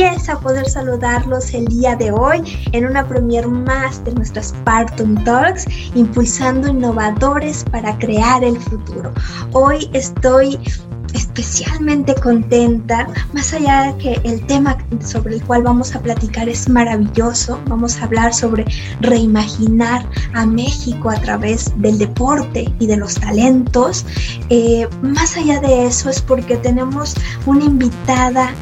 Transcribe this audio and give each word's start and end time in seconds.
belleza 0.00 0.40
poder 0.40 0.68
saludarlos 0.68 1.52
el 1.52 1.66
día 1.66 1.94
de 1.94 2.10
hoy 2.10 2.40
en 2.72 2.86
una 2.86 3.06
premier 3.06 3.46
más 3.46 4.02
de 4.04 4.12
nuestras 4.12 4.48
Spartan 4.48 5.22
Talks, 5.24 5.66
impulsando 5.94 6.68
innovadores 6.68 7.64
para 7.70 7.98
crear 7.98 8.42
el 8.42 8.58
futuro. 8.58 9.12
Hoy 9.52 9.90
estoy 9.92 10.58
especialmente 11.12 12.14
contenta, 12.14 13.08
más 13.34 13.52
allá 13.52 13.92
de 13.92 13.98
que 13.98 14.20
el 14.24 14.46
tema 14.46 14.78
sobre 15.00 15.34
el 15.34 15.44
cual 15.44 15.64
vamos 15.64 15.94
a 15.94 16.00
platicar 16.00 16.48
es 16.48 16.68
maravilloso, 16.68 17.60
vamos 17.66 17.98
a 17.98 18.04
hablar 18.04 18.32
sobre 18.32 18.64
reimaginar 19.00 20.08
a 20.32 20.46
México 20.46 21.10
a 21.10 21.16
través 21.16 21.72
del 21.76 21.98
deporte 21.98 22.72
y 22.78 22.86
de 22.86 22.96
los 22.96 23.16
talentos. 23.16 24.06
Eh, 24.48 24.88
más 25.02 25.36
allá 25.36 25.60
de 25.60 25.86
eso 25.86 26.08
es 26.08 26.22
porque 26.22 26.56
tenemos 26.56 27.14
una 27.44 27.64
invitada 27.64 28.54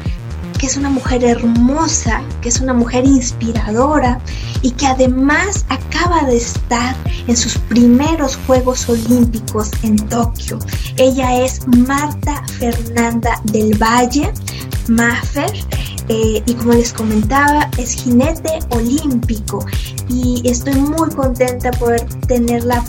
que 0.59 0.67
es 0.67 0.77
una 0.77 0.89
mujer 0.89 1.23
hermosa, 1.23 2.21
que 2.41 2.49
es 2.49 2.59
una 2.59 2.73
mujer 2.73 3.05
inspiradora 3.05 4.19
y 4.61 4.71
que 4.71 4.85
además 4.85 5.65
acaba 5.69 6.23
de 6.25 6.37
estar 6.37 6.95
en 7.27 7.35
sus 7.35 7.57
primeros 7.57 8.37
Juegos 8.45 8.87
Olímpicos 8.89 9.71
en 9.83 9.95
Tokio. 9.95 10.59
Ella 10.97 11.43
es 11.43 11.65
Marta 11.67 12.43
Fernanda 12.59 13.41
del 13.45 13.75
Valle, 13.81 14.31
Maffer. 14.89 15.51
Eh, 16.11 16.41
y 16.43 16.53
como 16.55 16.73
les 16.73 16.91
comentaba, 16.91 17.69
es 17.77 17.93
jinete 17.93 18.57
olímpico 18.69 19.63
y 20.09 20.41
estoy 20.43 20.73
muy 20.73 21.07
contenta 21.11 21.69
por 21.71 21.99
tener 22.27 22.63
la, 22.63 22.83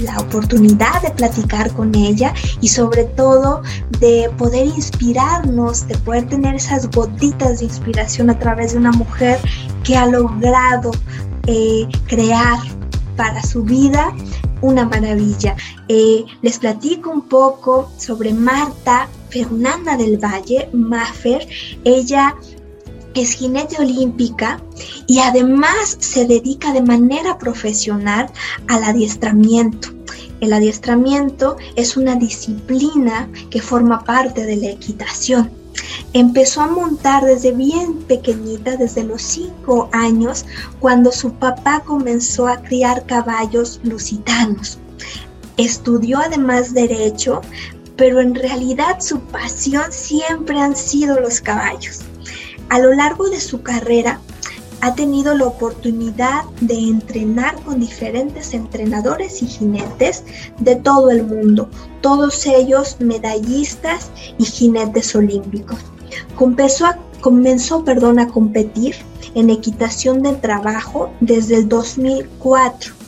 la 0.00 0.18
oportunidad 0.18 1.02
de 1.02 1.10
platicar 1.10 1.72
con 1.72 1.94
ella 1.94 2.34
y 2.60 2.68
sobre 2.68 3.04
todo 3.04 3.62
de 3.98 4.30
poder 4.36 4.66
inspirarnos, 4.66 5.86
de 5.86 5.96
poder 5.98 6.28
tener 6.28 6.54
esas 6.54 6.90
gotitas 6.90 7.60
de 7.60 7.66
inspiración 7.66 8.30
a 8.30 8.38
través 8.38 8.72
de 8.72 8.78
una 8.78 8.92
mujer 8.92 9.38
que 9.84 9.96
ha 9.96 10.06
logrado 10.06 10.90
eh, 11.46 11.88
crear 12.06 12.58
para 13.16 13.42
su 13.42 13.62
vida 13.62 14.12
una 14.62 14.84
maravilla. 14.84 15.56
Eh, 15.88 16.24
les 16.42 16.58
platico 16.58 17.10
un 17.10 17.22
poco 17.22 17.90
sobre 17.98 18.32
Marta 18.32 19.08
Fernanda 19.30 19.96
del 19.96 20.18
Valle, 20.18 20.68
Maffer. 20.72 21.46
Ella 21.84 22.34
es 23.14 23.32
jinete 23.32 23.76
olímpica 23.78 24.60
y 25.06 25.18
además 25.18 25.96
se 25.98 26.26
dedica 26.26 26.72
de 26.72 26.82
manera 26.82 27.38
profesional 27.38 28.30
al 28.68 28.84
adiestramiento. 28.84 29.88
El 30.40 30.52
adiestramiento 30.54 31.56
es 31.76 31.96
una 31.96 32.14
disciplina 32.14 33.28
que 33.50 33.60
forma 33.60 34.04
parte 34.04 34.46
de 34.46 34.56
la 34.56 34.70
equitación. 34.70 35.50
Empezó 36.12 36.62
a 36.62 36.66
montar 36.66 37.24
desde 37.24 37.52
bien 37.52 37.98
pequeñita, 38.04 38.76
desde 38.76 39.04
los 39.04 39.22
cinco 39.22 39.88
años, 39.92 40.44
cuando 40.80 41.12
su 41.12 41.32
papá 41.34 41.82
comenzó 41.84 42.48
a 42.48 42.60
criar 42.62 43.06
caballos 43.06 43.80
lusitanos. 43.82 44.78
Estudió 45.56 46.18
además 46.18 46.72
derecho, 46.72 47.42
pero 47.96 48.20
en 48.20 48.34
realidad 48.34 49.00
su 49.00 49.20
pasión 49.20 49.92
siempre 49.92 50.58
han 50.58 50.74
sido 50.74 51.20
los 51.20 51.40
caballos. 51.40 52.00
A 52.70 52.78
lo 52.78 52.92
largo 52.94 53.28
de 53.28 53.40
su 53.40 53.62
carrera 53.62 54.20
ha 54.80 54.94
tenido 54.94 55.34
la 55.34 55.46
oportunidad 55.46 56.44
de 56.60 56.74
entrenar 56.74 57.60
con 57.62 57.80
diferentes 57.80 58.54
entrenadores 58.54 59.42
y 59.42 59.48
jinetes 59.48 60.22
de 60.60 60.76
todo 60.76 61.10
el 61.10 61.24
mundo, 61.24 61.68
todos 62.00 62.46
ellos 62.46 62.96
medallistas 63.00 64.12
y 64.38 64.44
jinetes 64.44 65.16
olímpicos. 65.16 65.80
Comenzó 66.36 66.86
a, 66.86 66.98
comenzó, 67.20 67.84
perdón, 67.84 68.20
a 68.20 68.28
competir 68.28 68.94
en 69.34 69.50
equitación 69.50 70.22
del 70.22 70.40
trabajo 70.40 71.10
desde 71.20 71.56
el 71.56 71.68
2004 71.68 72.99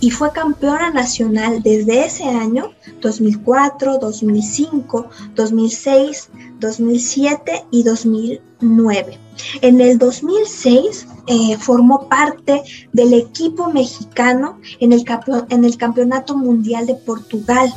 y 0.00 0.10
fue 0.10 0.32
campeona 0.32 0.90
nacional 0.90 1.62
desde 1.62 2.06
ese 2.06 2.24
año 2.24 2.72
2004, 3.00 3.98
2005, 3.98 5.08
2006, 5.34 6.30
2007 6.58 7.64
y 7.70 7.82
2009. 7.82 9.18
En 9.60 9.80
el 9.80 9.98
2006 9.98 11.06
eh, 11.26 11.56
formó 11.58 12.08
parte 12.08 12.62
del 12.92 13.14
equipo 13.14 13.70
mexicano 13.70 14.58
en 14.80 14.92
el, 14.92 15.04
en 15.50 15.64
el 15.64 15.76
Campeonato 15.76 16.36
Mundial 16.36 16.86
de 16.86 16.94
Portugal, 16.94 17.72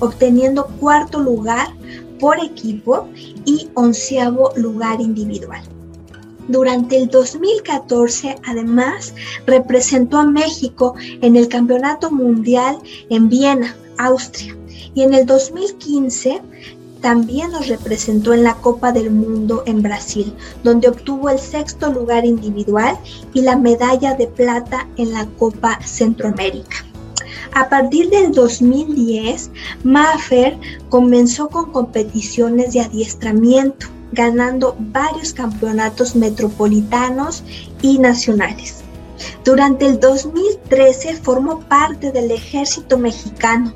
obteniendo 0.00 0.66
cuarto 0.80 1.20
lugar 1.20 1.68
por 2.18 2.38
equipo 2.40 3.08
y 3.44 3.68
onceavo 3.74 4.52
lugar 4.56 5.00
individual. 5.00 5.62
Durante 6.48 6.96
el 6.96 7.08
2014, 7.08 8.36
además, 8.46 9.14
representó 9.46 10.16
a 10.18 10.26
México 10.26 10.94
en 11.20 11.36
el 11.36 11.48
Campeonato 11.48 12.10
Mundial 12.10 12.78
en 13.10 13.28
Viena, 13.28 13.76
Austria. 13.98 14.56
Y 14.94 15.02
en 15.02 15.12
el 15.12 15.26
2015 15.26 16.40
también 17.02 17.52
nos 17.52 17.68
representó 17.68 18.32
en 18.32 18.44
la 18.44 18.54
Copa 18.54 18.92
del 18.92 19.10
Mundo 19.10 19.62
en 19.66 19.82
Brasil, 19.82 20.32
donde 20.64 20.88
obtuvo 20.88 21.28
el 21.28 21.38
sexto 21.38 21.92
lugar 21.92 22.24
individual 22.24 22.98
y 23.34 23.42
la 23.42 23.56
medalla 23.56 24.14
de 24.14 24.26
plata 24.26 24.88
en 24.96 25.12
la 25.12 25.26
Copa 25.38 25.78
Centroamérica. 25.84 26.84
A 27.52 27.68
partir 27.68 28.10
del 28.10 28.32
2010, 28.32 29.50
Maffer 29.84 30.58
comenzó 30.88 31.48
con 31.48 31.72
competiciones 31.72 32.72
de 32.72 32.80
adiestramiento, 32.80 33.86
ganando 34.12 34.76
varios 34.78 35.32
campeonatos 35.32 36.16
metropolitanos 36.16 37.42
y 37.82 37.98
nacionales. 37.98 38.82
Durante 39.44 39.86
el 39.86 39.98
2013 39.98 41.16
formó 41.16 41.60
parte 41.60 42.12
del 42.12 42.30
ejército 42.30 42.98
mexicano 42.98 43.74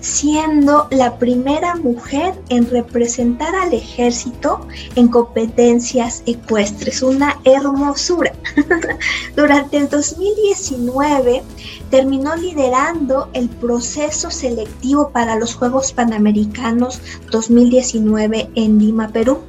siendo 0.00 0.86
la 0.90 1.18
primera 1.18 1.74
mujer 1.76 2.34
en 2.48 2.70
representar 2.70 3.54
al 3.54 3.72
ejército 3.72 4.66
en 4.94 5.08
competencias 5.08 6.22
ecuestres, 6.26 7.02
una 7.02 7.40
hermosura. 7.44 8.32
Durante 9.36 9.78
el 9.78 9.88
2019 9.88 11.42
terminó 11.90 12.36
liderando 12.36 13.28
el 13.32 13.48
proceso 13.48 14.30
selectivo 14.30 15.10
para 15.10 15.36
los 15.36 15.54
Juegos 15.54 15.92
Panamericanos 15.92 17.00
2019 17.30 18.50
en 18.54 18.78
Lima, 18.78 19.08
Perú. 19.08 19.40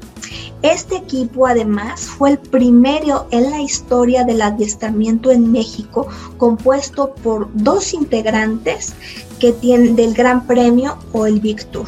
Este 0.62 0.98
equipo 0.98 1.46
además 1.46 2.02
fue 2.02 2.32
el 2.32 2.40
primero 2.40 3.28
en 3.32 3.52
la 3.52 3.62
historia 3.62 4.24
del 4.24 4.42
adiestramiento 4.42 5.32
en 5.32 5.52
México 5.52 6.08
compuesto 6.38 7.14
por 7.16 7.50
dos 7.54 7.94
integrantes 7.94 8.94
que 9.40 9.54
tienen 9.54 9.96
del 9.96 10.14
Gran 10.14 10.48
Premio 10.48 10.98
o 11.14 11.28
el 11.28 11.40
Big 11.40 11.64
Tour. 11.66 11.88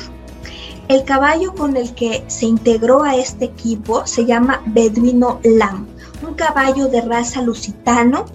El 0.87 1.03
caballo 1.03 1.53
con 1.53 1.77
el 1.77 1.93
que 1.93 2.23
se 2.27 2.45
integró 2.45 3.03
a 3.03 3.15
este 3.15 3.45
equipo 3.45 4.07
se 4.07 4.25
llama 4.25 4.61
Beduino 4.65 5.39
Lam, 5.43 5.87
un 6.27 6.33
caballo 6.33 6.87
de 6.87 7.01
raza 7.01 7.41
lusitano 7.41 8.25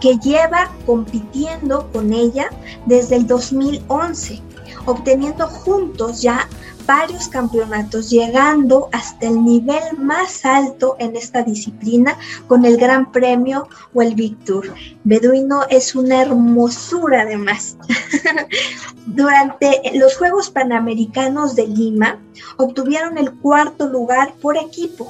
que 0.00 0.18
lleva 0.18 0.70
compitiendo 0.84 1.88
con 1.92 2.12
ella 2.12 2.50
desde 2.86 3.16
el 3.16 3.26
2011, 3.26 4.42
obteniendo 4.84 5.46
juntos 5.46 6.20
ya 6.20 6.48
varios 6.86 7.28
campeonatos, 7.28 8.10
llegando 8.10 8.88
hasta 8.92 9.26
el 9.26 9.44
nivel 9.44 9.98
más 9.98 10.44
alto 10.44 10.96
en 10.98 11.16
esta 11.16 11.42
disciplina 11.42 12.16
con 12.46 12.64
el 12.64 12.76
Gran 12.76 13.10
Premio 13.12 13.68
o 13.94 14.02
el 14.02 14.14
Big 14.14 14.38
Tour. 14.44 14.72
Beduino 15.04 15.62
es 15.68 15.94
una 15.94 16.22
hermosura 16.22 17.22
además. 17.22 17.76
Durante 19.06 19.80
los 19.94 20.16
Juegos 20.16 20.50
Panamericanos 20.50 21.56
de 21.56 21.66
Lima 21.66 22.18
obtuvieron 22.56 23.18
el 23.18 23.32
cuarto 23.32 23.88
lugar 23.88 24.34
por 24.40 24.56
equipo 24.56 25.08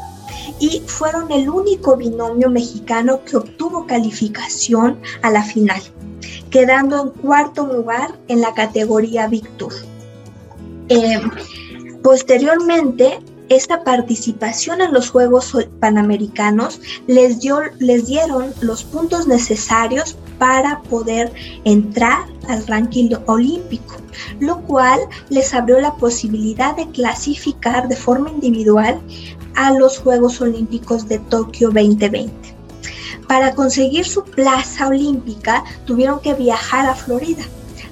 y 0.59 0.83
fueron 0.87 1.31
el 1.31 1.49
único 1.49 1.97
binomio 1.97 2.51
mexicano 2.51 3.25
que 3.25 3.37
obtuvo 3.37 3.87
calificación 3.87 5.01
a 5.23 5.31
la 5.31 5.43
final, 5.43 5.81
quedando 6.51 7.03
en 7.03 7.11
cuarto 7.11 7.67
lugar 7.67 8.19
en 8.29 8.41
la 8.41 8.55
categoría. 8.55 9.29
Eh, 10.89 11.21
posteriormente, 12.03 13.21
esta 13.49 13.85
participación 13.85 14.81
en 14.81 14.93
los 14.93 15.11
Juegos 15.11 15.53
Panamericanos 15.79 16.81
les, 17.07 17.41
dio, 17.41 17.61
les 17.79 18.07
dieron 18.07 18.53
los 18.61 18.83
puntos 18.85 19.27
necesarios 19.27 20.17
para 20.39 20.81
poder 20.83 21.33
entrar 21.65 22.25
al 22.49 22.67
ranking 22.67 23.11
olímpico, 23.27 23.97
lo 24.41 24.61
cual 24.63 25.01
les 25.29 25.53
abrió 25.53 25.81
la 25.81 25.95
posibilidad 25.97 26.75
de 26.77 26.89
clasificar 26.91 27.89
de 27.89 27.97
forma 27.97 28.31
individual 28.31 29.01
a 29.55 29.73
los 29.73 29.99
Juegos 29.99 30.41
Olímpicos 30.41 31.07
de 31.09 31.19
Tokio 31.19 31.69
2020. 31.69 32.33
Para 33.29 33.55
conseguir 33.55 34.05
su 34.05 34.25
plaza 34.25 34.89
olímpica 34.89 35.63
tuvieron 35.85 36.21
que 36.21 36.35
viajar 36.35 36.87
a 36.87 36.95
Florida 36.95 37.45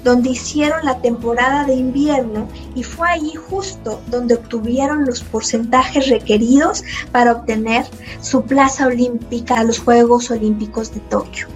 donde 0.05 0.31
hicieron 0.31 0.85
la 0.85 0.99
temporada 1.00 1.64
de 1.64 1.75
invierno 1.75 2.49
y 2.75 2.82
fue 2.82 3.08
allí 3.08 3.35
justo 3.35 4.00
donde 4.08 4.35
obtuvieron 4.35 5.05
los 5.05 5.23
porcentajes 5.23 6.08
requeridos 6.08 6.85
para 7.12 7.32
obtener 7.32 7.85
su 8.20 8.43
plaza 8.43 8.87
olímpica 8.87 9.61
a 9.61 9.64
los 9.64 9.79
Juegos 9.79 10.31
Olímpicos 10.31 10.93
de 10.93 11.00
Tokio. 11.00 11.49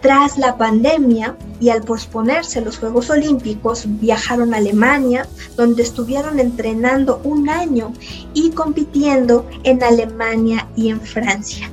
Tras 0.00 0.36
la 0.36 0.56
pandemia 0.56 1.36
y 1.60 1.70
al 1.70 1.82
posponerse 1.82 2.60
los 2.60 2.78
Juegos 2.78 3.08
Olímpicos, 3.08 3.84
viajaron 3.86 4.52
a 4.52 4.56
Alemania, 4.56 5.28
donde 5.56 5.84
estuvieron 5.84 6.40
entrenando 6.40 7.20
un 7.22 7.48
año 7.48 7.92
y 8.34 8.50
compitiendo 8.50 9.48
en 9.62 9.80
Alemania 9.80 10.68
y 10.74 10.88
en 10.88 11.00
Francia. 11.00 11.70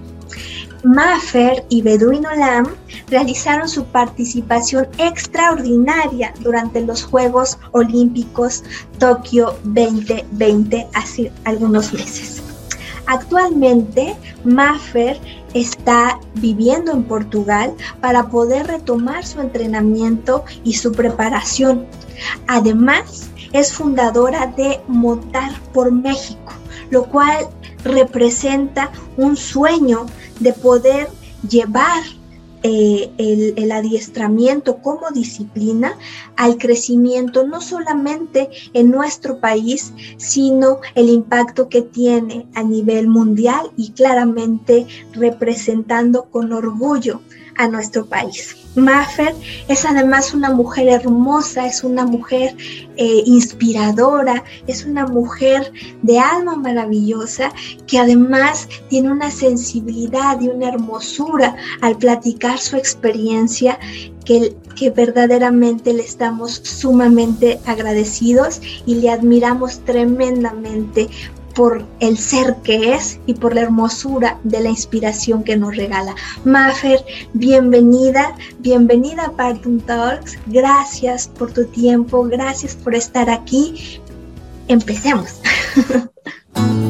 Maffer 0.84 1.66
y 1.70 1.82
Beduino 1.82 2.34
Lam 2.36 2.68
realizaron 3.10 3.68
su 3.68 3.84
participación 3.86 4.88
extraordinaria 4.98 6.34
durante 6.40 6.82
los 6.82 7.04
Juegos 7.04 7.58
Olímpicos 7.72 8.64
Tokio 8.98 9.58
2020 9.64 10.88
hace 10.94 11.32
algunos 11.44 11.92
meses. 11.94 12.42
Actualmente, 13.08 14.16
Maffer 14.46 15.20
está 15.54 16.20
viviendo 16.36 16.92
en 16.92 17.04
Portugal 17.04 17.74
para 18.02 18.30
poder 18.30 18.68
retomar 18.68 19.26
su 19.26 19.42
entrenamiento 19.42 20.46
y 20.64 20.74
su 20.74 20.92
preparación. 20.92 21.88
Además, 22.48 23.30
es 23.52 23.74
fundadora 23.74 24.48
de 24.56 24.80
Montar 24.88 25.60
por 25.74 25.92
México, 25.92 26.54
lo 26.92 27.06
cual 27.06 27.48
representa 27.84 28.92
un 29.18 29.36
sueño 29.36 30.06
de 30.40 30.54
poder 30.54 31.10
llevar 31.48 32.04
eh, 32.62 33.10
el, 33.18 33.54
el, 33.56 33.72
adiestramiento 33.72 34.82
como 34.82 35.12
disciplina 35.12 35.98
al 36.36 36.58
crecimiento 36.58 37.48
no 37.48 37.62
solamente 37.62 38.50
en 38.74 38.92
nuestro 38.92 39.40
país, 39.40 39.94
sino 40.18 40.80
el 40.94 41.08
impacto 41.08 41.70
que 41.70 41.82
tiene 41.82 42.48
a 42.56 42.64
nivel 42.64 43.08
mundial 43.08 43.72
y 43.78 43.92
claramente 43.92 44.88
representando 45.14 46.26
con 46.26 46.52
orgullo 46.52 47.22
a 47.56 47.70
nuestro 47.70 48.08
país. 48.08 48.59
Maffer 48.76 49.36
es 49.68 49.86
además 49.86 50.34
una 50.34 50.52
mujer 50.52 50.88
hermosa, 50.88 51.66
es 51.66 51.84
una 51.84 52.06
mujer 52.06 52.56
eh, 52.98 53.24
inspiradora, 53.26 54.44
es 54.68 54.86
una 54.86 55.08
mujer 55.08 55.72
de 56.02 56.20
alma 56.20 56.56
maravillosa 56.56 57.52
que 57.88 58.00
además 58.00 58.68
tiene 58.90 59.12
una 59.12 59.32
sensibilidad 59.32 60.40
y 60.42 60.50
una 60.50 60.70
hermosura 60.70 61.56
al 61.82 61.98
platicar 61.98 62.60
su 62.60 62.76
experiencia 62.76 63.80
que, 64.26 64.56
que 64.76 64.92
verdaderamente 64.92 65.94
le 65.94 66.04
estamos 66.04 66.62
sumamente 66.64 67.60
agradecidos 67.66 68.62
y 68.86 68.96
le 68.96 69.10
admiramos 69.10 69.80
tremendamente 69.86 71.10
por 71.60 71.86
el 72.00 72.18
ser 72.18 72.56
que 72.64 72.94
es 72.94 73.20
y 73.26 73.34
por 73.34 73.54
la 73.54 73.60
hermosura 73.60 74.40
de 74.46 74.62
la 74.62 74.70
inspiración 74.70 75.44
que 75.44 75.58
nos 75.58 75.76
regala. 75.76 76.16
Mafer, 76.46 77.04
bienvenida, 77.34 78.34
bienvenida 78.60 79.26
a 79.26 79.32
Partum 79.34 79.82
Talks. 79.82 80.40
Gracias 80.46 81.28
por 81.28 81.52
tu 81.52 81.66
tiempo, 81.66 82.24
gracias 82.24 82.78
por 82.78 82.96
estar 82.96 83.30
aquí. 83.30 84.00
Empecemos. 84.70 85.42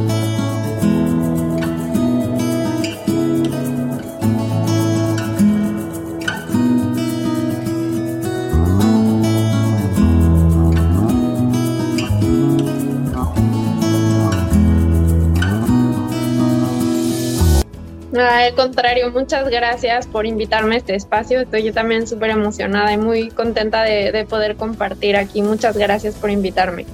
al 18.26 18.56
contrario, 18.56 19.12
muchas 19.12 19.50
gracias 19.50 20.08
por 20.08 20.26
invitarme 20.26 20.76
a 20.76 20.78
este 20.80 20.96
espacio. 20.96 21.42
Estoy 21.42 21.64
yo 21.64 21.74
también 21.74 22.08
súper 22.08 22.32
emocionada 22.32 22.92
y 22.94 22.98
muy 22.98 23.30
contenta 23.30 23.84
de, 23.84 24.26
poder 24.30 24.56
compartir 24.56 25.16
aquí. 25.16 25.42
Muchas 25.42 25.78
gracias 25.78 26.16
por 26.16 26.30
invitarme. 26.30 26.86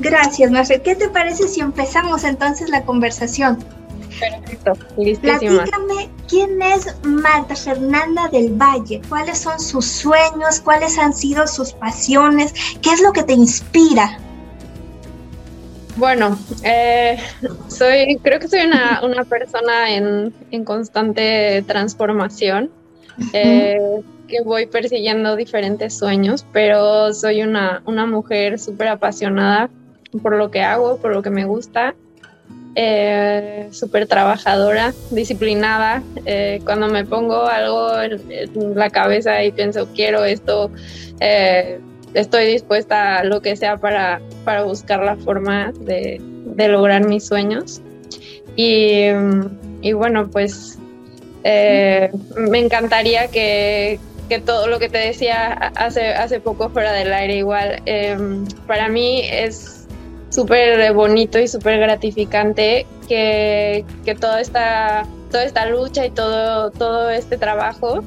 Gracias, 0.00 0.50
Marcel. 0.50 0.82
¿Qué 0.82 0.94
te 0.94 1.08
parece 1.08 1.48
si 1.48 1.60
empezamos 1.60 2.24
entonces 2.24 2.68
la 2.68 2.82
conversación? 2.82 3.64
Perfecto, 4.18 4.72
listísima. 4.96 5.64
Platícame, 5.64 6.10
¿quién 6.28 6.62
es 6.62 6.94
Marta 7.02 7.56
Fernanda 7.56 8.28
del 8.28 8.52
Valle? 8.52 9.02
¿Cuáles 9.08 9.38
son 9.38 9.58
sus 9.58 9.86
sueños? 9.86 10.60
¿Cuáles 10.60 10.98
han 10.98 11.12
sido 11.12 11.46
sus 11.46 11.72
pasiones? 11.72 12.54
¿Qué 12.80 12.90
es 12.90 13.02
lo 13.02 13.12
que 13.12 13.24
te 13.24 13.32
inspira? 13.32 14.18
Bueno, 15.96 16.36
eh, 16.64 17.18
soy, 17.68 18.18
creo 18.20 18.40
que 18.40 18.48
soy 18.48 18.60
una, 18.62 19.24
persona 19.24 19.94
en, 19.94 20.32
constante 20.64 21.62
transformación, 21.66 22.70
eh, 23.32 23.78
que 24.26 24.42
voy 24.42 24.66
persiguiendo 24.66 25.36
diferentes 25.36 25.96
sueños, 25.96 26.44
pero 26.52 27.14
soy 27.14 27.42
una, 27.42 27.80
mujer 27.86 28.58
súper 28.58 28.88
apasionada 28.88 29.70
por 30.20 30.36
lo 30.36 30.50
que 30.50 30.62
hago, 30.62 30.96
por 30.96 31.12
lo 31.12 31.22
que 31.22 31.30
me 31.30 31.44
gusta, 31.44 31.94
eh, 32.74 33.68
súper 33.70 34.08
trabajadora, 34.08 34.92
disciplinada. 35.12 36.02
cuando 36.64 36.88
me 36.88 37.04
pongo 37.04 37.46
algo 37.46 38.02
en, 38.02 38.74
la 38.74 38.90
cabeza 38.90 39.44
y 39.44 39.52
pienso, 39.52 39.88
quiero 39.94 40.24
esto, 40.24 40.72
estoy 42.14 42.46
dispuesta 42.46 43.18
a 43.18 43.24
lo 43.24 43.42
que 43.42 43.56
sea 43.56 43.76
para, 43.76 44.20
para 44.44 44.62
buscar 44.62 45.02
la 45.04 45.16
forma 45.16 45.72
de, 45.80 46.20
lograr 46.56 47.06
mis 47.06 47.26
sueños. 47.26 47.82
Y, 48.56 49.10
bueno, 49.92 50.28
pues 50.30 50.78
eh, 51.42 52.10
me 52.36 52.60
encantaría 52.60 53.28
que, 53.28 53.98
todo 54.46 54.66
lo 54.66 54.78
que 54.80 54.88
te 54.88 54.98
decía 54.98 55.52
hace, 55.76 56.08
hace 56.08 56.40
poco 56.40 56.70
fuera 56.70 56.92
del 56.92 57.12
aire 57.12 57.36
igual, 57.36 57.82
em, 57.86 58.44
para 58.66 58.88
mí 58.88 59.22
es 59.30 59.86
súper 60.30 60.92
bonito 60.92 61.38
y 61.38 61.46
súper 61.46 61.78
gratificante 61.78 62.84
que, 63.08 63.84
toda, 64.20 64.40
esta, 64.40 65.06
toda 65.30 65.44
esta 65.44 65.66
lucha 65.66 66.04
y 66.06 66.10
todo, 66.10 66.70
todo 66.72 67.10
este 67.10 67.38
trabajo 67.38 68.02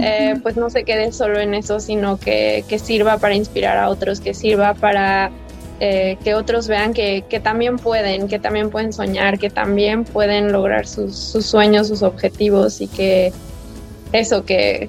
eh, 0.00 0.36
pues 0.42 0.56
no 0.56 0.70
se 0.70 0.84
quede 0.84 1.12
solo 1.12 1.40
en 1.40 1.54
eso, 1.54 1.80
sino 1.80 2.18
que, 2.18 2.64
sirva 2.82 3.18
para 3.18 3.34
inspirar 3.34 3.76
a 3.78 3.88
otros, 3.88 4.20
que 4.20 4.34
sirva 4.34 4.74
para 4.74 5.30
eh, 5.80 6.16
que 6.22 6.34
otros 6.34 6.68
vean 6.68 6.92
que, 6.92 7.40
también 7.42 7.76
pueden, 7.76 8.28
que 8.28 8.38
también 8.38 8.70
pueden 8.70 8.92
soñar, 8.92 9.38
que 9.38 9.50
también 9.50 10.04
pueden 10.04 10.52
lograr 10.52 10.86
sus, 10.86 11.14
sueños, 11.14 11.88
sus 11.88 12.02
objetivos 12.02 12.80
y 12.80 12.86
que 12.86 13.32
eso, 14.12 14.44
que, 14.44 14.88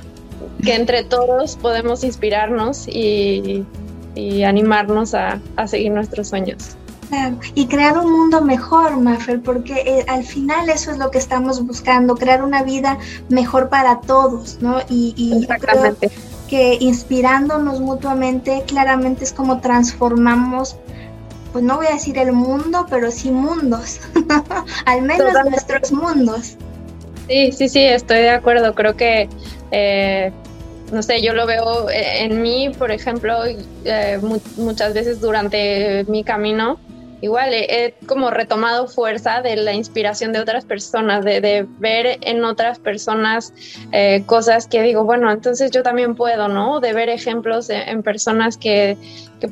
entre 0.65 1.03
todos 1.03 1.55
podemos 1.55 2.03
inspirarnos 2.03 2.87
y, 2.87 3.65
animarnos 4.45 5.13
a 5.13 5.39
seguir 5.67 5.91
nuestros 5.91 6.27
sueños 6.27 6.75
y 7.55 7.67
crear 7.67 7.97
un 7.97 8.11
mundo 8.11 8.41
mejor, 8.41 8.97
Mafel, 8.97 9.41
porque 9.41 9.73
eh, 9.85 10.05
al 10.07 10.23
final 10.23 10.69
eso 10.69 10.91
es 10.91 10.97
lo 10.97 11.11
que 11.11 11.17
estamos 11.17 11.65
buscando, 11.65 12.15
crear 12.15 12.43
una 12.43 12.63
vida 12.63 12.97
mejor 13.29 13.69
para 13.69 14.01
todos, 14.01 14.59
¿no? 14.61 14.79
Y, 14.89 15.13
y 15.17 15.47
creo 15.47 15.95
que 16.49 16.77
inspirándonos 16.79 17.79
mutuamente, 17.79 18.63
claramente 18.67 19.23
es 19.23 19.33
como 19.33 19.61
transformamos 19.61 20.75
pues 21.51 21.63
no 21.63 21.77
voy 21.77 21.87
a 21.87 21.93
decir 21.93 22.17
el 22.17 22.31
mundo, 22.31 22.85
pero 22.89 23.11
sí 23.11 23.31
mundos, 23.31 23.99
al 24.85 25.01
menos 25.01 25.33
nuestros 25.49 25.91
mundos. 25.91 26.55
Sí, 27.27 27.51
sí, 27.51 27.69
sí, 27.69 27.79
estoy 27.83 28.19
de 28.19 28.29
acuerdo. 28.29 28.73
Creo 28.73 28.95
que, 28.95 29.29
eh, 29.71 30.31
no 30.91 31.01
sé, 31.03 31.21
yo 31.21 31.33
lo 31.33 31.45
veo 31.45 31.89
eh, 31.89 32.23
en 32.23 32.41
mí, 32.41 32.71
por 32.77 32.91
ejemplo, 32.91 33.37
muchas 34.57 34.93
veces 34.93 35.21
durante 35.21 36.05
mi 36.05 36.23
camino, 36.23 36.79
igual 37.21 37.53
he, 37.53 37.93
como 38.07 38.31
retomado 38.31 38.87
fuerza 38.87 39.41
de 39.41 39.55
la 39.55 39.73
inspiración 39.73 40.33
de 40.33 40.39
otras 40.39 40.65
personas, 40.65 41.23
de, 41.23 41.67
ver 41.79 42.17
en 42.21 42.43
otras 42.43 42.79
personas 42.79 43.53
eh, 43.91 44.23
cosas 44.25 44.67
que 44.67 44.81
digo, 44.81 45.03
bueno, 45.03 45.31
entonces 45.31 45.71
yo 45.71 45.83
también 45.83 46.15
puedo, 46.15 46.47
¿no? 46.47 46.79
De 46.79 46.93
ver 46.93 47.09
ejemplos 47.09 47.69
en, 47.69 48.01
personas 48.01 48.57
que, 48.57 48.97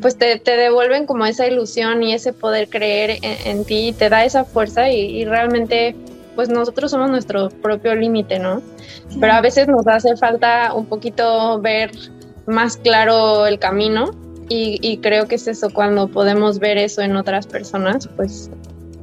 pues 0.01 0.17
te, 0.17 0.39
devuelven 0.43 1.05
como 1.05 1.25
esa 1.25 1.45
ilusión 1.45 2.01
y 2.03 2.13
ese 2.13 2.33
poder 2.33 2.69
creer 2.69 3.19
en, 3.21 3.63
ti, 3.63 3.93
te 3.97 4.09
da 4.09 4.25
esa 4.25 4.43
fuerza 4.43 4.89
y, 4.89 5.23
realmente 5.25 5.95
pues 6.35 6.47
nosotros 6.47 6.91
somos 6.91 7.09
nuestro 7.09 7.49
propio 7.49 7.93
límite, 7.95 8.39
¿no? 8.39 8.61
Pero 9.19 9.33
a 9.33 9.41
veces 9.41 9.67
nos 9.67 9.85
hace 9.87 10.15
falta 10.15 10.73
un 10.73 10.85
poquito 10.85 11.59
ver 11.59 11.91
más 12.45 12.77
claro 12.77 13.45
el 13.45 13.59
camino 13.59 14.11
y, 14.49 14.97
creo 14.97 15.27
que 15.27 15.35
es 15.35 15.47
eso, 15.47 15.69
cuando 15.69 16.07
podemos 16.07 16.59
ver 16.59 16.77
eso 16.77 17.01
en 17.01 17.15
otras 17.15 17.45
personas, 17.45 18.09
pues 18.15 18.49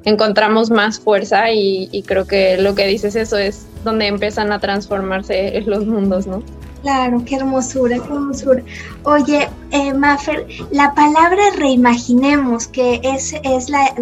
encontramos 0.04 0.70
más 0.70 0.98
fuerza 0.98 1.50
y, 1.52 2.02
creo 2.06 2.26
que 2.26 2.58
lo 2.58 2.74
que 2.74 2.86
dices 2.86 3.16
eso 3.16 3.38
es 3.38 3.66
donde 3.84 4.06
empiezan 4.06 4.52
a 4.52 4.58
transformarse 4.58 5.60
los 5.66 5.86
mundos, 5.86 6.26
¿no? 6.26 6.42
Claro, 6.82 7.22
qué 7.24 7.36
hermosura, 7.36 7.96
qué 7.96 8.12
hermosura. 8.12 8.62
Oye, 9.04 9.48
eh, 9.72 9.92
Maffer, 9.92 10.46
la 10.70 10.94
palabra 10.94 11.42
reimaginemos, 11.56 12.68
que 12.68 13.00
es, 13.02 13.34
es 13.42 13.68
la, 13.68 13.92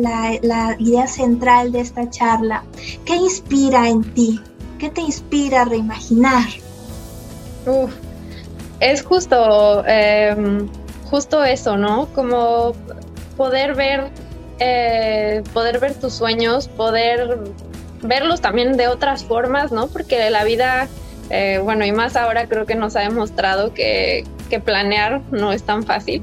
la, 0.42 0.76
idea 0.78 1.06
central 1.06 1.72
de 1.72 1.80
esta 1.80 2.10
charla, 2.10 2.62
¿qué 3.06 3.16
inspira 3.16 3.88
en 3.88 4.02
ti? 4.12 4.40
¿Qué 4.78 4.90
te 4.90 5.00
inspira 5.00 5.62
a 5.62 5.64
reimaginar? 5.64 6.44
Uf, 7.64 7.90
es 8.80 9.02
justo, 9.02 9.82
em, 9.86 10.68
justo 11.14 11.44
eso, 11.44 11.76
¿no? 11.76 12.08
Como 12.12 12.72
poder 13.36 13.76
ver, 13.76 14.08
eh, 14.58 15.44
poder 15.52 15.78
ver 15.78 15.94
tus 15.94 16.12
sueños, 16.12 16.66
poder 16.66 17.38
verlos 18.02 18.40
también 18.40 18.76
de 18.76 18.88
otras 18.88 19.22
formas, 19.22 19.70
¿no? 19.70 19.86
Porque 19.86 20.28
la 20.30 20.42
vida, 20.42 20.88
eh, 21.30 21.60
bueno, 21.62 21.84
y 21.84 21.92
más 21.92 22.16
ahora 22.16 22.48
creo 22.48 22.66
que 22.66 22.74
nos 22.74 22.96
ha 22.96 23.02
demostrado 23.02 23.72
que, 23.72 24.24
planear 24.64 25.20
no 25.30 25.52
es 25.52 25.62
tan 25.62 25.84
fácil, 25.84 26.20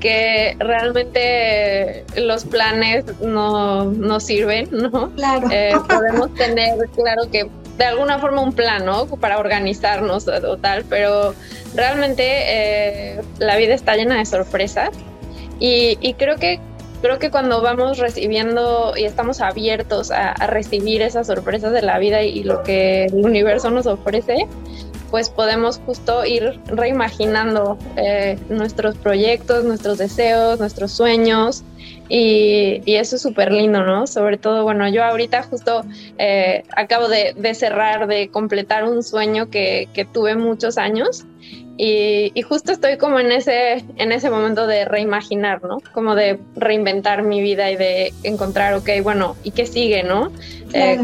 que 0.00 0.56
realmente 0.58 2.04
los 2.16 2.44
planes 2.44 3.04
no, 3.20 3.84
no 3.84 4.18
sirven, 4.18 4.68
¿no? 4.72 5.12
Claro. 5.12 5.48
Eh, 5.52 5.72
podemos 5.88 6.34
tener, 6.34 6.74
claro 6.96 7.30
que 7.30 7.48
de 7.76 7.84
alguna 7.84 8.18
forma 8.18 8.40
un 8.40 8.52
plan, 8.52 8.84
¿no? 8.84 9.06
Para 9.06 9.38
organizarnos 9.38 10.26
o, 10.28 10.56
tal, 10.56 10.84
pero 10.84 11.34
realmente 11.74 12.24
eh, 12.26 13.20
la 13.38 13.56
vida 13.56 13.74
está 13.74 13.96
llena 13.96 14.16
de 14.18 14.24
sorpresas 14.24 14.90
y, 15.58 15.98
y 16.00 16.14
creo 16.14 16.36
que 16.36 16.60
creo 17.00 17.18
que 17.18 17.30
cuando 17.30 17.60
vamos 17.62 17.98
recibiendo 17.98 18.94
y 18.96 19.04
estamos 19.04 19.40
abiertos 19.40 20.10
a, 20.10 20.34
recibir 20.46 21.02
esas 21.02 21.26
sorpresas 21.26 21.72
de 21.72 21.82
la 21.82 21.98
vida 21.98 22.22
y, 22.22 22.42
lo 22.42 22.62
que 22.62 23.04
el 23.04 23.24
universo 23.24 23.70
nos 23.70 23.86
ofrece, 23.86 24.46
pues 25.16 25.30
podemos 25.30 25.80
justo 25.86 26.26
ir 26.26 26.60
reimaginando 26.66 27.78
eh, 27.96 28.38
nuestros 28.50 28.98
proyectos, 28.98 29.64
nuestros 29.64 29.96
deseos, 29.96 30.60
nuestros 30.60 30.92
sueños. 30.92 31.64
Y, 32.10 32.82
eso 32.84 33.16
es 33.16 33.22
súper 33.22 33.50
lindo, 33.50 33.82
¿no? 33.82 34.06
Sobre 34.06 34.36
todo, 34.36 34.64
bueno, 34.64 34.86
yo 34.90 35.02
ahorita 35.02 35.42
justo 35.44 35.86
eh, 36.18 36.64
acabo 36.76 37.08
de, 37.08 37.54
cerrar, 37.54 38.08
de 38.08 38.28
completar 38.28 38.84
un 38.84 39.02
sueño 39.02 39.48
que, 39.48 39.88
tuve 40.12 40.36
muchos 40.36 40.76
años 40.76 41.24
y, 41.78 42.30
justo 42.42 42.72
estoy 42.72 42.98
como 42.98 43.18
en 43.18 43.32
ese, 43.32 43.86
en 43.96 44.12
ese 44.12 44.28
momento 44.28 44.66
de 44.66 44.84
reimaginar, 44.84 45.62
¿no? 45.64 45.78
Como 45.94 46.14
de 46.14 46.38
reinventar 46.56 47.22
mi 47.22 47.40
vida 47.40 47.70
y 47.70 47.76
de 47.76 48.12
encontrar, 48.22 48.74
ok, 48.74 48.90
bueno, 49.02 49.34
¿y 49.44 49.52
qué 49.52 49.64
sigue, 49.64 50.02
no? 50.02 50.30
Eh, 50.74 50.98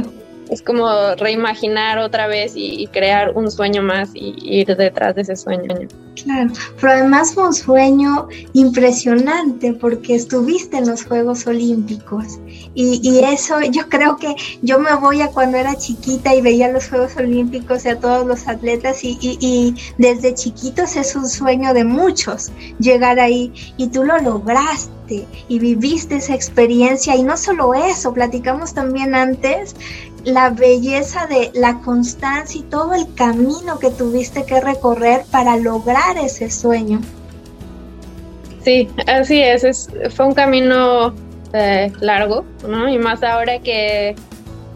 es 0.52 0.60
como 0.60 1.14
reimaginar 1.16 1.98
otra 1.98 2.26
vez 2.26 2.52
y, 2.54 2.86
crear 2.88 3.32
un 3.34 3.50
sueño 3.50 3.82
más 3.82 4.10
y, 4.14 4.34
ir 4.42 4.76
detrás 4.76 5.14
de 5.14 5.22
ese 5.22 5.34
sueño. 5.34 5.74
Claro, 6.22 6.52
pero 6.78 6.92
además 6.92 7.32
fue 7.32 7.46
un 7.46 7.54
sueño 7.54 8.28
impresionante 8.52 9.72
porque 9.72 10.14
estuviste 10.14 10.76
en 10.76 10.88
los 10.88 11.04
Juegos 11.04 11.46
Olímpicos 11.46 12.38
y, 12.74 13.20
eso 13.22 13.60
yo 13.62 13.88
creo 13.88 14.16
que 14.16 14.34
yo 14.60 14.78
me 14.78 14.94
voy 14.94 15.22
a 15.22 15.28
cuando 15.28 15.56
era 15.56 15.74
chiquita 15.74 16.34
y 16.34 16.42
veía 16.42 16.70
los 16.70 16.88
Juegos 16.88 17.16
Olímpicos 17.16 17.86
y 17.86 17.88
a 17.88 17.98
todos 17.98 18.26
los 18.26 18.46
atletas 18.46 19.02
y, 19.04 19.16
y 19.22 19.74
desde 19.96 20.34
chiquitos 20.34 20.96
es 20.96 21.16
un 21.16 21.28
sueño 21.28 21.72
de 21.72 21.84
muchos 21.84 22.52
llegar 22.78 23.18
ahí 23.18 23.52
y 23.78 23.88
tú 23.88 24.04
lo 24.04 24.18
lograste 24.18 25.26
y 25.48 25.58
viviste 25.58 26.16
esa 26.16 26.34
experiencia 26.34 27.16
y 27.16 27.22
no 27.22 27.36
solo 27.36 27.74
eso, 27.74 28.12
platicamos 28.12 28.74
también 28.74 29.14
antes 29.14 29.74
la 30.24 30.50
belleza 30.50 31.26
de 31.26 31.50
la 31.54 31.78
constancia 31.80 32.60
y 32.60 32.64
todo 32.64 32.94
el 32.94 33.12
camino 33.14 33.78
que 33.78 33.90
tuviste 33.90 34.44
que 34.44 34.60
recorrer 34.60 35.24
para 35.30 35.56
lograr 35.56 36.16
ese 36.18 36.50
sueño. 36.50 37.00
Sí, 38.64 38.88
así 39.06 39.42
es, 39.42 39.88
fue 40.14 40.26
un 40.26 40.34
camino 40.34 41.14
eh, 41.52 41.92
largo, 42.00 42.44
¿no? 42.66 42.88
Y 42.88 42.98
más 42.98 43.22
ahora 43.22 43.58
que 43.58 44.14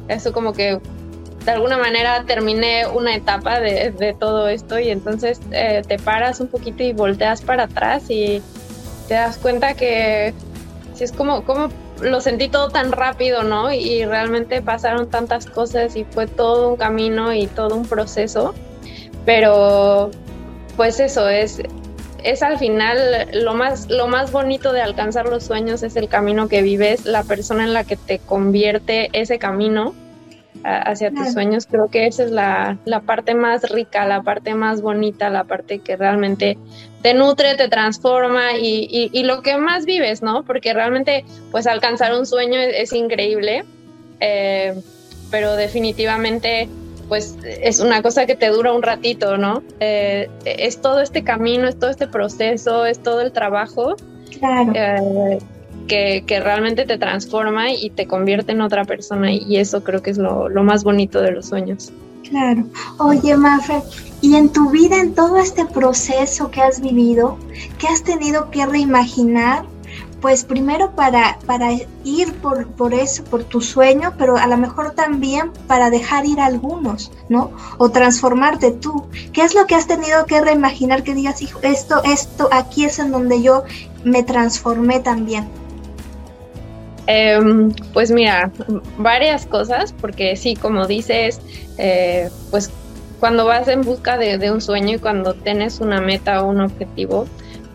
eso 0.09 0.33
como 0.33 0.53
que 0.53 0.81
de 1.45 1.53
alguna 1.53 1.79
manera 1.79 2.25
terminé 2.26 2.88
una 2.88 3.15
etapa 3.15 3.61
de, 3.61 4.17
todo 4.19 4.49
esto 4.49 4.81
y 4.81 4.91
entonces 4.91 5.41
eh, 5.53 5.83
te 5.87 5.97
paras 5.99 6.41
un 6.41 6.49
poquito 6.49 6.83
y 6.83 6.93
volteas 6.93 7.41
para 7.43 7.65
atrás 7.65 8.11
y 8.11 8.43
te 9.07 9.15
das 9.15 9.37
cuenta 9.37 9.75
que 9.75 10.35
si 10.95 11.05
es 11.05 11.12
como, 11.12 11.45
como 11.45 11.69
lo 12.00 12.21
sentí 12.21 12.49
todo 12.49 12.69
tan 12.69 12.93
rápido, 12.93 13.43
¿no? 13.43 13.73
Y 13.73 14.05
realmente 14.05 14.62
pasaron 14.62 15.09
tantas 15.09 15.47
cosas 15.47 15.97
y 15.97 16.05
fue 16.05 16.26
todo 16.26 16.71
un 16.71 16.76
camino 16.76 17.33
y 17.33 17.47
todo 17.47 17.75
un 17.75 17.87
proceso. 17.87 18.55
Pero 19.25 20.11
pues 20.76 21.00
eso 21.00 21.29
es 21.29 21.61
es 22.23 22.43
al 22.43 22.59
final 22.59 22.99
lo 23.33 23.55
más 23.55 23.88
lo 23.88 24.09
más 24.09 24.33
bonito 24.33 24.73
de 24.73 24.81
alcanzar 24.81 25.26
los 25.26 25.45
sueños 25.45 25.83
es 25.83 25.97
el 25.97 26.09
camino 26.09 26.49
que 26.49 26.62
vives, 26.62 27.05
la 27.05 27.23
persona 27.23 27.65
en 27.65 27.73
la 27.73 27.85
que 27.85 27.97
te 27.97 28.19
convierte 28.19 29.11
ese 29.12 29.38
camino 29.38 29.95
hacia 30.65 31.11
tus 31.11 31.33
sueños. 31.33 31.67
Creo 31.67 31.88
que 31.88 32.07
esa 32.07 32.25
es 32.25 32.31
la, 32.31 32.79
la, 32.85 33.00
parte 33.00 33.35
más 33.35 33.71
rica, 33.71 34.05
la 34.07 34.23
parte 34.23 34.55
más 34.55 34.83
bonita, 34.83 35.31
la 35.31 35.45
parte 35.45 35.79
que 35.79 35.97
realmente 35.97 36.59
te 37.07 37.15
nutre, 37.15 37.55
te 37.55 37.69
transforma 37.69 38.55
y, 38.59 39.11
y, 39.13 39.23
lo 39.23 39.41
que 39.41 39.57
más 39.59 39.85
vives, 39.85 40.23
¿no? 40.23 40.43
Porque 40.43 40.75
realmente, 40.75 41.25
pues 41.53 41.69
alcanzar 41.69 42.13
un 42.13 42.27
sueño 42.27 42.59
es, 42.59 42.93
increíble, 42.93 43.65
eh, 44.19 44.75
pero 45.31 45.55
definitivamente, 45.55 46.69
pues 47.07 47.39
es 47.45 47.79
una 47.79 48.03
cosa 48.03 48.27
que 48.27 48.35
te 48.35 48.49
dura 48.49 48.73
un 48.73 48.83
ratito, 48.83 49.37
¿no? 49.37 49.63
Eh, 49.79 50.29
es 50.45 50.81
todo 50.81 51.01
este 51.01 51.23
camino, 51.23 51.69
es 51.69 51.79
todo 51.79 51.91
este 51.91 52.09
proceso, 52.09 52.85
es 52.85 53.01
todo 53.01 53.21
el 53.21 53.31
trabajo. 53.31 53.95
Claro. 54.41 54.73
Eh, 54.75 55.39
que, 55.87 56.41
realmente 56.43 56.87
te 56.87 56.99
transforma 56.99 57.71
y 57.71 57.91
te 57.91 58.09
convierte 58.09 58.51
en 58.51 58.63
otra 58.63 58.85
persona 58.85 59.33
y 59.33 59.59
eso 59.59 59.85
creo 59.85 60.03
que 60.03 60.11
es 60.11 60.19
lo, 60.19 60.49
más 60.65 60.83
bonito 60.83 61.23
de 61.23 61.31
los 61.31 61.47
sueños. 61.47 61.93
Claro. 62.23 62.65
Oye, 62.99 63.37
Mafe, 63.37 63.83
y 64.21 64.35
en 64.35 64.49
tu 64.49 64.71
vida, 64.71 64.99
en 64.99 65.15
todo 65.15 65.37
este 65.39 65.65
proceso 65.65 66.51
que 66.51 66.63
has 66.63 66.81
vivido, 66.81 67.39
¿qué 67.79 67.87
has 67.89 68.03
tenido 68.03 68.51
que 68.51 68.67
reimaginar? 68.67 69.65
Pues 70.21 70.45
primero 70.45 70.93
para, 70.97 71.39
para 71.47 71.69
ir 72.03 72.33
por, 72.41 72.67
por 72.69 72.95
eso, 72.95 73.23
por 73.25 73.45
tu 73.45 73.61
sueño, 73.61 74.15
pero 74.19 74.37
a 74.37 74.47
lo 74.47 74.57
mejor 74.57 74.93
también 74.93 75.53
para 75.69 75.91
dejar 75.91 76.27
ir 76.27 76.41
algunos, 76.41 77.13
¿no? 77.29 77.53
O 77.79 77.91
transformarte 77.91 78.73
tú. 78.73 79.05
¿Qué 79.33 79.43
es 79.43 79.55
lo 79.55 79.67
que 79.67 79.75
has 79.75 79.87
tenido 79.87 80.25
que 80.27 80.41
reimaginar 80.41 81.05
que 81.05 81.15
digas, 81.15 81.43
hijo, 81.43 81.61
esto, 81.63 82.03
esto, 82.03 82.49
aquí 82.51 82.85
es 82.85 82.99
en 82.99 83.13
donde 83.13 83.43
yo 83.43 83.63
me 84.05 84.23
transformé 84.23 85.01
también? 85.01 85.47
Em, 87.07 87.73
pues 87.93 88.11
mira, 88.11 88.51
varias 88.99 89.47
cosas, 89.47 89.93
porque 89.93 90.37
sí, 90.37 90.57
como 90.57 90.87
dices, 90.87 91.41
eh, 91.79 92.29
pues 92.51 92.71
cuando 93.21 93.47
vas 93.47 93.69
en 93.69 93.83
busca 93.83 94.19
de, 94.19 94.51
un 94.51 94.61
sueño 94.61 94.97
y 94.97 94.99
cuando 94.99 95.35
tienes 95.35 95.81
una 95.81 96.01
meta 96.01 96.43
o 96.43 96.49
un 96.49 96.61
objetivo, 96.61 97.27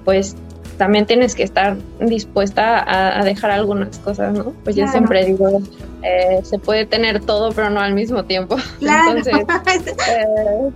pues 0.05 0.35
también 0.77 1.05
tienes 1.05 1.35
que 1.35 1.43
estar 1.43 1.77
dispuesta 1.99 3.19
a, 3.19 3.23
dejar 3.23 3.51
algunas 3.51 3.99
cosas, 3.99 4.33
¿no? 4.33 4.53
Pues 4.63 4.75
yo 4.75 4.87
siempre 4.87 5.25
digo, 5.25 5.61
eh, 6.03 6.41
se 6.43 6.57
puede 6.57 6.85
tener 6.85 7.23
todo, 7.23 7.51
pero 7.51 7.69
no 7.69 7.79
al 7.79 7.93
mismo 7.93 8.23
tiempo. 8.25 8.57
Entonces, 8.81 9.35
eh, 10.09 10.71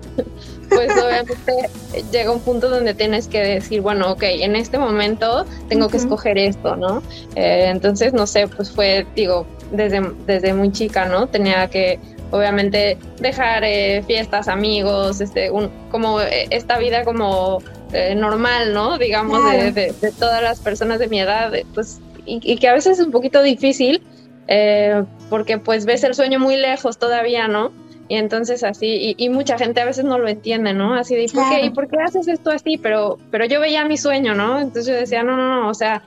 pues 0.70 0.92
obviamente 0.92 1.70
llega 2.12 2.32
un 2.32 2.40
punto 2.40 2.70
donde 2.70 2.94
tienes 2.94 3.28
que 3.28 3.42
decir, 3.42 3.82
bueno, 3.82 4.12
ok, 4.12 4.24
en 4.24 4.56
este 4.56 4.78
momento 4.78 5.46
tengo 5.70 5.90
que 5.90 5.98
escoger 5.98 6.38
esto, 6.38 6.76
¿no? 6.76 7.02
Eh, 7.36 7.68
entonces, 7.68 8.14
no 8.14 8.28
sé, 8.28 8.48
pues 8.48 8.72
fue, 8.72 9.06
digo, 9.16 9.46
desde, 9.72 10.02
desde 10.26 10.54
muy 10.54 10.72
chica, 10.72 11.06
¿no? 11.06 11.28
Tenía 11.28 11.68
que 11.70 12.00
obviamente 12.32 12.98
dejar 13.20 13.64
eh, 13.64 14.04
fiestas, 14.06 14.48
amigos, 14.48 15.22
este, 15.22 15.52
un, 15.52 15.70
como 15.92 16.22
eh, 16.22 16.48
esta 16.50 16.78
vida 16.78 17.04
como 17.04 17.62
normal, 18.18 18.74
¿no? 18.74 18.98
Digamos, 18.98 19.42
de, 19.74 19.94
todas 20.20 20.44
las 20.44 20.60
personas 20.60 21.00
de 21.00 21.08
mi 21.08 21.22
edad, 21.22 21.54
pues, 21.74 22.02
y, 22.26 22.42
y, 22.44 22.58
que 22.58 22.68
a 22.68 22.74
veces 22.74 23.00
es 23.00 23.06
un 23.06 23.12
poquito 23.14 23.42
difícil, 23.42 24.02
porque 25.30 25.60
pues 25.60 25.86
ves 25.86 26.04
el 26.04 26.14
sueño 26.14 26.38
muy 26.38 26.58
lejos 26.58 26.98
todavía, 26.98 27.48
¿no? 27.48 27.72
Y 28.08 28.16
entonces 28.16 28.64
así, 28.64 29.16
y, 29.18 29.30
mucha 29.30 29.58
gente 29.58 29.82
a 29.82 29.86
veces 29.86 30.06
no 30.06 30.20
lo 30.20 30.28
entiende, 30.28 30.74
¿no? 30.74 30.94
Así 30.94 31.16
de, 31.16 31.24
¿y 31.24 31.28
por, 31.28 31.50
qué, 31.50 31.66
¿y 31.66 31.70
por 31.72 31.88
qué 31.88 31.98
haces 32.06 32.28
esto 32.28 32.52
así? 32.52 32.78
Pero, 32.78 33.18
pero 33.32 33.46
yo 33.46 33.60
veía 33.60 33.84
mi 33.86 33.98
sueño, 33.98 34.36
¿no? 34.36 34.60
Entonces 34.60 34.86
yo 34.86 34.94
decía, 34.94 35.24
no, 35.24 35.36
no, 35.36 35.62
no, 35.62 35.70
o 35.70 35.74
sea, 35.74 36.04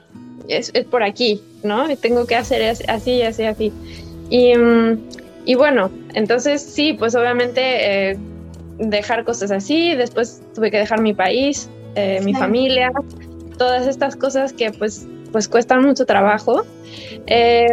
es, 0.47 0.71
es 0.73 0.85
por 0.85 1.03
aquí, 1.03 1.41
¿no? 1.63 1.91
Y 1.91 1.97
tengo 1.97 2.25
que 2.25 2.35
hacer 2.35 2.61
así, 2.87 3.21
así, 3.21 3.43
así. 3.43 3.73
Y, 4.29 4.55
mm, 4.55 4.97
y 5.45 5.55
bueno, 5.55 5.91
entonces 6.13 6.61
sí, 6.61 6.93
pues 6.93 7.15
obviamente 7.15 8.11
eh, 8.11 8.17
dejar 8.77 9.25
cosas 9.25 9.51
así, 9.51 9.95
después 9.95 10.41
tuve 10.55 10.71
que 10.71 10.77
dejar 10.77 11.01
mi 11.01 11.13
país, 11.13 11.69
eh, 11.95 12.21
mi 12.23 12.33
familia, 12.33 12.91
todas 13.57 13.87
estas 13.87 14.15
cosas 14.15 14.53
que 14.53 14.71
pues, 14.71 15.05
pues 15.31 15.47
cuestan 15.47 15.83
mucho 15.83 16.05
trabajo. 16.05 16.63
Eh, 17.27 17.67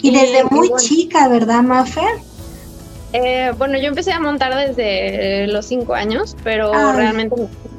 y 0.00 0.10
desde 0.10 0.44
muy 0.44 0.70
chica, 0.78 1.28
¿verdad, 1.28 1.62
Mafer? 1.62 2.04
Eh, 3.12 3.52
bueno, 3.56 3.78
yo 3.78 3.88
empecé 3.88 4.12
a 4.12 4.20
montar 4.20 4.54
desde 4.54 5.46
los 5.46 5.66
cinco 5.66 5.94
años, 5.94 6.36
pero 6.44 6.72
realmente 6.72 7.34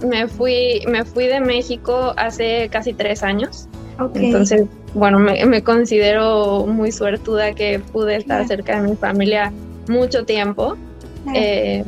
me 0.05 0.27
fui, 0.27 0.83
me 0.88 1.05
fui 1.05 1.27
de 1.27 1.39
México 1.39 2.13
hace 2.17 2.69
casi 2.71 2.93
tres 2.93 3.21
años. 3.21 3.67
Entonces, 4.15 4.65
bueno, 4.93 5.19
me, 5.19 5.63
considero 5.63 6.65
muy 6.65 6.91
suertuda 6.91 7.53
que 7.53 7.79
pude 7.79 8.15
estar 8.15 8.48
cerca 8.48 8.81
de 8.81 8.89
mi 8.89 8.95
familia 8.95 9.51
mucho 9.88 10.25
tiempo. 10.25 10.77
Eh, 11.36 11.83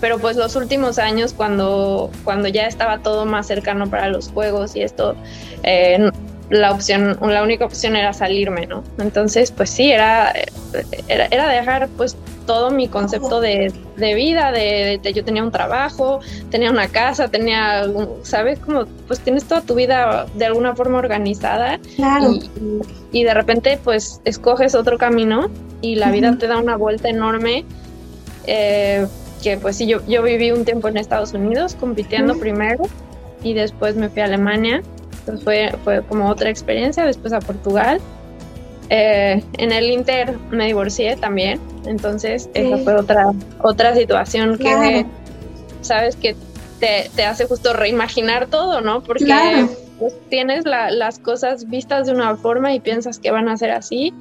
pero 0.00 0.18
pues 0.18 0.36
los 0.36 0.56
últimos 0.56 0.98
años 0.98 1.32
cuando, 1.32 2.10
cuando 2.24 2.48
ya 2.48 2.66
estaba 2.66 2.98
todo 2.98 3.24
más 3.24 3.46
cercano 3.46 3.88
para 3.88 4.08
los 4.08 4.28
juegos 4.28 4.74
y 4.76 4.82
esto, 4.82 5.14
eh, 5.62 6.10
la 6.50 6.72
opción, 6.72 7.18
la 7.20 7.42
única 7.42 7.64
opción 7.64 7.96
era 7.96 8.12
salirme, 8.12 8.66
¿no? 8.66 8.84
Entonces, 8.98 9.50
pues 9.50 9.70
sí, 9.70 9.90
era, 9.90 10.32
era, 11.08 11.26
era 11.26 11.48
dejar 11.48 11.88
pues 11.96 12.16
todo 12.46 12.70
mi 12.70 12.88
concepto 12.88 13.40
de, 13.40 13.72
vida, 13.96 14.52
de, 14.52 15.00
yo 15.14 15.24
tenía 15.24 15.42
un 15.42 15.50
trabajo, 15.50 16.20
tenía 16.50 16.70
una 16.70 16.88
casa, 16.88 17.28
tenía, 17.28 17.84
¿sabes? 18.22 18.58
Como 18.58 18.86
pues 19.06 19.20
tienes 19.20 19.44
toda 19.44 19.62
tu 19.62 19.74
vida 19.74 20.26
de 20.34 20.44
alguna 20.44 20.74
forma 20.74 20.98
organizada 20.98 21.80
y, 23.12 23.24
de 23.24 23.34
repente 23.34 23.78
pues 23.82 24.20
escoges 24.24 24.74
otro 24.74 24.98
camino 24.98 25.48
y 25.80 25.96
la 25.96 26.10
vida 26.10 26.36
te 26.38 26.46
da 26.46 26.58
una 26.58 26.76
vuelta 26.76 27.08
enorme. 27.08 27.64
Eh, 28.46 29.06
que 29.42 29.56
pues 29.58 29.76
sí, 29.76 29.86
yo, 29.86 30.00
yo 30.06 30.22
viví 30.22 30.50
un 30.50 30.64
tiempo 30.64 30.88
en 30.88 30.96
Estados 30.96 31.32
Unidos 31.34 31.76
compitiendo 31.78 32.38
primero 32.38 32.84
y 33.42 33.52
después 33.52 33.94
me 33.94 34.08
fui 34.08 34.22
a 34.22 34.24
Alemania. 34.24 34.82
Entonces 35.24 35.44
fue, 35.44 35.74
fue 35.84 36.02
como 36.02 36.28
otra 36.28 36.50
experiencia, 36.50 37.04
después 37.04 37.32
a 37.32 37.40
Portugal. 37.40 37.98
Eh, 38.90 39.42
en 39.54 39.72
el 39.72 39.90
Inter 39.90 40.36
me 40.50 40.66
divorcié 40.66 41.16
también, 41.16 41.58
entonces 41.86 42.50
esa 42.52 42.76
fue 42.76 42.94
otra, 42.94 43.32
otra 43.62 43.96
situación 43.96 44.58
que, 44.58 45.06
sabes, 45.80 46.16
que 46.16 46.36
te, 46.78 47.24
hace 47.24 47.46
justo 47.46 47.72
reimaginar 47.72 48.48
todo, 48.48 48.82
¿no? 48.82 49.02
Porque 49.02 49.66
pues, 49.98 50.14
tienes 50.28 50.66
las 50.66 51.18
cosas 51.18 51.70
vistas 51.70 52.06
de 52.06 52.12
una 52.12 52.36
forma 52.36 52.74
y 52.74 52.80
piensas 52.80 53.18
que 53.18 53.30
van 53.30 53.48
a 53.48 53.56
ser 53.56 53.70
así, 53.70 54.12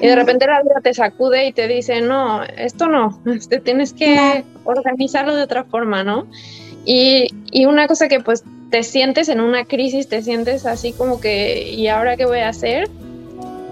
y 0.00 0.06
de 0.06 0.14
repente 0.14 0.46
la 0.46 0.62
vida 0.62 0.76
te 0.80 0.94
sacude 0.94 1.48
y 1.48 1.52
te 1.52 1.66
dice, 1.66 2.00
no, 2.00 2.44
esto 2.44 2.86
no, 2.86 3.20
este, 3.26 3.58
tienes 3.58 3.92
que 3.92 4.44
organizarlo 4.62 5.34
de 5.34 5.42
otra 5.42 5.64
forma, 5.64 6.04
¿no? 6.04 6.28
Y, 6.84 7.26
y 7.50 7.64
una 7.64 7.88
cosa 7.88 8.06
que 8.06 8.20
pues 8.20 8.44
te 8.74 8.82
sientes 8.82 9.28
en 9.28 9.40
una 9.40 9.66
crisis, 9.66 10.08
te 10.08 10.20
sientes 10.20 10.66
así 10.66 10.92
como 10.92 11.20
que, 11.20 11.70
¿y 11.70 11.86
ahora 11.86 12.16
qué 12.16 12.26
voy 12.26 12.40
a 12.40 12.48
hacer? 12.48 12.90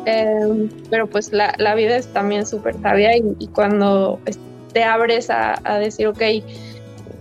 Em, 0.04 0.68
pero 0.90 1.09
pues 1.09 1.32
la, 1.32 1.56
la, 1.59 1.75
vida 1.75 1.97
es 1.97 2.06
también 2.12 2.47
súper 2.47 2.80
sabia 2.80 3.16
y, 3.16 3.49
cuando 3.49 4.21
te 4.73 4.85
abres 4.85 5.28
a, 5.28 5.61
decir, 5.80 6.06
ok, 6.06 6.23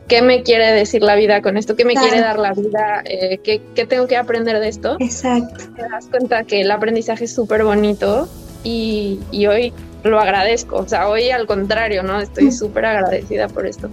¿qué 0.07 0.21
me 0.21 0.43
quiere 0.43 0.71
decir 0.73 1.01
la 1.01 1.15
vida 1.15 1.41
con 1.41 1.57
esto? 1.57 1.75
¿Qué 1.75 1.83
me 1.83 1.95
quiere 1.95 2.21
dar 2.21 2.37
la 2.37 2.53
vida? 2.53 3.01
Eh, 3.03 3.39
¿qué, 3.43 3.63
¿qué, 3.73 3.87
tengo 3.87 4.05
que 4.05 4.15
aprender 4.15 4.59
de 4.59 4.67
esto? 4.67 4.97
Exacto. 4.99 5.63
Te 5.75 5.81
das 5.81 6.05
cuenta 6.05 6.43
que 6.43 6.61
el 6.61 6.69
aprendizaje 6.69 7.25
es 7.25 7.33
súper 7.33 7.63
bonito 7.63 8.29
y, 8.63 9.19
y, 9.31 9.47
hoy 9.47 9.73
lo 10.03 10.19
agradezco. 10.19 10.75
O 10.75 10.87
sea, 10.87 11.09
hoy 11.09 11.31
al 11.31 11.47
contrario, 11.47 12.03
¿no? 12.03 12.19
Estoy 12.19 12.45
mm. 12.45 12.51
súper 12.51 12.85
agradecida 12.85 13.47
por 13.47 13.65
esto. 13.65 13.89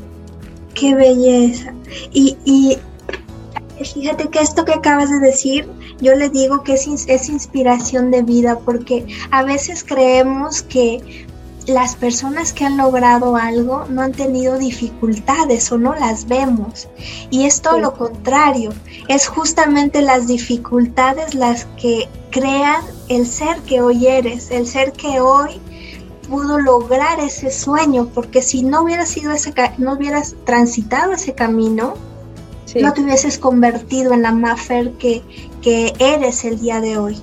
Qué 0.74 0.94
belleza. 0.94 1.72
Y, 2.12 2.36
y 2.44 2.76
fíjate 3.84 4.28
que 4.28 4.40
esto 4.40 4.64
que 4.64 4.72
acabas 4.72 5.10
de 5.10 5.18
decir 5.18 5.68
yo 6.00 6.14
le 6.14 6.28
digo 6.28 6.62
que 6.62 6.74
es, 6.74 6.86
es 7.06 7.28
inspiración 7.28 8.10
de 8.10 8.22
vida 8.22 8.58
porque 8.64 9.06
a 9.30 9.42
veces 9.42 9.84
creemos 9.84 10.62
que 10.62 11.26
las 11.68 11.96
personas 11.96 12.54
que 12.54 12.64
han 12.64 12.78
logrado 12.78 13.36
algo 13.36 13.84
no 13.90 14.00
han 14.00 14.12
tenido 14.12 14.58
dificultades 14.58 15.70
o 15.70 15.76
no 15.76 15.94
las 15.94 16.26
vemos. 16.26 16.88
Y 17.30 17.44
es 17.44 17.60
todo 17.60 17.78
lo 17.78 17.92
contrario, 17.92 18.72
es 19.08 19.28
justamente 19.28 20.00
las 20.00 20.26
dificultades 20.26 21.34
las 21.34 21.66
que 21.80 22.08
crean 22.30 22.82
el 23.08 23.26
ser 23.26 23.58
que 23.60 23.82
hoy 23.82 24.06
eres, 24.06 24.50
el 24.50 24.66
ser 24.66 24.92
que 24.92 25.20
hoy 25.20 25.60
pudo 26.28 26.58
lograr 26.58 27.20
ese 27.20 27.50
sueño, 27.50 28.08
porque 28.14 28.40
si 28.40 28.62
no 28.62 28.82
hubieras 28.82 29.10
sido 29.10 29.32
ese 29.32 29.52
no 29.76 29.94
hubieras 29.94 30.36
transitado 30.44 31.12
ese 31.12 31.34
camino, 31.34 31.94
no 32.82 32.92
te 32.92 33.00
hubieses 33.02 33.38
convertido 33.38 34.12
en 34.12 34.22
la 34.22 34.32
Maffer 34.32 34.92
que, 34.92 35.22
que 35.62 35.92
eres 35.98 36.44
el 36.44 36.60
día 36.60 36.80
de 36.80 36.98
hoy. 36.98 37.16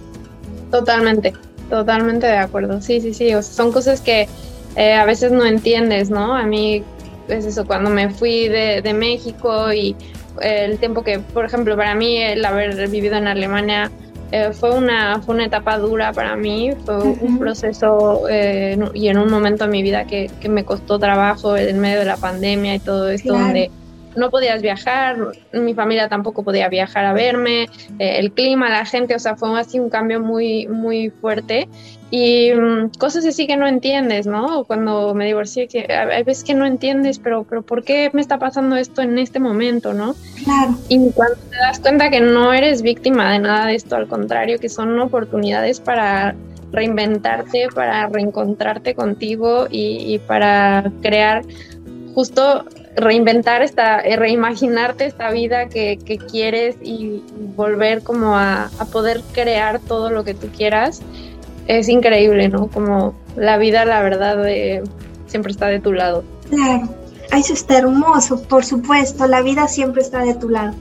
Totalmente, 0.72 1.34
totalmente 1.70 2.28
de 2.28 2.38
acuerdo. 2.38 2.82
Sí, 2.82 3.02
sí, 3.02 3.14
sí. 3.14 3.32
son 3.42 3.72
cosas 3.72 4.02
que 4.02 4.28
eh, 4.76 4.94
a 4.94 5.06
veces 5.06 5.32
no 5.32 5.46
entiendes, 5.46 6.10
¿no? 6.10 6.36
A 6.36 6.44
mí 6.44 6.84
es 7.28 7.46
eso, 7.46 7.66
cuando 7.66 7.90
me 7.90 8.10
fui 8.10 8.48
de, 8.48 8.82
de 8.82 8.94
México 8.94 9.72
y 9.72 9.96
eh, 10.42 10.66
el 10.66 10.80
tiempo 10.80 11.04
que, 11.04 11.20
por 11.20 11.46
ejemplo, 11.46 11.76
para 11.78 11.96
mí 11.96 12.18
el 12.18 12.44
haber 12.44 12.90
vivido 12.90 13.16
en 13.16 13.28
Alemania 13.28 13.90
eh, 14.32 14.52
fue, 14.52 14.76
una, 14.76 15.22
fue 15.22 15.36
una 15.36 15.46
etapa 15.46 15.78
dura 15.78 16.12
para 16.12 16.36
mí, 16.36 16.72
fue 16.84 16.98
un 16.98 17.40
proceso 17.40 18.24
y 18.30 19.08
en 19.08 19.18
un 19.18 19.32
momento 19.32 19.66
de 19.66 19.70
mi 19.70 19.82
vida 19.82 20.06
que, 20.06 20.30
que, 20.42 20.50
me 20.50 20.66
costó 20.66 21.00
trabajo 21.00 21.56
en 21.56 21.80
medio 21.80 22.00
de 22.00 22.06
la 22.06 22.18
pandemia 22.18 22.76
y 22.76 22.80
todo 22.80 23.10
esto, 23.10 23.34
donde 23.34 23.72
no 24.16 24.30
podías 24.30 24.62
viajar, 24.62 25.18
mi 25.54 25.74
familia 25.74 26.10
tampoco 26.10 26.44
podía 26.44 26.70
viajar 26.70 27.06
a 27.06 27.14
verme, 27.14 27.64
eh, 28.00 28.20
el 28.20 28.32
clima, 28.32 28.70
la 28.70 28.86
gente, 28.86 29.16
o 29.16 29.20
sea, 29.20 29.36
fue 29.36 29.60
así 29.60 29.80
un 29.80 29.90
cambio 29.90 30.20
muy, 30.20 30.68
muy 30.68 31.10
fuerte 31.10 31.68
y 32.12 32.54
mm, 32.54 32.92
cosas 32.98 33.26
así 33.26 33.48
que 33.48 33.58
no 33.58 33.68
entiendes, 33.68 34.28
¿no? 34.28 34.64
Cuando 34.66 35.14
me 35.14 35.26
divorcié, 35.26 35.68
que 35.68 35.92
hay 35.92 36.24
veces 36.24 36.44
que 36.44 36.54
no 36.54 36.66
entiendes, 36.66 37.20
pero, 37.20 37.44
pero 37.44 37.62
¿por 37.62 37.84
qué 37.84 38.10
me 38.14 38.22
está 38.22 38.38
pasando 38.38 38.76
esto 38.76 39.02
en 39.02 39.18
este 39.18 39.40
momento, 39.40 39.94
no? 39.94 40.16
Claro. 40.44 40.76
Y 40.88 41.12
cuando 41.12 41.36
te 41.50 41.58
das 41.58 41.80
cuenta 41.80 42.10
que 42.10 42.22
no 42.22 42.54
eres 42.54 42.82
víctima 42.82 43.32
de 43.34 43.40
nada 43.40 43.66
de 43.68 43.76
esto, 43.76 43.96
al 43.96 44.08
contrario, 44.08 44.60
que 44.60 44.70
son 44.70 45.00
oportunidades 45.00 45.80
para 45.80 46.36
reinventarte, 46.72 47.68
para 47.74 48.08
reencontrarte 48.08 48.96
contigo 48.96 49.68
y, 49.70 50.14
y 50.14 50.20
para 50.20 50.92
crear 51.02 51.44
justo 52.14 52.66
reinventar 52.96 53.62
esta, 53.62 54.00
eh, 54.00 54.16
reimaginarte 54.16 55.06
esta 55.06 55.30
vida 55.32 55.68
que, 55.68 55.98
quieres 56.30 56.76
y 56.82 57.22
volver 57.56 58.04
como 58.04 58.36
a, 58.36 58.70
poder 58.92 59.22
crear 59.34 59.80
todo 59.80 60.10
lo 60.10 60.24
que 60.24 60.34
tú 60.34 60.48
quieras, 60.56 61.02
es 61.68 61.90
increíble, 61.90 62.50
¿no? 62.50 62.68
Como 62.68 63.16
la 63.36 63.58
vida, 63.58 63.86
la 63.86 64.02
verdad, 64.02 64.38
siempre 65.28 65.52
está 65.52 65.68
de 65.68 65.80
tu 65.80 65.94
lado. 65.94 66.24
Claro, 66.50 66.88
eso 67.36 67.54
está 67.54 67.80
hermoso, 67.80 68.42
por 68.44 68.64
supuesto, 68.64 69.28
la 69.28 69.42
vida 69.42 69.68
siempre 69.68 70.02
está 70.02 70.20
de 70.20 70.36
tu 70.36 70.50
lado. 70.50 70.74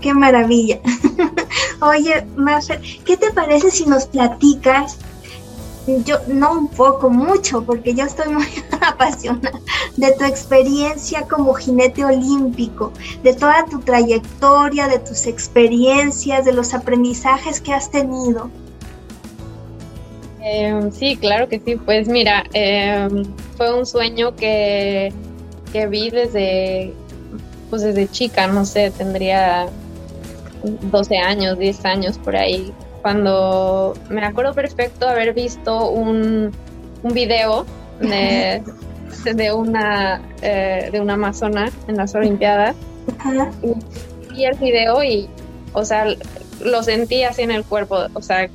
Qué 0.00 0.14
maravilla. 0.14 0.80
Oye, 1.80 2.26
Marcel, 2.36 2.80
¿qué 3.04 3.16
te 3.16 3.30
parece 3.32 3.70
si 3.70 3.86
nos 3.86 4.06
platicas 4.06 4.98
yo 5.86 6.16
no 6.28 6.52
un 6.52 6.68
poco, 6.68 7.10
mucho, 7.10 7.64
porque 7.64 7.94
yo 7.94 8.04
estoy 8.04 8.32
muy 8.32 8.46
apasionada 8.80 9.58
de 9.96 10.12
tu 10.12 10.24
experiencia 10.24 11.22
como 11.22 11.54
jinete 11.54 12.04
olímpico, 12.04 12.92
de 13.22 13.34
toda 13.34 13.64
tu 13.66 13.80
trayectoria, 13.80 14.88
de 14.88 14.98
tus 14.98 15.26
experiencias, 15.26 16.44
de 16.44 16.52
los 16.52 16.74
aprendizajes 16.74 17.60
que 17.60 17.72
has 17.72 17.90
tenido. 17.90 18.50
Em, 20.40 20.90
sí, 20.90 21.16
claro 21.16 21.48
que 21.48 21.60
sí. 21.60 21.76
Pues 21.76 22.08
mira, 22.08 22.44
em, 22.52 23.24
fue 23.56 23.76
un 23.76 23.86
sueño 23.86 24.34
que, 24.34 25.12
que 25.72 25.86
vi 25.86 26.10
desde, 26.10 26.92
pues 27.70 27.82
desde 27.82 28.08
chica, 28.08 28.46
no 28.46 28.64
sé, 28.64 28.90
tendría 28.90 29.68
12 30.90 31.16
años, 31.18 31.58
10 31.58 31.84
años 31.84 32.18
por 32.18 32.36
ahí, 32.36 32.72
cuando 33.02 33.94
me 34.08 34.24
acuerdo 34.24 34.54
perfecto 34.54 35.08
haber 35.08 35.34
visto 35.34 35.90
un, 35.90 36.52
un 37.02 37.12
video 37.12 37.66
de, 38.00 38.62
de 39.34 39.52
una 39.52 40.22
eh, 40.40 40.88
de 40.90 41.00
una 41.00 41.14
amazona 41.14 41.70
en 41.88 41.96
las 41.96 42.14
Olimpiadas. 42.14 42.76
Y 43.62 44.32
vi 44.32 44.44
el 44.44 44.56
video 44.56 45.02
y 45.02 45.28
o 45.72 45.84
sea 45.84 46.06
lo 46.64 46.82
sentí 46.82 47.24
así 47.24 47.42
en 47.42 47.50
el 47.50 47.64
cuerpo 47.64 48.06
o 48.14 48.22
sea 48.22 48.48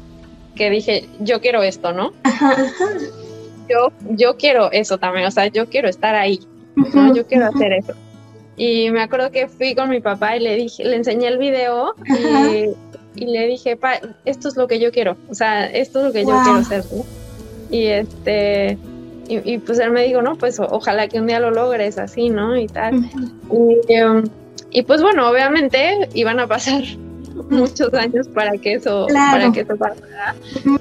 que 0.56 0.70
dije 0.70 1.08
yo 1.20 1.42
quiero 1.42 1.62
esto 1.62 1.92
no 1.92 2.14
yo 3.70 3.92
yo 4.12 4.38
quiero 4.38 4.72
eso 4.72 4.98
también 4.98 5.26
o 5.26 5.32
sea 5.32 5.48
yo 5.48 5.68
quiero 5.68 5.90
estar 5.90 6.16
ahí 6.16 6.40
¿no? 6.94 7.14
yo 7.14 7.26
quiero 7.26 7.48
hacer 7.48 7.74
eso. 7.74 7.94
Y 8.56 8.90
me 8.90 9.02
acuerdo 9.04 9.32
que 9.32 9.48
fui 9.48 9.76
con 9.76 9.90
mi 9.90 10.00
papá 10.00 10.36
y 10.36 10.40
le 10.40 10.56
dije 10.56 10.84
le 10.84 10.96
enseñé 10.96 11.28
el 11.28 11.38
video 11.38 11.94
y 12.08 12.70
y 13.18 13.26
le 13.26 13.48
dije, 13.48 13.76
pa, 13.76 14.00
esto 14.26 14.48
es 14.48 14.56
lo 14.56 14.68
que 14.68 14.80
yo 14.80 14.92
quiero, 14.92 15.18
o 15.30 15.36
sea, 15.36 15.66
esto 15.66 16.00
es 16.00 16.06
lo 16.06 16.12
que 16.14 16.22
yo 16.22 16.40
quiero 16.44 16.60
hacer. 16.60 16.84
Y 17.70 17.86
este, 17.88 18.78
y, 19.30 19.58
pues 19.58 19.80
él 19.80 19.92
me 19.92 20.04
dijo, 20.04 20.22
no, 20.22 20.36
pues 20.36 20.60
ojalá 20.60 21.08
que 21.08 21.20
un 21.20 21.28
día 21.28 21.40
lo 21.40 21.52
logres 21.52 21.98
así, 21.98 22.30
¿no? 22.30 22.58
Y 22.58 22.68
tal. 22.68 23.10
Um, 23.50 24.24
y, 24.70 24.82
pues 24.84 25.02
bueno, 25.02 25.30
obviamente 25.30 26.08
iban 26.14 26.40
a 26.40 26.48
pasar 26.48 26.82
muchos 27.50 27.94
años 27.94 28.28
para 28.30 28.58
que 28.58 28.74
eso, 28.74 29.08
para 29.14 29.52
que 29.52 29.62
eso 29.62 29.76
pasara. 29.76 30.36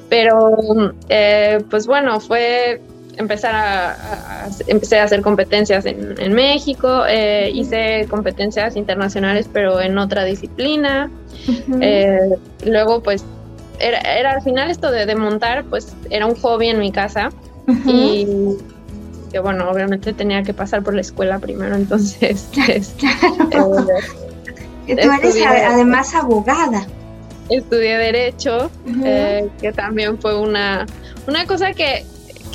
Pero 0.09 0.95
eh, 1.09 1.59
pues 1.71 1.87
bueno, 1.87 2.21
fue 2.21 2.81
empezar 3.17 3.55
a, 3.55 4.49
empecé 4.67 4.99
a 4.99 5.05
hacer 5.05 5.23
competencias 5.23 5.87
en, 5.87 6.33
México, 6.33 7.05
eh, 7.09 7.51
hice 7.53 8.07
competencias 8.09 8.77
internacionales 8.77 9.49
pero 9.53 9.81
en 9.81 9.99
otra 9.99 10.25
disciplina. 10.25 11.11
Eh, 11.81 12.31
luego 12.65 13.03
pues 13.03 13.25
era, 13.79 14.01
era, 14.01 14.33
al 14.33 14.43
final 14.43 14.71
esto 14.71 14.91
de, 14.91 15.07
de, 15.07 15.15
montar 15.15 15.65
pues 15.65 15.95
era 16.11 16.27
un 16.27 16.35
hobby 16.37 16.69
en 16.69 16.79
mi 16.79 16.91
casa 16.93 17.31
y 17.87 18.27
que 19.31 19.39
bueno, 19.41 19.69
obviamente 19.71 20.13
tenía 20.13 20.43
que 20.43 20.55
pasar 20.55 20.83
por 20.83 20.95
la 20.95 21.01
escuela 21.01 21.39
primero, 21.39 21.75
entonces... 21.75 22.49
Claro. 23.51 23.87
Eh, 24.87 24.97
Tú 24.97 25.11
eres 25.11 25.37
además 25.45 26.15
abogada. 26.15 26.87
Estudié 27.49 27.99
Derecho, 27.99 28.71
que 29.61 29.73
también 29.73 30.19
fue 30.19 30.39
una, 30.39 30.87
una 31.27 31.45
cosa 31.45 31.73
que 31.73 32.05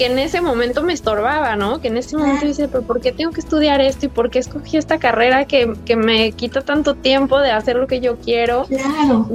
que 0.01 0.07
en 0.07 0.17
ese 0.17 0.41
momento 0.41 0.81
me 0.81 0.93
estorbaba, 0.93 1.55
¿no? 1.55 1.79
Que 1.79 1.89
en 1.89 1.97
ese 1.97 2.17
momento 2.17 2.47
dice, 2.47 2.67
pero 2.67 2.81
¿por 2.81 3.01
qué 3.01 3.11
tengo 3.11 3.29
que 3.29 3.39
estudiar 3.39 3.81
esto 3.81 4.07
y 4.07 4.09
por 4.09 4.31
qué 4.31 4.39
escogí 4.39 4.77
esta 4.77 4.97
carrera 4.97 5.45
que, 5.45 5.75
me 5.95 6.31
quita 6.31 6.61
tanto 6.61 6.95
tiempo 6.95 7.39
de 7.39 7.51
hacer 7.51 7.75
lo 7.75 7.85
que 7.85 7.99
yo 7.99 8.17
quiero? 8.17 8.65
Claro. 8.65 9.27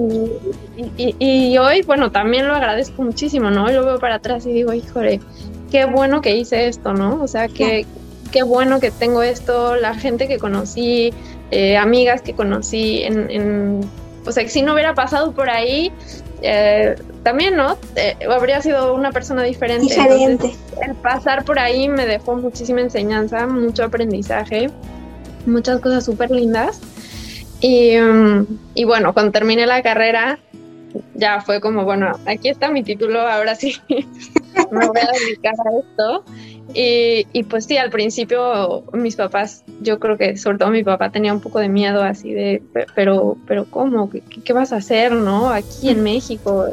Y, 0.97 1.57
hoy, 1.59 1.83
bueno, 1.83 2.11
también 2.11 2.49
lo 2.49 2.55
agradezco 2.57 3.01
muchísimo, 3.05 3.49
¿no? 3.49 3.71
Y 3.71 3.75
lo 3.75 3.85
veo 3.85 4.01
para 4.01 4.17
atrás 4.17 4.45
y 4.45 4.53
digo, 4.53 4.73
híjole, 4.73 5.21
qué 5.71 5.85
bueno 5.85 6.21
que 6.21 6.37
hice 6.37 6.67
esto, 6.67 6.95
¿no? 6.95 7.23
O 7.23 7.29
sea, 7.29 7.47
que, 7.47 7.87
qué 8.33 8.43
bueno 8.43 8.81
que 8.81 8.91
tengo 8.91 9.23
esto, 9.23 9.77
la 9.77 9.95
gente 9.95 10.27
que 10.27 10.39
conocí, 10.39 11.15
eh, 11.53 11.77
amigas 11.77 12.23
que 12.23 12.35
conocí 12.35 13.05
en, 13.05 13.31
en, 13.31 13.81
o 14.27 14.33
sea, 14.33 14.43
que 14.43 14.51
si 14.51 14.63
no 14.63 14.73
hubiera 14.73 14.97
pasado 14.97 15.31
por 15.31 15.49
ahí, 15.49 15.93
eh, 16.43 16.97
también, 17.23 17.57
¿no? 17.57 17.77
Eh, 17.97 18.17
habría 18.31 18.61
sido 18.63 18.95
una 18.95 19.13
persona 19.13 19.43
diferente. 19.43 19.87
Diferente. 19.87 20.55
el 20.83 20.95
pasar 20.95 21.45
por 21.45 21.59
ahí 21.59 21.89
me 21.89 22.07
dejó 22.07 22.37
muchísima 22.37 22.81
enseñanza, 22.81 23.47
mucho 23.47 23.85
aprendizaje, 23.85 24.71
muchas 25.47 25.81
cosas 25.81 26.05
súper 26.05 26.31
lindas. 26.31 26.81
Y, 27.61 27.97
mm, 27.97 28.47
y 28.75 28.85
bueno, 28.85 29.15
cuando 29.15 29.33
terminé 29.33 29.67
la 29.67 29.83
carrera, 29.83 30.39
ya 31.15 31.41
fue 31.41 31.61
como, 31.61 31.85
bueno, 31.85 32.19
aquí 32.27 32.49
está 32.49 32.71
mi 32.71 32.83
título, 32.83 33.21
ahora 33.21 33.55
sí 33.55 33.77
me 33.89 34.87
voy 34.87 35.01
a 35.01 35.19
dedicar 35.19 35.55
a 35.55 35.79
esto. 35.79 36.25
Y, 36.75 37.45
pues 37.45 37.65
sí, 37.65 37.77
al 37.77 37.91
principio 37.91 38.85
mis 38.93 39.17
papás, 39.17 39.65
yo 39.81 39.99
creo 39.99 40.19
que 40.19 40.37
sobre 40.37 40.59
todo 40.59 40.71
mi 40.71 40.85
papá 40.85 41.11
tenía 41.11 41.33
un 41.33 41.41
poco 41.41 41.59
de 41.59 41.69
miedo 41.69 42.03
así 42.03 42.33
de, 42.33 42.63
pero, 42.95 43.37
pero 43.47 43.65
¿cómo? 43.65 44.11
¿Qué, 44.11 44.53
vas 44.53 44.73
a 44.73 44.77
hacer, 44.77 45.13
no? 45.13 45.51
Aquí 45.51 45.89
en 45.89 46.03
México. 46.03 46.67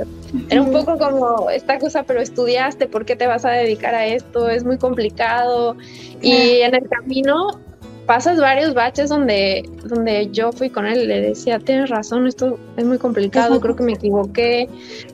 Era 0.50 0.62
un 0.62 0.72
poco 0.72 0.98
como 0.98 1.50
esta 1.50 1.80
cosa, 1.80 2.04
pero 2.04 2.20
estudiaste, 2.20 2.88
¿por 2.88 3.06
qué 3.06 3.16
te 3.16 3.28
vas 3.28 3.46
a 3.46 3.52
dedicar 3.52 3.96
a 3.96 4.06
esto? 4.06 4.50
Es 4.50 4.64
muy 4.64 4.78
complicado. 4.78 5.78
Y 6.22 6.62
en 6.62 6.76
el 6.76 6.90
camino 6.90 7.60
pasas 8.06 8.40
varios 8.40 8.74
baches 8.74 9.10
donde, 9.10 9.70
donde 9.86 10.30
yo 10.32 10.52
fui 10.52 10.70
con 10.70 10.86
él 10.86 11.04
y 11.04 11.08
le 11.08 11.22
decía, 11.22 11.60
tienes 11.60 11.90
razón, 11.90 12.28
esto 12.28 12.60
es 12.76 12.84
muy 12.84 12.98
complicado, 12.98 13.60
creo 13.62 13.76
que 13.76 13.84
me 13.84 13.94
equivoqué, 13.94 14.68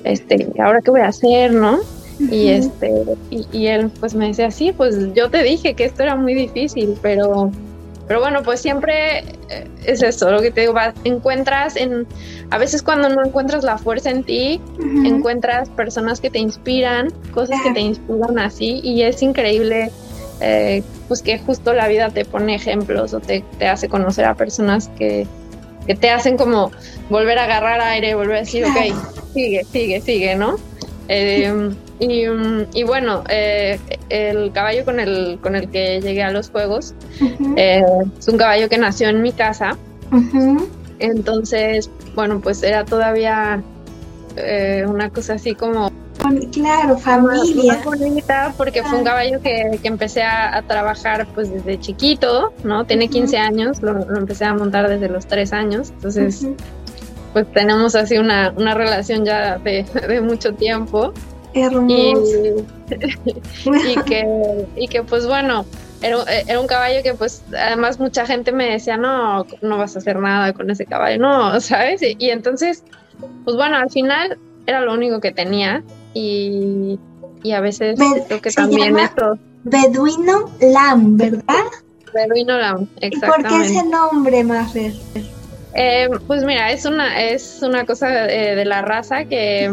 este, 0.04 0.48
ahora 0.60 0.82
qué 0.82 0.92
voy 0.92 1.02
a 1.02 1.08
hacer, 1.08 1.54
¿no? 1.54 1.80
Y 2.20 2.50
este, 2.50 2.92
y, 3.30 3.68
él 3.68 3.90
pues 4.00 4.14
me 4.14 4.28
decía, 4.28 4.52
sí, 4.52 4.74
pues 4.76 5.14
yo 5.14 5.30
te 5.30 5.42
dije 5.42 5.74
que 5.74 5.86
esto 5.86 6.04
era 6.04 6.16
muy 6.18 6.34
difícil, 6.34 6.98
pero, 7.02 7.50
pero 8.08 8.20
bueno, 8.20 8.44
pues 8.44 8.60
siempre 8.60 9.20
eh, 9.50 9.68
es 9.86 10.04
eso, 10.04 10.30
lo 10.30 10.42
que 10.42 10.52
te 10.52 10.62
digo, 10.62 10.74
encuentras 11.06 11.78
en, 11.78 12.06
a 12.50 12.58
veces 12.58 12.84
cuando 12.84 13.08
no 13.08 13.26
encuentras 13.26 13.64
la 13.64 13.78
fuerza 13.78 14.12
en 14.12 14.24
ti, 14.24 14.60
encuentras 15.06 15.70
personas 15.70 16.20
que 16.20 16.30
te 16.30 16.40
inspiran, 16.40 17.14
cosas 17.34 17.58
que 17.64 17.72
te 17.72 17.80
inspiran 17.80 18.38
así, 18.38 18.82
y 18.84 19.04
es 19.04 19.22
increíble. 19.22 19.92
Eh, 20.42 20.84
pues 21.10 21.22
que 21.22 21.38
justo 21.38 21.74
la 21.74 21.90
vida 21.90 22.12
te 22.12 22.24
pone 22.24 22.56
ejemplos 22.56 23.14
o 23.14 23.20
te, 23.20 23.44
te 23.58 23.68
hace 23.68 23.90
conocer 23.90 24.24
a 24.24 24.36
personas 24.36 24.90
que, 24.98 25.28
que, 25.86 25.96
te 25.96 26.12
hacen 26.12 26.38
como 26.38 26.72
volver 27.10 27.38
a 27.40 27.44
agarrar 27.44 27.82
aire, 27.82 28.16
volver 28.16 28.38
a 28.38 28.40
decir, 28.40 28.64
ok, 28.64 29.34
sigue, 29.34 29.66
sigue, 29.66 30.00
sigue, 30.00 30.36
¿no? 30.38 30.56
Eh, 31.10 31.74
Mm, 32.00 32.62
y, 32.74 32.84
bueno, 32.84 33.24
eh, 33.30 33.80
el 34.10 34.52
caballo 34.52 34.86
con 34.86 35.00
el, 35.00 35.38
con 35.42 35.56
el 35.56 35.70
que 35.70 36.00
llegué 36.02 36.24
a 36.24 36.32
los 36.32 36.50
juegos 36.50 36.94
eh, 37.58 37.84
es 38.18 38.28
un 38.28 38.38
caballo 38.38 38.70
que 38.70 38.78
nació 38.78 39.10
en 39.10 39.22
mi 39.22 39.32
casa. 39.34 39.78
Entonces, 41.00 41.90
bueno, 42.16 42.40
pues 42.40 42.64
era 42.64 42.86
todavía 42.86 43.62
eh, 44.36 44.86
una 44.88 45.10
cosa 45.10 45.34
así 45.34 45.56
como... 45.56 45.92
Claro, 46.52 46.98
familia. 46.98 47.80
bonita 47.84 48.54
porque 48.58 48.84
fue 48.84 49.00
un 49.00 49.06
caballo 49.06 49.42
que, 49.42 49.80
que 49.82 49.88
empecé 49.88 50.22
a, 50.22 50.62
trabajar 50.68 51.26
pues 51.34 51.50
desde 51.50 51.80
chiquito, 51.80 52.52
¿no? 52.66 52.84
Tiene 52.84 53.08
15 53.08 53.38
años, 53.38 53.82
lo, 53.82 54.18
empecé 54.18 54.44
a 54.44 54.54
montar 54.54 54.90
desde 54.90 55.08
los 55.08 55.28
3 55.28 55.54
años, 55.54 55.92
entonces 55.92 56.46
pues 57.32 57.50
tenemos 57.54 57.96
así 57.96 58.18
una, 58.18 58.54
una 58.58 58.74
relación 58.74 59.24
ya 59.24 59.60
de, 59.60 59.86
de 60.08 60.20
mucho 60.20 60.54
tiempo. 60.54 61.14
Hermoso. 61.54 62.66
Y, 63.86 63.96
que, 64.04 64.66
y 64.76 64.88
que 64.88 65.04
pues 65.04 65.28
bueno, 65.28 65.64
era, 66.02 66.24
era, 66.48 66.60
un 66.60 66.68
caballo 66.68 67.04
que 67.04 67.14
pues 67.14 67.44
además 67.56 68.00
mucha 68.00 68.26
gente 68.26 68.52
me 68.52 68.72
decía, 68.72 68.98
no, 68.98 69.46
no 69.62 69.78
vas 69.78 69.96
a 69.96 70.00
hacer 70.00 70.18
nada 70.18 70.54
con 70.54 70.70
ese 70.72 70.86
caballo, 70.86 71.20
no, 71.20 71.60
¿sabes? 71.62 72.02
Y, 72.02 72.30
entonces, 72.30 72.84
pues 73.44 73.56
bueno, 73.56 73.78
al 73.78 73.92
final 73.92 74.40
era 74.66 74.82
lo 74.82 74.94
único 74.94 75.20
que 75.20 75.32
tenía 75.32 75.84
y, 76.14 77.00
y 77.44 77.52
a 77.52 77.62
veces 77.62 78.00
creo 78.28 78.42
que 78.42 78.52
también 78.52 78.98
esto... 78.98 79.38
Beduino 79.64 80.50
Lam, 80.62 81.18
¿verdad? 81.18 81.66
Beduino 82.14 82.58
Lam, 82.58 82.88
exactamente. 83.02 83.50
¿Y 83.50 83.52
por 83.52 83.62
qué 83.62 83.68
ese 83.68 83.86
nombre, 83.86 84.44
Mafer? 84.44 84.94
Eh, 85.76 86.10
pues 86.26 86.44
mira, 86.44 86.72
es 86.72 86.86
una, 86.86 87.22
es 87.22 87.60
una 87.62 87.86
cosa 87.86 88.28
eh, 88.28 88.56
de 88.56 88.66
la 88.66 88.82
raza 88.82 89.26
que 89.26 89.70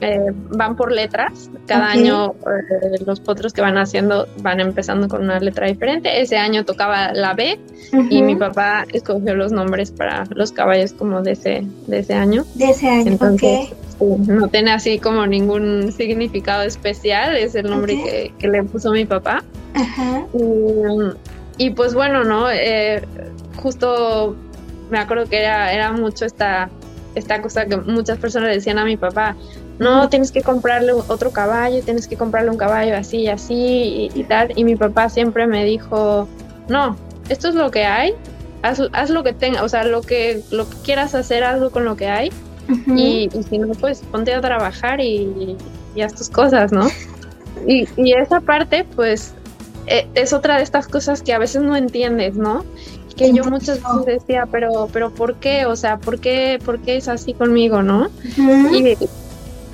eh, 0.00 0.20
van 0.50 0.76
por 0.76 0.92
letras. 0.92 1.50
Cada 1.66 1.90
año 1.90 2.34
los 3.04 3.20
potros 3.20 3.52
que 3.52 3.60
van 3.60 3.76
haciendo 3.76 4.28
van 4.42 4.60
empezando 4.60 5.08
con 5.08 5.22
una 5.22 5.40
letra 5.40 5.66
diferente. 5.66 6.20
Ese 6.20 6.36
año 6.36 6.64
tocaba 6.64 7.12
la 7.12 7.34
B 7.34 7.58
y 8.10 8.22
mi 8.22 8.36
papá 8.36 8.84
escogió 8.92 9.34
los 9.34 9.50
nombres 9.50 9.90
para 9.90 10.24
los 10.34 10.52
caballos 10.52 10.92
como 10.92 11.20
de 11.22 11.32
ese, 11.32 11.66
de 11.88 11.98
ese 11.98 12.14
año. 12.14 12.44
De 12.54 12.70
ese 12.70 12.88
año, 12.88 13.10
Entonces, 13.10 13.72
no 14.00 14.48
tiene 14.48 14.70
así 14.70 14.98
como 14.98 15.26
ningún 15.26 15.92
significado 15.92 16.62
especial, 16.62 17.36
es 17.36 17.54
el 17.56 17.68
nombre 17.68 18.32
que, 18.38 18.48
le 18.48 18.62
puso 18.62 18.92
mi 18.92 19.04
papá. 19.04 19.42
Y, 21.58 21.66
y, 21.66 21.70
pues 21.70 21.94
bueno, 21.94 22.24
¿no? 22.24 22.46
justo 23.56 24.36
me 24.90 24.98
acuerdo 24.98 25.26
que 25.26 25.40
era, 25.40 25.72
era 25.72 25.92
mucho 25.92 26.24
esta, 26.24 26.70
esta 27.14 27.42
cosa 27.42 27.66
que 27.66 27.76
muchas 27.76 28.18
personas 28.18 28.50
decían 28.50 28.78
a 28.78 28.84
mi 28.84 28.96
papá, 28.96 29.36
no, 29.78 30.08
tienes 30.08 30.30
que 30.30 30.42
comprarle 30.42 30.92
otro 30.92 31.30
caballo, 31.30 31.82
tienes 31.82 32.06
que 32.06 32.16
comprarle 32.16 32.50
un 32.50 32.58
caballo 32.58 32.96
así 32.96 33.18
y 33.18 33.28
así 33.28 34.10
y, 34.14 34.24
tal. 34.24 34.52
Y 34.54 34.64
mi 34.64 34.76
papá 34.76 35.08
siempre 35.08 35.46
me 35.46 35.64
dijo, 35.64 36.28
no, 36.68 36.96
esto 37.28 37.48
es 37.48 37.54
lo 37.54 37.70
que 37.70 37.84
hay, 37.84 38.14
haz, 38.62 38.82
haz 38.92 39.10
lo 39.10 39.22
que 39.22 39.32
tenga, 39.32 39.62
o 39.62 39.68
sea, 39.68 39.84
lo 39.84 40.02
que, 40.02 40.42
lo 40.50 40.68
que 40.68 40.76
quieras 40.84 41.14
hacer, 41.14 41.44
hazlo 41.44 41.70
con 41.70 41.84
lo 41.84 41.96
que 41.96 42.08
hay. 42.08 42.30
y, 42.94 43.28
si 43.48 43.58
no, 43.58 43.68
pues 43.72 44.02
ponte 44.12 44.34
a 44.34 44.40
trabajar 44.40 45.00
y, 45.00 45.56
y 45.94 46.02
haz 46.02 46.14
tus 46.14 46.28
cosas, 46.28 46.72
¿no? 46.72 46.86
Y, 47.66 47.88
y 47.96 48.12
esa 48.12 48.40
parte, 48.40 48.84
pues, 48.96 49.34
e, 49.86 50.06
es 50.14 50.32
otra 50.32 50.56
de 50.56 50.62
estas 50.62 50.86
cosas 50.86 51.22
que 51.22 51.32
a 51.32 51.38
veces 51.38 51.62
no 51.62 51.76
entiendes, 51.76 52.36
¿no? 52.36 52.64
Que 53.14 53.32
yo 53.32 53.44
muchas 53.44 53.80
veces 53.82 54.06
decía, 54.06 54.46
pero, 54.50 54.88
pero 54.92 55.10
¿por 55.10 55.36
qué? 55.36 55.66
O 55.66 55.76
sea, 55.76 55.98
¿por 55.98 56.20
qué, 56.20 56.58
por 56.64 56.80
qué 56.80 56.96
es 56.96 57.08
así 57.08 57.34
conmigo, 57.34 57.82
no? 57.82 58.10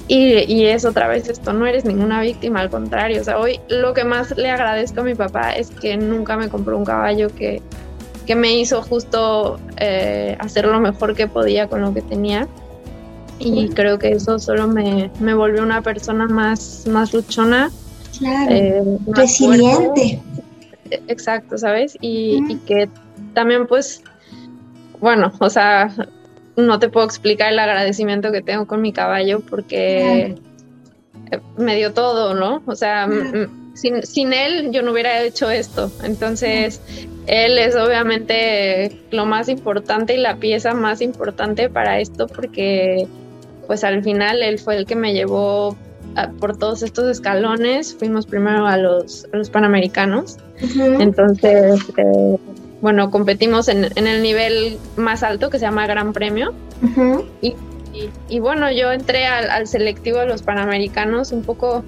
y, 0.09 0.15
y, 0.15 0.65
es 0.67 0.85
otra 0.85 1.09
vez 1.09 1.29
esto, 1.29 1.53
no 1.53 1.67
eres 1.67 1.85
ninguna 1.85 2.21
víctima, 2.21 2.61
al 2.61 2.71
contrario, 2.71 3.21
o 3.21 3.25
sea, 3.25 3.39
hoy 3.39 3.61
lo 3.69 3.93
que 3.93 4.05
más 4.05 4.37
le 4.37 4.51
agradezco 4.51 5.01
a 5.01 5.05
mi 5.05 5.15
papá 5.15 5.53
es 5.53 5.71
que 5.71 5.97
nunca 5.97 6.37
me 6.37 6.49
compró 6.49 6.77
un 6.77 6.85
caballo 6.85 7.29
que, 7.35 7.61
que 8.27 8.35
me 8.35 8.57
hizo 8.59 8.83
justo 8.83 9.59
eh, 9.79 10.37
hacer 10.41 10.67
lo 10.67 10.81
mejor 10.81 11.15
que 11.15 11.27
podía 11.29 11.69
con 11.69 11.81
lo 11.81 11.95
que 11.95 12.03
tenía. 12.03 12.49
Y 13.39 13.69
creo 13.69 13.99
que 13.99 14.13
eso 14.13 14.39
solo 14.39 14.67
me, 14.67 15.11
me 15.21 15.35
volvió 15.35 15.63
una 15.63 15.83
persona 15.83 16.27
más, 16.27 16.85
más 16.87 17.13
luchona. 17.13 17.71
Claro, 18.19 18.51
eh, 18.51 18.99
resiliente. 19.09 20.23
Exacto, 21.09 21.59
¿sabes? 21.59 21.99
Y, 22.01 22.43
y 22.49 22.57
que 22.67 22.89
también 23.37 23.67
pues, 23.67 24.03
bueno, 24.99 25.31
o 25.41 25.51
sea, 25.51 25.95
no 26.57 26.79
te 26.79 26.89
puedo 26.89 27.05
explicar 27.05 27.53
el 27.53 27.59
agradecimiento 27.59 28.33
que 28.33 28.41
tengo 28.41 28.67
con 28.67 28.81
mi 28.81 28.95
caballo 28.95 29.41
porque 29.41 30.37
me 31.59 31.77
dio 31.77 31.93
todo, 31.93 32.33
¿no? 32.33 32.63
O 32.65 32.75
sea, 32.75 33.07
sin, 33.75 34.33
él 34.33 34.71
yo 34.73 34.81
no 34.81 34.93
hubiera 34.93 35.23
hecho 35.23 35.51
esto. 35.51 35.93
Entonces, 36.03 36.81
él 37.27 37.59
es 37.59 37.77
obviamente 37.77 39.03
lo 39.11 39.27
más 39.27 39.51
importante 39.51 40.15
y 40.15 40.17
la 40.17 40.37
pieza 40.37 40.73
más 40.73 41.03
importante 41.03 41.69
para 41.69 42.01
esto 42.01 42.29
porque 42.29 43.07
pues 43.67 43.85
al 43.85 44.03
final 44.03 44.43
él 44.43 44.59
fue 44.59 44.79
el 44.79 44.87
que 44.87 44.97
me 44.97 45.13
llevó 45.13 45.77
por 46.41 46.57
todos 46.57 46.83
estos 46.83 47.11
escalones. 47.11 47.95
Fuimos 47.95 48.25
primero 48.25 48.67
a 48.67 48.79
los, 48.79 49.29
los 49.31 49.51
Panamericanos. 49.51 50.39
Entonces, 50.99 51.81
eh, 51.99 52.39
bueno, 52.81 53.11
competimos 53.11 53.69
en, 53.69 53.85
el 53.85 54.23
nivel 54.23 54.79
más 54.97 55.23
alto 55.23 55.51
que 55.51 55.59
se 55.59 55.65
llama 55.65 55.87
Gran 55.87 56.13
Premio. 56.13 56.53
y, 58.29 58.39
bueno, 58.41 58.71
yo 58.71 58.93
entré 58.93 59.27
al, 59.27 59.51
al, 59.51 59.67
selectivo 59.67 60.19
de 60.19 60.27
los 60.27 60.43
Panamericanos 60.43 61.33
un 61.33 61.43
poco, 61.43 61.83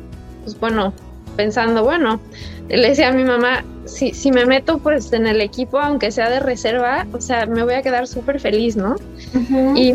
pues 0.44 0.58
bueno, 0.58 0.94
pensando, 1.36 1.84
bueno, 1.84 2.20
le 2.68 2.88
decía 2.88 3.08
a 3.08 3.12
mi 3.12 3.24
mamá, 3.24 3.64
si, 3.84 4.12
si 4.12 4.30
me 4.30 4.44
meto 4.44 4.78
pues 4.78 5.12
en 5.12 5.26
el 5.26 5.40
equipo, 5.40 5.78
aunque 5.78 6.10
sea 6.10 6.28
de 6.28 6.40
reserva, 6.40 7.06
o 7.12 7.20
sea, 7.20 7.46
me 7.46 7.62
voy 7.62 7.74
a 7.74 7.82
quedar 7.82 8.06
súper 8.06 8.40
feliz, 8.40 8.76
¿no? 8.76 8.96
y, 9.74 9.94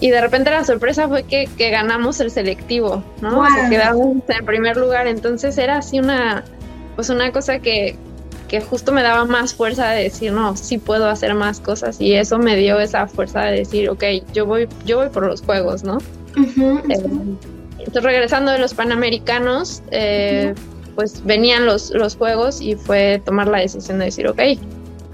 y, 0.00 0.10
de 0.10 0.20
repente 0.20 0.50
la 0.50 0.64
sorpresa 0.64 1.08
fue 1.08 1.22
que, 1.22 1.48
que 1.56 1.70
ganamos 1.70 2.20
el 2.20 2.30
selectivo, 2.30 3.04
¿no? 3.20 3.44
quedamos 3.70 4.16
en 4.28 4.46
primer 4.46 4.76
lugar, 4.76 5.06
entonces 5.06 5.56
era 5.58 5.78
así 5.78 6.00
una, 6.00 6.44
pues 6.96 7.08
una 7.10 7.30
cosa 7.32 7.60
que, 7.60 7.96
que 8.52 8.60
justo 8.60 8.92
me 8.92 9.02
daba 9.02 9.24
más 9.24 9.54
fuerza 9.54 9.88
de 9.88 10.02
decir, 10.02 10.30
no, 10.30 10.54
sí 10.58 10.76
puedo 10.76 11.08
hacer 11.08 11.32
más 11.32 11.58
cosas 11.58 11.98
y 11.98 12.12
eso 12.12 12.38
me 12.38 12.54
dio 12.54 12.78
esa 12.80 13.06
fuerza 13.06 13.40
de 13.44 13.60
decir, 13.60 13.88
ok, 13.88 14.04
yo 14.34 14.44
voy, 14.44 14.68
yo 14.84 14.98
voy 14.98 15.08
por 15.08 15.26
los 15.26 15.40
juegos, 15.40 15.84
¿no? 15.84 15.96
Eh, 16.36 16.98
entonces, 17.78 18.02
regresando 18.02 18.52
de 18.52 18.58
los 18.58 18.74
Panamericanos, 18.74 19.82
eh, 19.90 20.52
pues 20.94 21.24
venían 21.24 21.64
los, 21.64 21.92
los 21.92 22.14
juegos 22.14 22.60
y 22.60 22.74
fue 22.74 23.22
tomar 23.24 23.48
la 23.48 23.60
decisión 23.60 23.98
de 23.98 24.04
decir, 24.04 24.28
ok, 24.28 24.42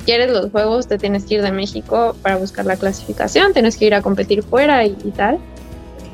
quieres 0.05 0.33
los 0.33 0.51
juegos, 0.51 0.89
te 0.89 0.99
tienes 0.99 1.25
que 1.25 1.35
ir 1.35 1.43
de 1.43 1.53
México 1.53 2.17
para 2.21 2.35
buscar 2.35 2.67
la 2.67 2.75
clasificación, 2.75 3.53
tienes 3.53 3.77
que 3.77 3.85
ir 3.85 3.95
a 3.95 4.03
competir 4.03 4.43
fuera 4.43 4.85
y, 4.85 4.95
tal. 5.17 5.39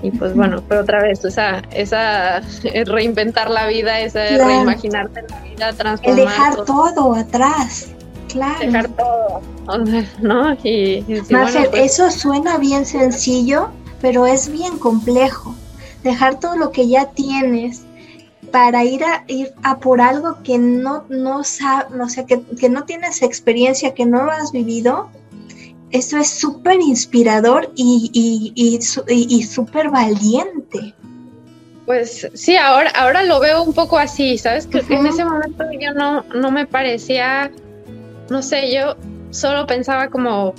Y 0.02 0.10
pues 0.10 0.34
bueno, 0.34 0.62
pero 0.68 0.82
otra 0.82 1.02
vez, 1.02 1.24
esa, 1.24 1.62
esa 1.70 2.42
reinventar 2.84 3.50
la 3.50 3.66
vida, 3.66 4.00
esa 4.00 4.24
reimaginarte 4.24 5.22
la 5.28 5.40
vida, 5.40 5.72
transformar. 5.72 6.18
El 6.18 6.26
dejar 6.26 6.64
todo, 6.64 7.14
atrás, 7.14 7.88
claro. 8.28 8.58
Dejar 8.60 8.88
todo, 8.88 9.40
¿no? 10.20 10.52
Y, 10.62 11.02
pues 11.30 11.56
eso 11.72 12.10
suena 12.10 12.58
bien 12.58 12.84
sencillo, 12.84 13.70
pero 14.00 14.26
es 14.26 14.50
bien 14.50 14.78
complejo. 14.78 15.54
Dejar 16.02 16.38
todo 16.38 16.56
lo 16.56 16.70
que 16.70 16.86
ya 16.86 17.06
tienes, 17.06 17.82
para 18.54 18.84
ir 18.84 19.02
a 19.02 19.24
ir 19.26 19.52
a 19.62 19.78
por 19.78 20.00
algo 20.00 20.42
que 20.44 20.58
no, 20.58 21.04
no 21.08 21.42
no 21.90 22.08
sé, 22.08 22.26
que, 22.26 22.40
que 22.60 22.68
no 22.68 22.84
tienes 22.84 23.22
experiencia, 23.22 23.94
que 23.94 24.06
no 24.06 24.22
lo 24.22 24.30
has 24.30 24.52
vivido, 24.52 25.08
eso 25.94 26.18
es 26.18 26.28
súper 26.28 26.80
inspirador 26.80 27.70
y, 27.76 28.10
y, 28.12 28.78
y, 29.08 29.42
súper 29.44 29.90
valiente. 29.90 30.92
Pues 31.86 32.28
sí, 32.34 32.56
ahora, 32.56 32.90
ahora 32.96 33.22
lo 33.22 33.38
veo 33.38 33.62
un 33.62 33.72
poco 33.72 33.96
así, 33.96 34.36
¿sabes? 34.36 34.66
Que 34.66 34.78
en 34.88 35.06
ese 35.06 35.24
momento 35.24 35.64
yo 35.78 35.94
no, 35.94 36.24
no 36.34 36.50
me 36.50 36.66
parecía, 36.66 37.52
no 38.28 38.42
sé, 38.42 38.74
yo 38.74 38.96
solo 39.30 39.68
pensaba 39.68 40.08
como, 40.08 40.54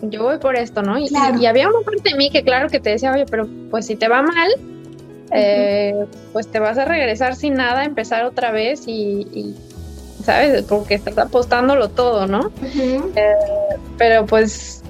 yo 0.00 0.22
voy 0.22 0.38
por 0.38 0.56
esto, 0.56 0.80
¿no? 0.80 0.98
Y, 0.98 1.10
y, 1.38 1.44
había 1.44 1.68
una 1.68 1.80
parte 1.80 2.10
de 2.10 2.16
mí 2.16 2.30
que 2.30 2.42
claro 2.42 2.70
que 2.70 2.80
te 2.80 2.88
decía, 2.88 3.12
oye, 3.12 3.26
pero 3.30 3.46
pues 3.70 3.84
si 3.84 3.96
te 3.96 4.08
va 4.08 4.22
mal, 4.22 4.48
eh, 5.30 6.06
pues 6.32 6.46
te 6.48 6.58
vas 6.58 6.78
a 6.78 6.86
regresar 6.86 7.36
sin 7.36 7.52
nada, 7.52 7.84
empezar 7.84 8.24
otra 8.24 8.50
vez 8.50 8.84
y, 8.86 9.54
¿sabes? 10.24 10.62
Porque 10.62 10.94
estás 10.94 11.16
apostándolo 11.18 11.88
todo, 11.88 12.26
¿no? 12.26 12.50
Eh, 12.64 13.34
pero 13.98 14.26
pues, 14.26 14.82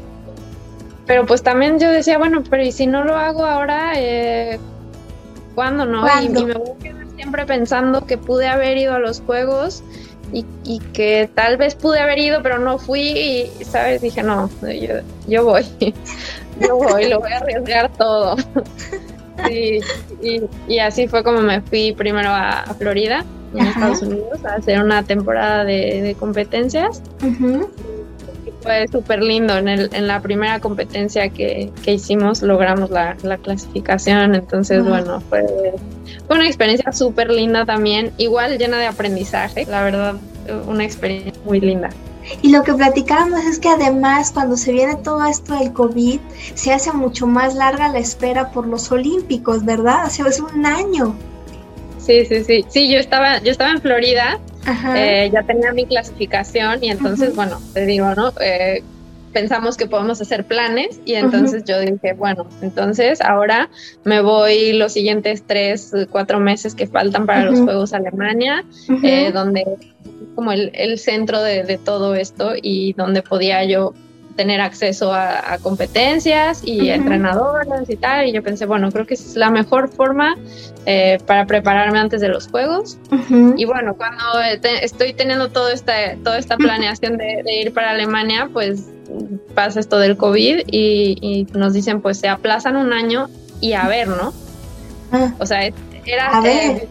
pero 1.06 1.26
pues 1.26 1.42
también 1.42 1.78
yo 1.78 1.90
decía, 1.90 2.18
bueno, 2.18 2.42
pero 2.48 2.62
¿y 2.62 2.72
si 2.72 2.86
no 2.86 3.04
lo 3.04 3.16
hago 3.16 3.44
ahora? 3.44 3.92
Eh, 3.96 4.58
¿Cuándo 5.54 5.84
no? 5.84 6.06
Y, 6.22 6.28
me 6.28 6.54
voy 6.54 6.70
a 6.70 6.82
quedar 6.82 7.06
siempre 7.16 7.46
pensando 7.46 8.06
que 8.06 8.18
pude 8.18 8.46
haber 8.46 8.76
ido 8.76 8.94
a 8.94 8.98
los 8.98 9.20
juegos 9.20 9.82
y, 10.32 10.80
que 10.92 11.30
tal 11.32 11.56
vez 11.56 11.76
pude 11.76 12.00
haber 12.00 12.18
ido, 12.18 12.42
pero 12.42 12.58
no 12.58 12.78
fui 12.78 13.02
y, 13.02 13.64
¿sabes? 13.64 14.02
Dije, 14.02 14.22
no, 14.22 14.50
yo, 14.62 14.94
yo 15.28 15.44
voy, 15.44 15.64
yo 16.60 16.76
voy, 16.76 17.08
lo 17.08 17.20
voy 17.20 17.32
a 17.32 17.38
arriesgar 17.38 17.92
todo. 17.96 18.36
Sí, 19.46 19.80
y, 20.68 20.78
así 20.78 21.08
fue 21.08 21.22
como 21.22 21.40
me 21.40 21.60
fui 21.60 21.92
primero 21.92 22.30
a, 22.30 22.64
Florida, 22.78 23.24
en 23.54 23.66
Estados 23.66 24.02
Unidos, 24.02 24.44
a 24.44 24.54
hacer 24.54 24.82
una 24.82 25.02
temporada 25.02 25.64
de, 25.64 26.16
competencias. 26.18 27.02
y 27.22 28.50
fue 28.62 28.88
súper 28.88 29.22
lindo. 29.22 29.56
En, 29.56 29.68
el, 29.68 29.90
en 29.92 30.06
la 30.06 30.20
primera 30.20 30.60
competencia 30.60 31.28
que, 31.28 31.70
hicimos 31.86 32.42
logramos 32.42 32.90
la, 32.90 33.16
clasificación. 33.42 34.34
Entonces, 34.34 34.84
bueno, 34.84 35.20
fue, 35.20 35.44
fue 36.26 36.36
una 36.36 36.46
experiencia 36.46 36.92
súper 36.92 37.30
linda 37.30 37.64
también. 37.64 38.12
Igual 38.18 38.58
llena 38.58 38.78
de 38.78 38.86
aprendizaje, 38.86 39.66
la 39.66 39.84
verdad, 39.84 40.14
una 40.66 40.84
experiencia 40.84 41.34
muy 41.44 41.60
linda. 41.60 41.90
Y 42.42 42.50
lo 42.50 42.62
que 42.62 42.74
platicábamos 42.74 43.44
es 43.44 43.58
que 43.58 43.68
además 43.68 44.32
cuando 44.32 44.56
se 44.56 44.72
viene 44.72 44.96
todo 44.96 45.24
esto 45.26 45.58
del 45.58 45.72
COVID, 45.72 46.20
se 46.54 46.72
hace 46.72 46.92
mucho 46.92 47.26
más 47.26 47.54
larga 47.54 47.88
la 47.88 47.98
espera 47.98 48.50
por 48.50 48.66
los 48.66 48.90
Olímpicos, 48.90 49.64
¿verdad? 49.64 50.06
O 50.06 50.10
sea, 50.10 50.26
es 50.26 50.40
un 50.40 50.64
año. 50.64 51.14
Sí, 51.98 52.24
sí, 52.26 52.44
sí. 52.44 52.64
Sí, 52.68 52.92
yo 52.92 52.98
estaba, 52.98 53.38
yo 53.40 53.50
estaba 53.50 53.70
en 53.70 53.80
Florida, 53.80 54.38
eh, 54.94 55.30
ya 55.32 55.42
tenía 55.42 55.72
mi 55.72 55.86
clasificación 55.86 56.84
y 56.84 56.90
entonces, 56.90 57.34
bueno, 57.34 57.58
te 57.72 57.86
digo, 57.86 58.14
¿no? 58.14 58.32
Eh, 58.40 58.82
pensamos 59.32 59.76
que 59.76 59.86
podemos 59.86 60.20
hacer 60.20 60.44
planes 60.44 61.00
y 61.04 61.14
entonces 61.14 61.64
yo 61.64 61.80
dije, 61.80 62.12
bueno, 62.14 62.46
entonces 62.62 63.20
ahora 63.20 63.68
me 64.04 64.20
voy 64.20 64.72
los 64.74 64.92
siguientes 64.92 65.42
tres, 65.46 65.92
cuatro 66.10 66.40
meses 66.40 66.74
que 66.74 66.86
faltan 66.86 67.26
para 67.26 67.44
los 67.44 67.60
Juegos 67.60 67.92
Alemania, 67.92 68.64
eh, 69.02 69.32
donde 69.32 69.64
como 70.34 70.52
el, 70.52 70.70
el 70.74 70.98
centro 70.98 71.42
de, 71.42 71.62
de, 71.64 71.78
todo 71.78 72.14
esto 72.14 72.52
y 72.60 72.92
donde 72.94 73.22
podía 73.22 73.64
yo 73.64 73.94
tener 74.34 74.60
acceso 74.60 75.12
a, 75.12 75.58
competencias 75.62 76.62
y 76.64 76.90
entrenadores 76.90 77.88
y 77.88 77.96
tal. 77.96 78.26
Y 78.26 78.32
yo 78.32 78.42
pensé, 78.42 78.66
bueno, 78.66 78.90
creo 78.90 79.06
que 79.06 79.14
es 79.14 79.36
la 79.36 79.50
mejor 79.50 79.88
forma 79.88 80.36
eh, 80.86 81.18
para 81.26 81.46
prepararme 81.46 81.98
antes 81.98 82.20
de 82.20 82.28
los 82.28 82.48
juegos. 82.48 82.98
Y 83.56 83.64
bueno, 83.64 83.94
cuando 83.94 84.24
estoy 84.82 85.14
teniendo 85.14 85.48
todo 85.50 85.70
esta, 85.70 86.16
toda 86.22 86.38
esta 86.38 86.56
planeación 86.56 87.16
de, 87.16 87.42
ir 87.60 87.72
para 87.72 87.90
Alemania, 87.90 88.50
pues 88.52 88.84
pasa 89.54 89.80
esto 89.80 89.98
del 89.98 90.16
COVID 90.16 90.64
y, 90.66 91.46
nos 91.52 91.72
dicen, 91.72 92.00
pues 92.00 92.18
se 92.18 92.28
aplazan 92.28 92.76
un 92.76 92.92
año 92.92 93.28
y 93.60 93.74
a 93.74 93.86
ver, 93.86 94.08
¿no? 94.08 94.32
Ah. 95.12 95.32
O 95.38 95.46
sea, 95.46 95.62
era 96.06 96.42
eh, 96.44 96.88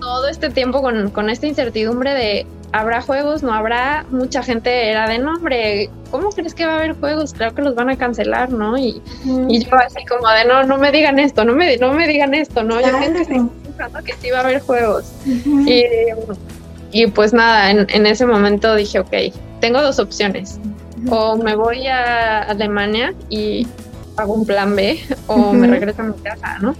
todo 0.00 0.28
este 0.28 0.50
tiempo 0.50 0.80
con, 0.80 1.10
con 1.10 1.28
esta 1.28 1.46
incertidumbre 1.46 2.14
de 2.14 2.46
habrá 2.72 3.02
juegos, 3.02 3.42
no 3.42 3.52
habrá, 3.52 4.04
mucha 4.10 4.42
gente 4.42 4.90
era 4.90 5.08
de 5.08 5.18
nombre, 5.18 5.90
¿cómo 6.10 6.30
crees 6.30 6.54
que 6.54 6.66
va 6.66 6.72
a 6.72 6.76
haber 6.76 6.98
juegos? 6.98 7.32
Claro 7.32 7.54
que 7.54 7.62
los 7.62 7.74
van 7.74 7.90
a 7.90 7.96
cancelar, 7.96 8.50
¿no? 8.50 8.76
Y, 8.76 9.02
y 9.48 9.64
yo 9.64 9.76
así 9.76 10.04
como 10.04 10.28
de 10.28 10.44
no, 10.44 10.64
no 10.64 10.78
me 10.78 10.92
digan 10.92 11.18
esto, 11.18 11.44
no 11.44 11.54
me, 11.54 11.76
no 11.78 11.92
me 11.92 12.06
digan 12.06 12.34
esto, 12.34 12.62
¿no? 12.62 12.80
Yo 12.80 12.88
creo 12.88 13.12
que 13.14 13.24
pensando 13.24 14.02
que 14.04 14.14
sí 14.14 14.30
va 14.30 14.38
a 14.38 14.42
haber 14.42 14.60
juegos. 14.60 15.12
y, 15.24 15.84
y, 16.92 17.06
pues 17.08 17.32
nada, 17.32 17.70
en, 17.70 17.86
en, 17.90 18.06
ese 18.06 18.26
momento 18.26 18.74
dije, 18.74 19.00
ok, 19.00 19.14
tengo 19.60 19.80
dos 19.80 19.98
opciones. 19.98 20.60
O 21.10 21.36
me 21.36 21.54
voy 21.54 21.86
a 21.86 22.42
Alemania 22.42 23.14
y 23.30 23.66
hago 24.16 24.34
un 24.34 24.44
plan 24.44 24.74
B, 24.74 24.98
o 25.26 25.52
me 25.52 25.68
regreso 25.68 26.02
a 26.02 26.06
mi 26.06 26.14
casa, 26.14 26.58
¿no? 26.60 26.74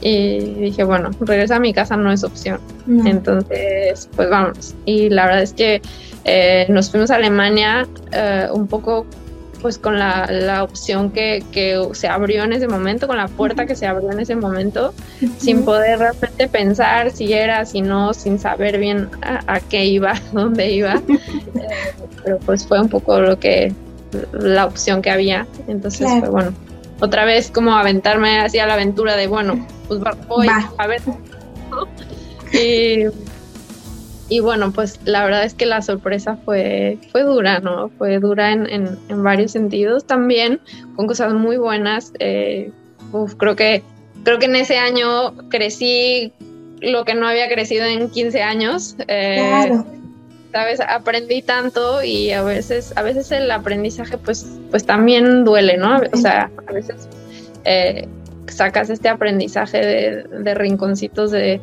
Y 0.00 0.38
dije, 0.54 0.84
bueno, 0.84 1.10
regresar 1.20 1.58
a 1.58 1.60
mi 1.60 1.74
casa 1.74 1.96
no 1.96 2.10
es 2.10 2.24
opción. 2.24 2.58
Entonces, 3.04 4.08
pues 4.16 4.30
vamos. 4.30 4.74
Y 4.86 5.10
la 5.10 5.26
verdad 5.26 5.42
es 5.42 5.52
que 5.52 5.82
eh, 6.24 6.66
nos 6.68 6.90
fuimos 6.90 7.10
a 7.10 7.16
Alemania 7.16 7.86
eh, 8.12 8.48
un 8.52 8.66
poco 8.66 9.06
pues 9.60 9.78
con 9.78 9.98
la, 9.98 10.26
la 10.30 10.64
opción 10.64 11.10
que, 11.10 11.44
que, 11.52 11.80
se 11.92 12.08
abrió 12.08 12.44
en 12.44 12.52
ese 12.52 12.66
momento, 12.66 13.06
con 13.06 13.16
la 13.16 13.28
puerta 13.28 13.66
que 13.66 13.74
se 13.74 13.86
abrió 13.86 14.10
en 14.10 14.20
ese 14.20 14.34
momento, 14.34 14.94
sin 15.38 15.64
poder 15.64 15.98
realmente 15.98 16.48
pensar 16.48 17.10
si 17.10 17.32
era, 17.32 17.64
si 17.64 17.82
no, 17.82 18.14
sin 18.14 18.38
saber 18.38 18.78
bien 18.78 19.08
a, 19.22 19.60
qué 19.60 19.84
iba, 19.84 20.14
dónde 20.32 20.70
iba. 20.70 21.00
Eh, 21.60 21.92
pero 22.24 22.38
pues 22.38 22.66
fue 22.66 22.80
un 22.80 22.88
poco 22.88 23.20
lo 23.20 23.38
que, 23.38 23.74
la 24.32 24.66
opción 24.66 25.02
que 25.02 25.10
había. 25.10 25.46
Entonces, 25.68 26.08
fue 26.20 26.28
bueno, 26.28 26.52
otra 27.00 27.24
vez 27.24 27.50
como 27.50 27.76
aventarme 27.76 28.40
hacia 28.40 28.66
la 28.66 28.74
aventura 28.74 29.16
de, 29.16 29.26
bueno, 29.26 29.66
pues 29.98 30.28
voy 30.28 30.48
a 30.78 30.86
ver. 30.86 31.02
Y, 34.28 34.38
bueno, 34.38 34.70
pues 34.70 35.00
la 35.04 35.24
verdad 35.24 35.42
es 35.44 35.54
que 35.54 35.66
la 35.66 35.82
sorpresa 35.82 36.38
fue, 36.44 36.98
fue 37.10 37.24
dura, 37.24 37.58
¿no? 37.58 37.88
Fue 37.98 38.20
dura 38.20 38.52
en, 38.52 38.68
en, 38.70 39.22
varios 39.24 39.50
sentidos 39.50 40.06
también, 40.06 40.60
con 40.94 41.08
cosas 41.08 41.34
muy 41.34 41.56
buenas. 41.56 42.12
Eh, 42.20 42.70
creo 43.38 43.56
que 43.56 43.82
creo 44.22 44.38
que 44.38 44.46
en 44.46 44.54
ese 44.54 44.78
año 44.78 45.48
crecí 45.48 46.32
lo 46.80 47.04
que 47.04 47.14
no 47.14 47.26
había 47.26 47.48
crecido 47.48 47.86
en 47.86 48.08
15 48.08 48.42
años. 48.42 48.94
Eh, 49.08 49.36
claro. 49.38 49.86
¿Sabes? 50.52 50.80
Aprendí 50.80 51.42
tanto 51.42 52.02
y 52.02 52.30
a 52.32 52.42
veces, 52.42 52.92
a 52.96 53.02
veces 53.02 53.30
el 53.32 53.50
aprendizaje 53.50 54.16
pues, 54.18 54.46
pues 54.70 54.84
también 54.84 55.44
duele, 55.44 55.76
¿no? 55.76 56.00
O 56.12 56.16
sea, 56.16 56.50
a 56.66 56.72
veces 56.72 57.08
eh, 57.64 58.08
sacas 58.50 58.90
este 58.90 59.08
aprendizaje 59.08 59.78
de, 59.78 60.54
rinconcitos 60.54 61.30
de, 61.30 61.60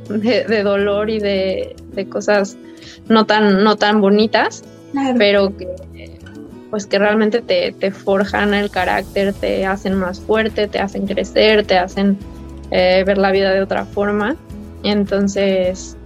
dolor 0.64 1.10
y 1.10 1.20
de, 1.20 1.76
cosas 2.10 2.58
no 3.08 3.26
tan, 3.26 3.64
no 3.64 3.76
tan 3.76 4.02
bonitas, 4.02 4.64
pero 5.18 5.56
que 5.56 5.68
pues 6.70 6.86
que 6.86 7.00
realmente 7.00 7.42
te, 7.42 7.72
te, 7.72 7.92
forjan 7.92 8.54
el 8.54 8.70
carácter, 8.70 9.34
te 9.34 9.66
hacen 9.66 9.96
más 9.96 10.20
fuerte, 10.20 10.68
te 10.68 10.80
hacen 10.80 11.08
crecer, 11.08 11.66
te 11.66 11.78
hacen 11.78 12.18
eh, 12.72 13.04
ver 13.06 13.18
la 13.18 13.32
vida 13.32 13.54
de 13.54 13.62
otra 13.62 13.86
forma. 13.86 14.36
Entonces, 14.84 15.98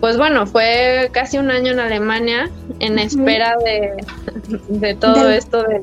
pues 0.00 0.16
bueno, 0.16 0.46
fue 0.46 1.10
casi 1.12 1.38
un 1.38 1.50
año 1.50 1.72
en 1.72 1.80
Alemania 1.80 2.50
en 2.80 2.98
espera 2.98 3.56
de, 3.64 4.94
todo 4.94 5.30
esto 5.30 5.62
de, 5.62 5.82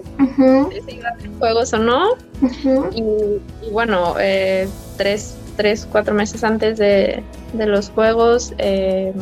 si 0.86 1.00
juegos 1.40 1.74
o 1.74 1.80
no. 1.80 2.10
y, 2.94 3.70
bueno, 3.72 4.16
eh, 4.20 4.68
tres, 4.98 5.36
tres, 5.58 5.88
cuatro 5.92 6.14
meses 6.14 6.44
antes 6.44 6.78
de, 6.78 7.24
los 7.54 7.90
juegos 7.90 8.54
eh, 8.58 9.14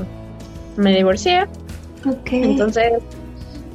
me 0.75 0.95
divorcié. 0.95 1.47
Entonces, 2.25 2.93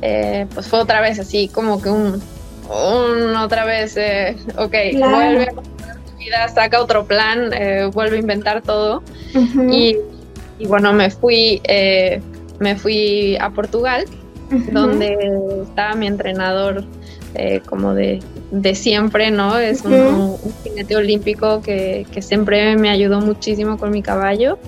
eh, 0.02 0.46
pues 0.52 0.68
fue 0.68 0.80
otra 0.80 1.00
vez 1.00 1.18
así 1.18 1.48
como 1.48 1.80
que 1.80 1.88
un, 1.88 2.20
otra 3.36 3.64
vez, 3.64 3.96
ok, 4.56 4.74
vuelve 4.98 5.44
a 5.44 5.52
tu 5.52 6.16
vida, 6.18 6.48
saca 6.48 6.80
otro 6.80 7.06
plan, 7.06 7.50
vuelve 7.92 8.16
a 8.16 8.20
inventar 8.20 8.60
todo. 8.62 9.02
Y 9.70 9.96
y 10.58 10.66
bueno, 10.66 10.92
me 10.92 11.10
fui, 11.10 11.60
eh, 11.64 12.20
me 12.58 12.76
fui 12.76 13.36
a 13.36 13.50
Portugal, 13.50 14.04
donde 14.72 15.16
estaba 15.62 15.94
mi 15.94 16.06
entrenador 16.06 16.84
eh, 17.34 17.60
como 17.66 17.92
de, 17.92 18.22
siempre, 18.74 19.30
¿no? 19.30 19.58
Es 19.58 19.84
un, 19.84 20.36
jinete 20.62 20.96
olímpico 20.96 21.60
que, 21.60 22.06
siempre 22.20 22.76
me 22.76 22.88
ayudó 22.88 23.20
muchísimo 23.20 23.76
con 23.76 23.90
mi 23.90 24.02
caballo 24.02 24.58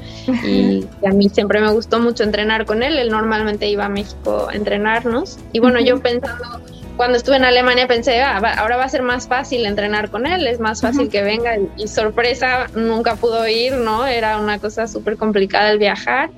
y, 0.44 0.84
a 1.06 1.10
mí 1.10 1.30
siempre 1.30 1.60
me 1.60 1.72
gustó 1.72 1.98
mucho 1.98 2.24
entrenar 2.24 2.66
con 2.66 2.82
él. 2.82 2.98
Él 2.98 3.08
normalmente 3.10 3.68
iba 3.68 3.86
a 3.86 3.88
México 3.88 4.48
a 4.50 4.54
entrenarnos. 4.54 5.38
Y 5.52 5.60
bueno, 5.60 5.80
yo 5.80 6.00
pensando 6.00 6.60
cuando 6.98 7.16
estuve 7.16 7.36
en 7.36 7.44
Alemania 7.44 7.86
pensé, 7.86 8.20
ah, 8.20 8.38
ahora 8.58 8.76
va 8.76 8.84
a 8.84 8.88
ser 8.88 9.02
más 9.02 9.28
fácil 9.28 9.64
entrenar 9.64 10.10
con 10.10 10.26
él, 10.26 10.48
es 10.48 10.58
más 10.58 10.80
fácil 10.82 11.08
que 11.08 11.22
venga 11.22 11.56
y, 11.76 11.86
sorpresa, 11.86 12.66
nunca 12.74 13.14
pudo 13.14 13.46
ir, 13.46 13.74
¿no? 13.74 14.04
Era 14.04 14.40
una 14.40 14.58
cosa 14.58 14.88
súper 14.88 15.16
complicada 15.16 15.70
el 15.70 15.78
viajar. 15.78 16.30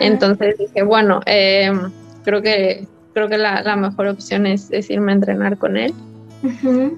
Entonces 0.00 0.58
dije, 0.58 0.82
bueno, 0.82 1.20
em, 1.24 1.92
creo 2.24 2.42
que, 2.42 2.88
creo 3.14 3.28
que 3.28 3.38
la, 3.38 3.76
mejor 3.76 4.08
opción 4.08 4.44
es, 4.44 4.72
irme 4.90 5.12
a 5.12 5.14
entrenar 5.14 5.56
con 5.56 5.76
él. 5.76 5.94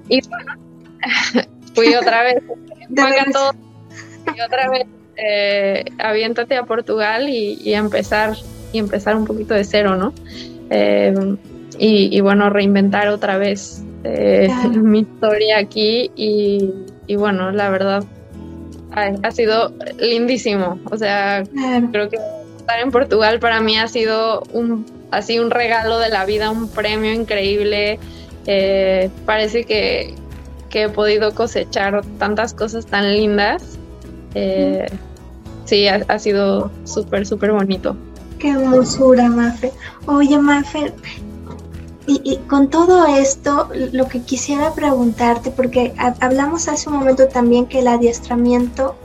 Y 0.09 0.27
bueno, 0.27 0.55
fui 1.75 1.95
otra 1.95 2.23
vez, 2.23 2.43
todo, 3.35 3.53
y 4.35 4.41
otra 4.41 4.71
vez, 4.71 4.87
eh, 5.17 5.85
aviéntate 5.99 6.57
a 6.57 6.65
Portugal 6.65 7.29
y, 7.29 7.75
empezar, 7.75 8.35
y 8.73 8.79
empezar 8.79 9.15
un 9.15 9.27
poquito 9.27 9.53
de 9.53 9.65
cero, 9.65 9.95
¿no? 9.95 10.15
Em, 10.71 11.37
y, 11.79 12.21
bueno, 12.21 12.51
reinventar 12.51 13.09
otra 13.09 13.39
vez 13.39 13.83
eh, 14.05 14.49
mi 14.77 15.01
historia 15.01 15.59
aquí 15.59 16.11
y, 16.15 17.17
bueno, 17.17 17.51
la 17.51 17.71
verdad 17.71 18.05
ha, 18.93 19.31
sido 19.31 19.73
lindísimo. 19.99 20.79
O 20.91 20.97
sea, 20.97 21.43
creo 21.91 22.09
que 22.09 22.19
estar 22.57 22.81
en 22.81 22.91
Portugal 22.91 23.41
para 23.41 23.61
mí 23.61 23.77
ha 23.77 23.89
sido 23.89 24.43
un, 24.53 24.87
así 25.11 25.39
un 25.39 25.51
regalo 25.51 25.99
de 25.99 26.09
la 26.09 26.25
vida, 26.25 26.51
un 26.51 26.69
premio 26.69 27.13
increíble. 27.13 27.99
Eh, 28.47 29.11
parece 29.27 29.65
que, 29.65 30.15
he 30.77 30.89
podido 30.89 31.33
cosechar 31.37 32.05
tantas 32.19 32.53
cosas 32.53 32.85
tan 32.87 33.15
lindas. 33.15 33.79
Eh, 34.35 34.87
sí, 35.67 35.87
ha, 35.87 36.05
ha 36.09 36.19
sido 36.19 36.73
súper, 36.85 37.27
súper 37.27 37.53
bonito. 37.53 37.97
Qué 38.41 38.51
hermosura, 38.51 39.29
Mafe. 39.29 39.73
Oye, 40.07 40.37
Mafe, 40.37 40.93
y, 42.07 42.37
con 42.49 42.69
todo 42.69 43.07
esto, 43.07 43.69
lo 43.93 44.09
que 44.09 44.21
quisiera 44.21 44.75
preguntarte, 44.75 45.51
porque 45.51 45.95
hablamos 45.97 46.69
hace 46.69 46.91
un 46.91 46.97
momento 46.97 47.29
también 47.29 47.67
que 47.67 47.79
el 47.79 47.89
adiestramiento 47.89 48.97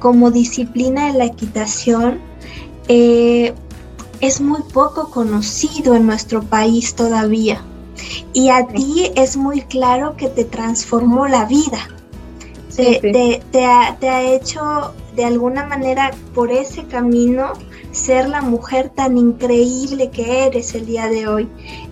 como 0.00 0.30
disciplina 0.30 1.12
de 1.12 1.18
la 1.18 1.24
equitación 1.26 2.20
eh, 2.88 3.54
es 4.20 4.40
muy 4.40 4.62
poco 4.72 5.10
conocido 5.10 5.94
en 5.94 6.06
nuestro 6.06 6.42
país 6.42 6.94
todavía. 6.94 7.62
Y 8.32 8.48
a 8.48 8.66
ti 8.66 9.12
es 9.14 9.36
muy 9.36 9.62
claro 9.62 10.16
que 10.16 10.28
te 10.28 10.44
transformó 10.44 11.28
la 11.28 11.44
vida. 11.44 11.88
te, 12.74 13.40
ha, 13.64 13.96
te 13.98 14.08
ha 14.08 14.22
hecho 14.22 14.92
de 15.14 15.24
alguna 15.24 15.64
manera 15.64 16.12
por 16.34 16.50
ese 16.50 16.84
camino 16.84 17.52
ser 17.98 18.28
la 18.28 18.40
mujer 18.40 18.90
tan 18.90 19.18
increíble 19.18 20.10
que 20.10 20.46
eres 20.46 20.74
el 20.74 20.86
día 20.86 21.08
de 21.08 21.26
hoy. 21.26 21.48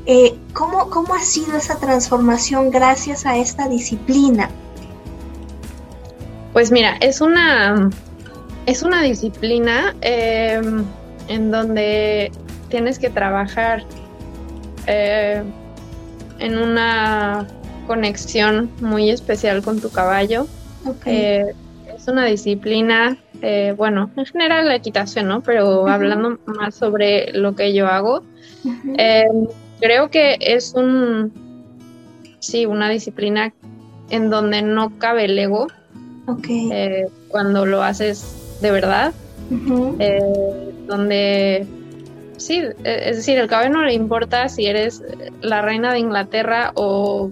Eh, 0.06 0.34
¿cómo, 0.52 0.88
¿Cómo 0.88 1.14
ha 1.14 1.20
sido 1.20 1.56
esa 1.56 1.78
transformación 1.78 2.70
gracias 2.70 3.26
a 3.26 3.36
esta 3.36 3.68
disciplina? 3.68 4.48
Pues 6.52 6.70
mira, 6.72 6.96
es 7.00 7.20
una, 7.20 7.90
es 8.64 8.82
una 8.82 9.02
disciplina 9.02 9.94
em, 10.00 10.84
en 11.28 11.50
donde 11.50 12.32
tienes 12.70 12.98
que 12.98 13.10
trabajar 13.10 13.84
eh, 14.86 15.42
en 16.38 16.58
una 16.58 17.46
conexión 17.86 18.70
muy 18.80 19.10
especial 19.10 19.62
con 19.62 19.80
tu 19.80 19.90
caballo. 19.90 20.46
Eh, 21.04 21.52
es 21.94 22.08
una 22.08 22.24
disciplina 22.26 23.18
eh, 23.42 23.74
bueno, 23.76 24.10
en 24.16 24.26
general 24.26 24.66
la 24.66 24.76
equitación, 24.76 25.28
¿no? 25.28 25.42
Pero 25.42 25.86
hablando 25.88 26.38
más 26.46 26.74
sobre 26.74 27.32
lo 27.32 27.54
que 27.54 27.72
yo 27.74 27.86
hago, 27.86 28.22
eh, 28.98 29.26
creo 29.80 30.10
que 30.10 30.36
es 30.40 30.74
un, 30.74 31.32
sí, 32.40 32.66
una 32.66 32.88
disciplina 32.88 33.52
en 34.10 34.30
donde 34.30 34.62
no 34.62 34.98
cabe 34.98 35.26
el 35.26 35.38
ego. 35.38 35.68
Eh, 36.48 37.06
cuando 37.28 37.66
lo 37.66 37.84
haces 37.84 38.58
de 38.60 38.70
verdad, 38.72 39.12
donde 40.88 41.66
sí, 42.36 42.62
es 42.82 43.16
decir, 43.16 43.38
el 43.38 43.46
caballo 43.46 43.70
no 43.70 43.84
le 43.84 43.94
importa 43.94 44.48
si 44.48 44.66
eres 44.66 45.04
la 45.40 45.62
reina 45.62 45.92
de 45.92 46.00
Inglaterra 46.00 46.72
o, 46.74 47.30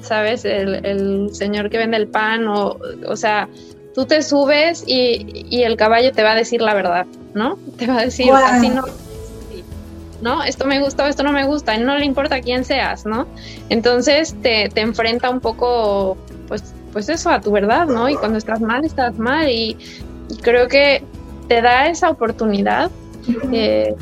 sabes, 0.00 0.44
el, 0.44 0.84
el 0.84 1.32
señor 1.32 1.70
que 1.70 1.78
vende 1.78 1.96
el 1.96 2.08
pan 2.08 2.48
o, 2.48 2.76
o 3.06 3.16
sea, 3.16 3.48
tú 3.94 4.06
te 4.06 4.22
subes 4.22 4.84
y, 4.86 5.62
el 5.62 5.76
caballo 5.76 6.12
te 6.12 6.22
va 6.22 6.32
a 6.32 6.34
decir 6.34 6.60
la 6.60 6.74
verdad, 6.74 7.06
¿no? 7.32 7.58
Te 7.78 7.86
va 7.86 7.98
a 7.98 8.04
decir, 8.04 8.30
así 8.32 8.68
no, 8.68 8.84
¿no? 10.20 10.42
Esto 10.42 10.66
me 10.66 10.80
gusta 10.80 11.04
o 11.04 11.06
esto 11.06 11.22
no 11.22 11.32
me 11.32 11.44
gusta, 11.46 11.74
y 11.74 11.80
no 11.80 11.96
le 11.96 12.04
importa 12.04 12.40
quién 12.40 12.64
seas, 12.64 13.06
¿no? 13.06 13.26
Entonces 13.68 14.34
te, 14.42 14.68
enfrenta 14.80 15.30
un 15.30 15.40
poco, 15.40 16.16
pues, 16.48 16.74
pues 16.92 17.08
eso, 17.08 17.30
a 17.30 17.40
tu 17.40 17.50
verdad, 17.50 17.86
¿no? 17.86 18.08
Y 18.08 18.16
cuando 18.16 18.38
estás 18.38 18.60
mal, 18.60 18.84
estás 18.84 19.18
mal, 19.18 19.48
y, 19.48 19.76
creo 20.42 20.68
que 20.68 21.02
te 21.48 21.60
da 21.60 21.88
esa 21.88 22.08
oportunidad 22.10 22.90
de 23.50 23.94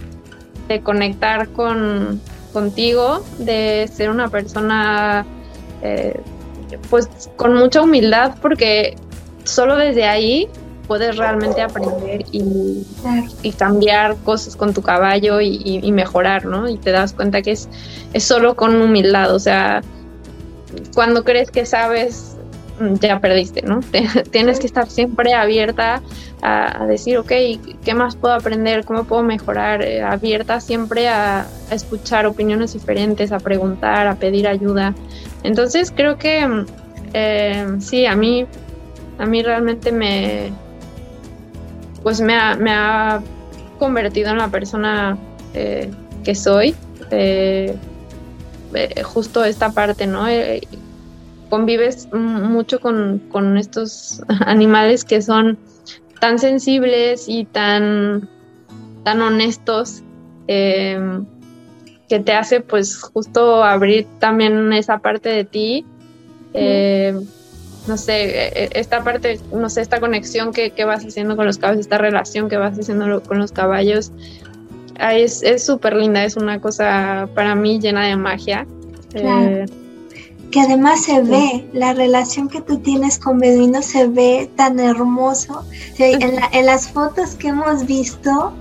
conectar 0.82 1.48
con, 1.48 2.20
contigo, 2.52 3.24
de 3.38 3.90
ser 3.92 4.10
una 4.10 4.28
persona, 4.28 5.26
eh, 5.82 6.20
pues, 6.90 7.08
con 7.36 7.54
mucha 7.54 7.82
humildad, 7.82 8.36
porque 8.40 8.96
solo 9.44 9.76
desde 9.76 10.04
ahí 10.04 10.48
puedes 10.86 11.16
realmente 11.16 11.62
aprender 11.62 12.24
y, 12.32 12.84
cambiar 13.56 14.16
cosas 14.24 14.56
con 14.56 14.74
tu 14.74 14.82
caballo 14.82 15.40
y, 15.40 15.90
mejorar, 15.92 16.44
¿no? 16.44 16.68
Y 16.68 16.76
te 16.76 16.90
das 16.90 17.12
cuenta 17.12 17.42
que 17.42 17.52
es, 17.52 17.68
es 18.12 18.24
solo 18.24 18.56
con 18.56 18.80
humildad, 18.80 19.34
o 19.34 19.38
sea, 19.38 19.82
cuando 20.94 21.24
crees 21.24 21.50
que 21.50 21.66
sabes, 21.66 22.36
ya 23.00 23.20
perdiste, 23.20 23.62
¿no? 23.62 23.80
tienes 24.30 24.58
que 24.58 24.66
estar 24.66 24.88
siempre 24.88 25.34
abierta 25.34 26.02
a, 26.42 26.86
decir, 26.86 27.18
ok, 27.18 27.32
¿qué 27.84 27.94
más 27.94 28.16
puedo 28.16 28.34
aprender? 28.34 28.84
¿Cómo 28.84 29.04
puedo 29.04 29.22
mejorar? 29.22 29.82
Eh, 29.82 30.02
abierta 30.02 30.60
siempre 30.60 31.08
a, 31.08 31.46
escuchar 31.70 32.26
opiniones 32.26 32.72
diferentes, 32.72 33.30
a 33.32 33.38
preguntar, 33.38 34.08
a 34.08 34.16
pedir 34.16 34.48
ayuda. 34.48 34.94
Entonces 35.44 35.92
creo 35.94 36.18
que 36.18 36.66
eh, 37.14 37.76
sí, 37.78 38.06
a 38.06 38.16
mí 38.16 38.46
a 39.22 39.26
mí 39.26 39.40
realmente 39.40 39.92
me, 39.92 40.50
pues 42.02 42.20
me 42.20 42.34
ha, 42.34 43.22
convertido 43.78 44.30
en 44.30 44.38
la 44.38 44.48
persona 44.48 45.16
eh, 45.54 45.90
que 46.24 46.34
soy. 46.34 46.74
Eh, 47.10 47.76
eh, 48.74 49.02
justo 49.02 49.44
esta 49.44 49.70
parte, 49.70 50.06
¿no? 50.06 50.26
convives 51.50 52.08
mucho 52.12 52.80
con, 52.80 53.58
estos 53.58 54.22
animales 54.46 55.04
que 55.04 55.22
son 55.22 55.56
tan 56.18 56.38
sensibles 56.40 57.28
y 57.28 57.44
tan, 57.44 58.28
tan 59.04 59.20
honestos 59.22 60.02
que 60.48 61.24
te 62.08 62.32
hace 62.32 62.60
pues 62.60 63.00
justo 63.00 63.62
abrir 63.62 64.06
también 64.18 64.72
esa 64.72 64.98
parte 64.98 65.28
de 65.28 65.44
ti 65.44 65.86
no 67.86 67.96
sé, 67.96 68.24
e, 68.24 68.64
e, 68.64 68.70
esta 68.74 69.02
parte, 69.02 69.40
no 69.52 69.68
sé, 69.68 69.80
esta 69.80 70.00
conexión 70.00 70.52
que, 70.52 70.72
vas 70.84 71.04
haciendo 71.04 71.36
con 71.36 71.46
los 71.46 71.58
caballos, 71.58 71.80
esta 71.80 71.98
relación 71.98 72.48
que 72.48 72.56
vas 72.56 72.78
haciendo 72.78 73.22
con 73.22 73.38
los 73.38 73.52
caballos, 73.52 74.12
es 74.98 75.42
súper 75.64 75.96
linda, 75.96 76.24
es 76.24 76.36
una 76.36 76.60
cosa 76.60 77.28
para 77.34 77.54
mí 77.54 77.80
llena 77.80 78.06
de 78.06 78.16
magia. 78.16 78.66
Eh, 79.14 79.66
que 80.50 80.60
además 80.60 81.04
se 81.04 81.22
ve, 81.22 81.66
la 81.72 81.94
relación 81.94 82.48
que 82.48 82.60
tú 82.60 82.78
tienes 82.78 83.18
con 83.18 83.38
Beduino 83.38 83.82
se 83.82 84.06
ve 84.06 84.50
tan 84.54 84.78
hermoso. 84.78 85.64
en, 85.98 86.66
las 86.66 86.88
fotos 86.88 87.34
que 87.34 87.48
hemos 87.48 87.86
visto 87.86 88.52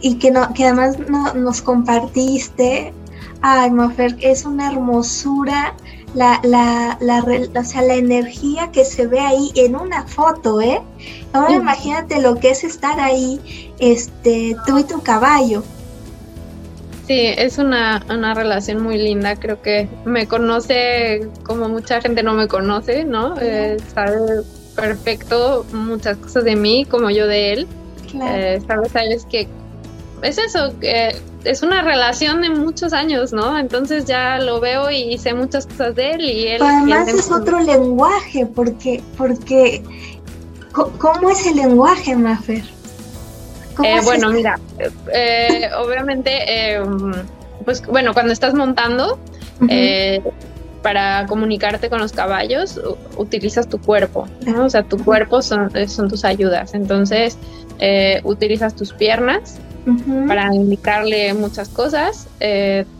y 0.00 0.14
que, 0.14 0.30
no, 0.30 0.52
que 0.54 0.64
además 0.64 0.96
no, 1.08 1.34
nos 1.34 1.60
compartiste, 1.60 2.92
ay, 3.42 3.70
Mafer, 3.72 4.16
es 4.20 4.44
una 4.44 4.70
hermosura 4.70 5.74
la, 6.14 6.40
la, 6.44 6.96
la, 7.00 7.24
o 7.60 7.64
sea, 7.64 7.82
la 7.82 7.94
energía 7.94 8.70
que 8.72 8.84
se 8.84 9.06
ve 9.06 9.20
ahí 9.20 9.50
en 9.56 9.76
una 9.76 10.06
foto, 10.06 10.60
¿eh? 10.60 10.80
Ahora 11.32 11.54
imagínate 11.54 12.20
lo 12.20 12.36
que 12.36 12.50
es 12.50 12.64
estar 12.64 13.00
ahí, 13.00 13.72
este, 13.78 14.56
tú 14.66 14.78
y 14.78 14.84
tu 14.84 15.02
caballo. 15.02 15.62
Sí, 17.06 17.20
es 17.36 17.58
una, 17.58 18.02
una, 18.08 18.32
relación 18.32 18.82
muy 18.82 18.96
linda. 18.96 19.36
Creo 19.36 19.60
que 19.60 19.88
me 20.06 20.26
conoce 20.26 21.28
como 21.42 21.68
mucha 21.68 22.00
gente 22.00 22.22
no 22.22 22.32
me 22.32 22.48
conoce, 22.48 23.04
¿no? 23.04 23.34
Eh, 23.40 23.76
sabe 23.94 24.42
perfecto 24.74 25.66
muchas 25.72 26.16
cosas 26.16 26.44
de 26.44 26.56
mí 26.56 26.86
como 26.86 27.10
yo 27.10 27.26
de 27.26 27.52
él. 27.52 27.68
Claro. 28.10 28.34
Eh, 28.34 28.62
sabes, 28.66 29.26
que 29.26 29.48
es 30.22 30.38
eso, 30.38 30.74
que 30.80 31.14
es 31.44 31.62
una 31.62 31.82
relación 31.82 32.40
de 32.40 32.50
muchos 32.50 32.92
años, 32.92 33.32
¿no? 33.32 33.58
Entonces 33.58 34.06
ya 34.06 34.38
lo 34.38 34.60
veo 34.60 34.90
y 34.90 35.18
sé 35.18 35.34
muchas 35.34 35.66
cosas 35.66 35.94
de 35.94 36.12
él 36.12 36.24
y 36.24 36.46
él. 36.48 36.62
además 36.62 37.08
es 37.08 37.30
otro 37.30 37.60
lenguaje, 37.60 38.46
porque, 38.46 39.02
porque, 39.16 39.82
¿cómo 40.72 41.30
es 41.30 41.46
el 41.46 41.56
lenguaje, 41.56 42.16
Mafer? 42.16 42.64
Eh, 43.82 44.00
bueno, 44.04 44.30
mira, 44.30 44.58
eh, 45.12 45.68
obviamente, 45.84 46.30
eh, 46.46 46.82
pues 47.64 47.84
bueno, 47.86 48.14
cuando 48.14 48.32
estás 48.32 48.54
montando, 48.54 49.18
para 50.82 51.24
comunicarte 51.26 51.88
con 51.88 51.98
los 51.98 52.12
caballos, 52.12 52.78
utilizas 53.16 53.68
tu 53.68 53.80
cuerpo, 53.80 54.28
¿no? 54.46 54.66
O 54.66 54.70
sea, 54.70 54.82
tu 54.82 55.02
cuerpo 55.02 55.40
son, 55.40 55.70
son 55.88 56.08
tus 56.08 56.24
ayudas. 56.26 56.74
Entonces, 56.74 57.38
utilizas 58.22 58.76
tus 58.76 58.92
piernas 58.92 59.58
para 60.26 60.54
indicarle 60.54 61.34
muchas 61.34 61.68
cosas. 61.68 62.28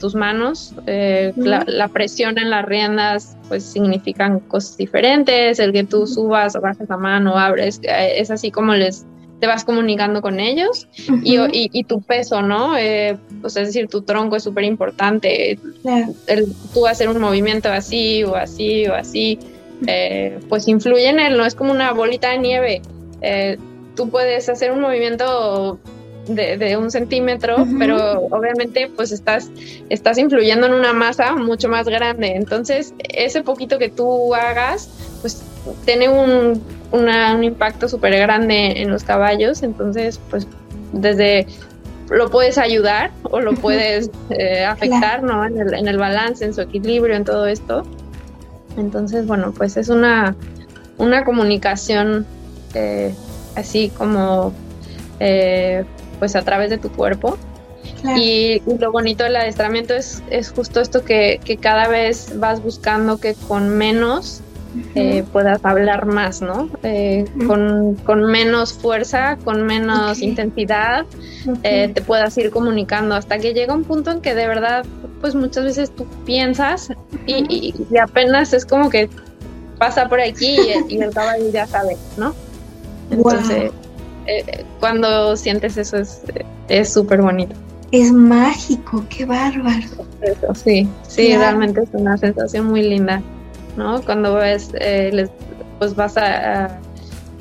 tus 0.01 0.15
manos, 0.15 0.75
la, 0.87 1.89
presión 1.89 2.39
en 2.39 2.51
las 2.51 2.65
riendas, 2.65 3.37
pues 3.49 3.65
significan 3.65 4.41
cosas 4.41 4.77
diferentes. 4.77 5.59
El 5.59 5.73
que 5.73 5.85
tú 5.85 6.07
subas 6.07 6.57
o 6.57 6.61
bajes 6.61 6.89
la 6.89 6.97
mano, 6.97 7.39
abres, 7.39 7.81
es 7.83 8.31
así 8.31 8.51
como 8.51 8.75
les 8.75 9.07
te 9.41 9.47
vas 9.47 9.65
comunicando 9.65 10.23
con 10.23 10.41
ellos 10.41 10.89
y, 11.23 11.39
y, 11.51 11.85
tu 11.85 12.01
peso, 12.01 12.41
¿no? 12.43 12.79
Eh, 12.79 13.19
pues 13.41 13.57
es 13.57 13.69
decir, 13.69 13.89
tu 13.89 14.03
tronco 14.03 14.37
es 14.37 14.43
súper 14.43 14.65
importante. 14.65 15.59
tú 16.73 16.87
hacer 16.87 17.09
un 17.09 17.21
movimiento 17.21 17.71
así 17.71 18.25
o 18.25 18.37
así 18.37 18.87
o 18.87 18.95
así, 18.95 19.39
eh, 19.87 20.39
pues 20.49 20.69
influye 20.69 21.09
en 21.09 21.21
él, 21.21 21.37
no 21.37 21.45
es 21.45 21.55
como 21.55 21.73
una 21.73 21.93
bolita 21.93 22.31
de 22.31 22.39
nieve. 22.39 22.83
Eh, 23.21 23.59
tú 23.97 24.09
puedes 24.09 24.49
hacer 24.49 24.73
un 24.73 24.81
movimiento 24.81 25.79
de, 26.27 26.77
un 26.77 26.91
centímetro, 26.91 27.67
pero 27.79 28.21
obviamente 28.31 28.91
pues 28.95 29.13
estás, 29.13 29.51
estás 29.89 30.19
influyendo 30.19 30.67
en 30.67 30.75
una 30.75 30.93
masa 30.93 31.35
mucho 31.35 31.69
más 31.69 31.87
grande. 31.87 32.35
Entonces, 32.35 32.95
ese 32.99 33.43
poquito 33.43 33.79
que 33.79 33.89
tú 33.89 34.35
hagas, 34.35 34.89
pues 35.21 35.43
tiene 35.85 36.09
un, 36.09 36.63
un 36.93 37.45
impacto 37.45 37.89
súper 37.89 38.19
grande 38.19 38.83
en 38.83 38.91
los 38.91 39.05
caballos, 39.05 39.63
entonces 39.63 40.21
pues 40.31 40.47
desde 40.93 41.47
lo 42.11 42.31
puedes 42.31 42.59
ayudar 42.59 43.11
o 43.23 43.41
lo 43.41 43.55
puedes 43.55 44.11
eh, 44.31 44.65
afectar, 44.65 45.23
¿no? 45.23 45.45
En 45.45 45.59
el, 45.59 45.75
en 45.75 45.89
el, 45.89 45.97
balance, 45.97 46.45
en 46.45 46.55
su 46.55 46.61
equilibrio, 46.61 47.17
en 47.17 47.25
todo 47.25 47.47
esto. 47.47 47.83
Entonces, 48.77 49.27
bueno, 49.27 49.53
pues 49.57 49.77
es 49.77 49.89
una, 49.89 50.37
una 50.99 51.25
comunicación 51.25 52.27
eh, 52.75 53.15
así 53.57 53.89
como 53.89 54.53
eh, 55.21 55.85
pues 56.19 56.37
a 56.37 56.43
través 56.43 56.71
de 56.71 56.79
tu 56.79 56.91
cuerpo. 56.91 57.37
Y, 58.17 58.63
lo 58.79 58.93
bonito 58.93 59.25
del 59.25 59.37
adiestramiento 59.37 59.95
es, 59.95 60.23
es 60.31 60.51
justo 60.51 60.81
esto 60.81 61.05
que, 61.05 61.41
que, 61.43 61.57
cada 61.57 61.89
vez 61.89 62.39
vas 62.39 62.63
buscando 62.63 63.19
que 63.19 63.35
con 63.35 63.71
menos 63.71 64.43
eh, 64.95 65.25
puedas 65.33 65.65
hablar 65.65 66.07
más, 66.07 66.43
¿no? 66.43 66.69
Eh, 66.83 67.25
con, 67.47 68.25
menos 68.25 68.73
fuerza, 68.73 69.37
con 69.45 69.65
menos 69.65 70.21
intensidad, 70.21 71.07
eh, 71.63 71.91
te 71.95 72.03
puedas 72.03 72.37
ir 72.39 72.51
comunicando 72.51 73.15
hasta 73.15 73.39
que 73.39 73.55
llega 73.55 73.73
un 73.73 73.85
punto 73.85 74.11
en 74.11 74.21
que 74.21 74.35
de 74.35 74.49
verdad, 74.49 74.85
pues 75.21 75.35
muchas 75.35 75.65
veces 75.65 75.91
tú 75.95 76.07
piensas 76.25 76.91
y, 77.27 77.75
apenas 78.01 78.53
es 78.53 78.67
como 78.67 78.91
que 78.91 79.09
pasa 79.79 80.09
por 80.09 80.21
aquí 80.21 80.57
y, 80.89 81.01
el 81.01 81.11
caballo 81.13 81.51
ya 81.53 81.67
sabe, 81.67 81.97
¿no? 82.17 82.35
Entonces, 83.11 83.71
cuando 84.81 85.37
sientes 85.37 85.77
eso 85.77 85.99
es 86.69 86.93
súper 86.93 87.23
bonito. 87.23 87.55
Es 87.93 88.13
mágico, 88.13 89.05
qué 89.09 89.25
bárbaro. 89.25 89.87
sí, 90.55 90.89
sí, 91.07 91.37
realmente 91.37 91.83
es 91.83 91.89
una 91.93 92.17
sensación 92.17 92.67
muy 92.67 92.83
linda. 92.83 93.23
¿no? 93.77 94.03
Cuando 94.03 94.35
ves, 94.35 94.71
eh, 94.75 95.29
pues 95.79 95.95
vas 95.95 96.17
a, 96.17 96.81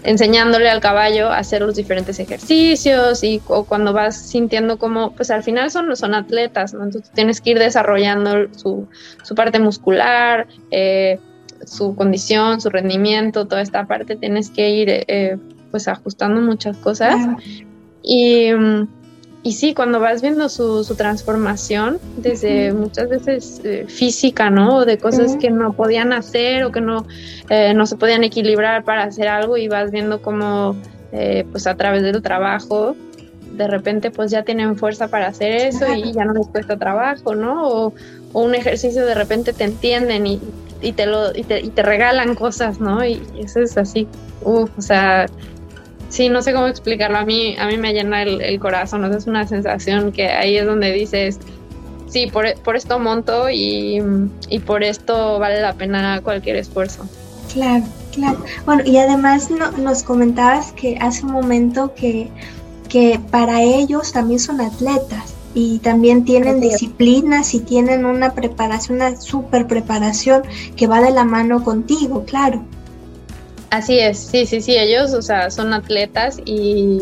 enseñándole 0.04 0.70
al 0.70 0.82
caballo 0.82 1.30
a 1.30 1.38
hacer 1.38 1.62
los 1.62 1.76
diferentes 1.76 2.20
ejercicios 2.20 3.24
y 3.24 3.42
o 3.48 3.64
cuando 3.64 3.94
vas 3.94 4.18
sintiendo 4.18 4.78
como, 4.78 5.12
pues 5.16 5.32
al 5.32 5.44
final 5.44 5.72
son, 5.72 5.96
son 5.96 6.14
atletas, 6.14 6.74
¿no? 6.74 6.84
Entonces 6.84 7.12
tienes 7.12 7.40
que 7.40 7.52
ir 7.52 7.60
desarrollando 7.60 8.48
su, 8.56 8.88
su 9.24 9.36
parte 9.36 9.60
muscular, 9.60 10.48
eh, 10.72 11.20
su 11.66 11.96
condición, 11.96 12.60
su 12.60 12.70
rendimiento, 12.70 13.48
toda 13.48 13.62
esta 13.62 13.86
parte 13.86 14.18
tienes 14.18 14.50
que 14.50 14.70
ir 14.70 14.90
eh, 14.90 15.38
pues 15.74 15.88
ajustando 15.88 16.40
muchas 16.40 16.78
cosas. 16.78 17.18
Y 18.04 18.52
y 19.46 19.52
sí, 19.52 19.74
cuando 19.74 20.00
vas 20.00 20.22
viendo 20.22 20.48
su, 20.48 20.86
su 20.86 20.96
transformación, 20.96 22.00
desde 22.16 22.72
muchas 22.72 23.10
veces 23.10 23.62
eh, 23.66 23.86
física, 23.90 24.50
¿no? 24.50 24.86
De 24.86 24.98
cosas 24.98 25.36
que 25.36 25.52
no 25.52 25.74
podían 25.74 26.14
hacer 26.14 26.64
o 26.64 26.72
que 26.72 26.80
no, 26.80 27.06
eh, 27.50 27.74
no 27.74 27.86
se 27.86 27.98
podían 27.98 28.24
equilibrar 28.24 28.86
para 28.86 29.04
hacer 29.04 29.28
algo 29.28 29.58
y 29.58 29.68
vas 29.68 29.92
viendo 29.92 30.22
cómo, 30.22 30.78
eh, 31.12 31.46
pues 31.52 31.68
a 31.68 31.76
través 31.76 32.04
del 32.04 32.22
trabajo, 32.22 32.96
de 33.52 33.68
repente 33.68 34.12
pues 34.12 34.32
ya 34.32 34.44
tienen 34.44 34.78
fuerza 34.78 35.10
para 35.10 35.28
hacer 35.28 35.52
eso 35.52 35.94
y 35.94 36.14
ya 36.14 36.24
no 36.24 36.32
les 36.32 36.48
cuesta 36.48 36.78
trabajo, 36.78 37.36
¿no? 37.36 37.68
O, 37.68 37.94
un 38.32 38.56
ejercicio 38.56 39.06
de 39.06 39.14
repente 39.14 39.54
te 39.54 39.66
entienden 39.66 40.26
y, 40.26 40.42
y 40.82 40.94
te 40.94 41.06
lo 41.06 41.38
y 41.38 41.44
te, 41.44 41.60
y 41.60 41.70
te 41.70 41.84
regalan 41.84 42.34
cosas, 42.34 42.80
¿no? 42.80 43.06
Y 43.06 43.22
eso 43.38 43.60
es 43.60 43.78
así, 43.78 44.08
uff, 44.42 44.72
o 44.76 44.82
sea, 44.82 45.28
Sí, 46.14 46.30
no 46.30 46.44
sé 46.44 46.54
cómo 46.54 46.68
explicarlo. 46.68 47.18
A 47.18 47.26
mí, 47.26 47.56
a 47.58 47.66
mí 47.66 47.76
me 47.76 47.92
llena 47.92 48.22
el, 48.22 48.60
corazón. 48.60 49.04
es 49.12 49.26
una 49.26 49.48
sensación 49.48 50.12
que 50.12 50.28
ahí 50.28 50.56
es 50.58 50.66
donde 50.68 50.92
dices, 50.92 51.40
sí, 52.08 52.28
por, 52.28 52.46
esto 52.76 53.00
monto 53.00 53.50
y, 53.50 54.00
por 54.64 54.84
esto 54.84 55.40
vale 55.40 55.60
la 55.60 55.74
pena 55.74 56.22
cualquier 56.22 56.58
esfuerzo. 56.58 57.10
Claro, 57.52 57.86
claro. 58.14 58.38
Bueno, 58.64 58.84
y 58.86 58.98
además 58.98 59.50
nos 59.50 60.04
comentabas 60.04 60.72
que 60.74 61.00
hace 61.02 61.26
un 61.26 61.32
momento 61.32 61.96
que, 61.96 62.30
que 62.90 63.20
para 63.32 63.64
ellos 63.64 64.14
también 64.14 64.40
son 64.40 64.62
atletas 64.62 65.34
y 65.56 65.80
también 65.80 66.26
tienen 66.26 66.62
disciplinas 66.62 67.56
y 67.56 67.60
tienen 67.60 68.06
una 68.06 68.34
preparación, 68.34 68.98
una 68.98 69.20
super 69.20 69.66
preparación 69.66 70.44
que 70.76 70.86
va 70.86 71.02
de 71.02 71.10
la 71.10 71.24
mano 71.24 71.64
contigo, 71.64 72.24
claro. 72.24 72.64
Así 73.74 73.98
es, 73.98 74.20
sí, 74.20 74.46
sí, 74.46 74.62
sí, 74.62 74.78
ellos, 74.78 75.14
o 75.14 75.24
sea, 75.24 75.50
son 75.50 75.74
atletas 75.74 76.40
y 76.46 77.00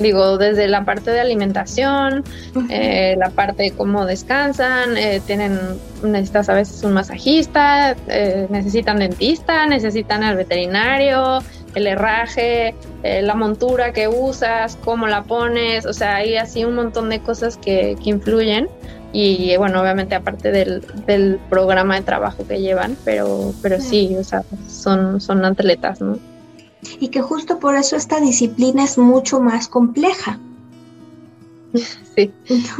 digo, 0.00 0.38
desde 0.38 0.66
la 0.66 0.86
parte 0.86 1.10
de 1.10 1.20
alimentación, 1.20 2.24
eh, 2.70 3.16
la 3.18 3.28
parte 3.28 3.64
de 3.64 3.70
cómo 3.72 4.06
descansan, 4.06 4.96
eh, 4.96 5.20
tienen, 5.26 5.60
necesitas 6.02 6.48
a 6.48 6.54
veces 6.54 6.82
un 6.84 6.94
masajista, 6.94 7.96
eh, 8.08 8.46
necesitan 8.48 8.98
dentista, 8.98 9.66
necesitan 9.66 10.22
al 10.22 10.36
veterinario, 10.38 11.42
el 11.74 11.86
herraje, 11.86 12.74
la 13.02 13.34
montura 13.34 13.92
que 13.92 14.08
usas, 14.08 14.76
cómo 14.76 15.06
la 15.06 15.24
pones, 15.24 15.84
o 15.84 15.92
sea, 15.92 16.16
hay 16.16 16.38
así 16.38 16.64
un 16.64 16.76
montón 16.76 17.10
de 17.10 17.20
cosas 17.20 17.58
que, 17.58 17.98
que 18.02 18.08
influyen 18.08 18.70
y 19.14 19.56
bueno, 19.56 19.80
obviamente 19.80 20.16
aparte 20.16 20.50
del, 20.50 21.40
programa 21.48 21.94
de 21.94 22.02
trabajo 22.02 22.44
que 22.46 22.60
llevan, 22.60 22.96
pero, 23.04 23.54
pero 23.62 23.80
sí, 23.80 24.16
o 24.18 24.24
sea, 24.24 24.42
son, 24.68 25.20
son 25.20 25.44
atletas, 25.44 26.00
¿no? 26.00 26.18
Y 26.98 27.08
que 27.08 27.22
justo 27.22 27.60
por 27.60 27.76
eso 27.76 27.96
esta 27.96 28.18
disciplina 28.20 28.82
es 28.82 28.98
mucho 28.98 29.40
más 29.40 29.68
compleja. 29.68 30.38
Sí, 32.14 32.30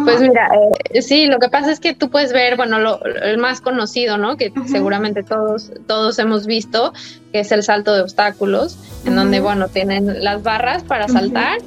pues 0.04 0.20
mira, 0.20 0.48
eh, 0.90 1.02
sí, 1.02 1.26
lo 1.26 1.40
que 1.40 1.48
pasa 1.48 1.72
es 1.72 1.80
que 1.80 1.92
tú 1.92 2.08
puedes 2.08 2.32
ver, 2.32 2.56
bueno, 2.56 2.78
lo, 2.78 3.04
el 3.04 3.36
más 3.36 3.60
conocido, 3.60 4.16
¿no? 4.16 4.36
Que 4.36 4.52
seguramente 4.66 5.24
todos, 5.24 5.72
todos 5.88 6.20
hemos 6.20 6.46
visto, 6.46 6.92
que 7.32 7.40
es 7.40 7.50
el 7.50 7.64
salto 7.64 7.92
de 7.96 8.02
obstáculos, 8.02 8.78
en 9.04 9.16
donde, 9.16 9.40
bueno, 9.40 9.66
tienen 9.66 10.22
las 10.22 10.44
barras 10.44 10.84
para 10.84 11.08
saltar 11.08 11.58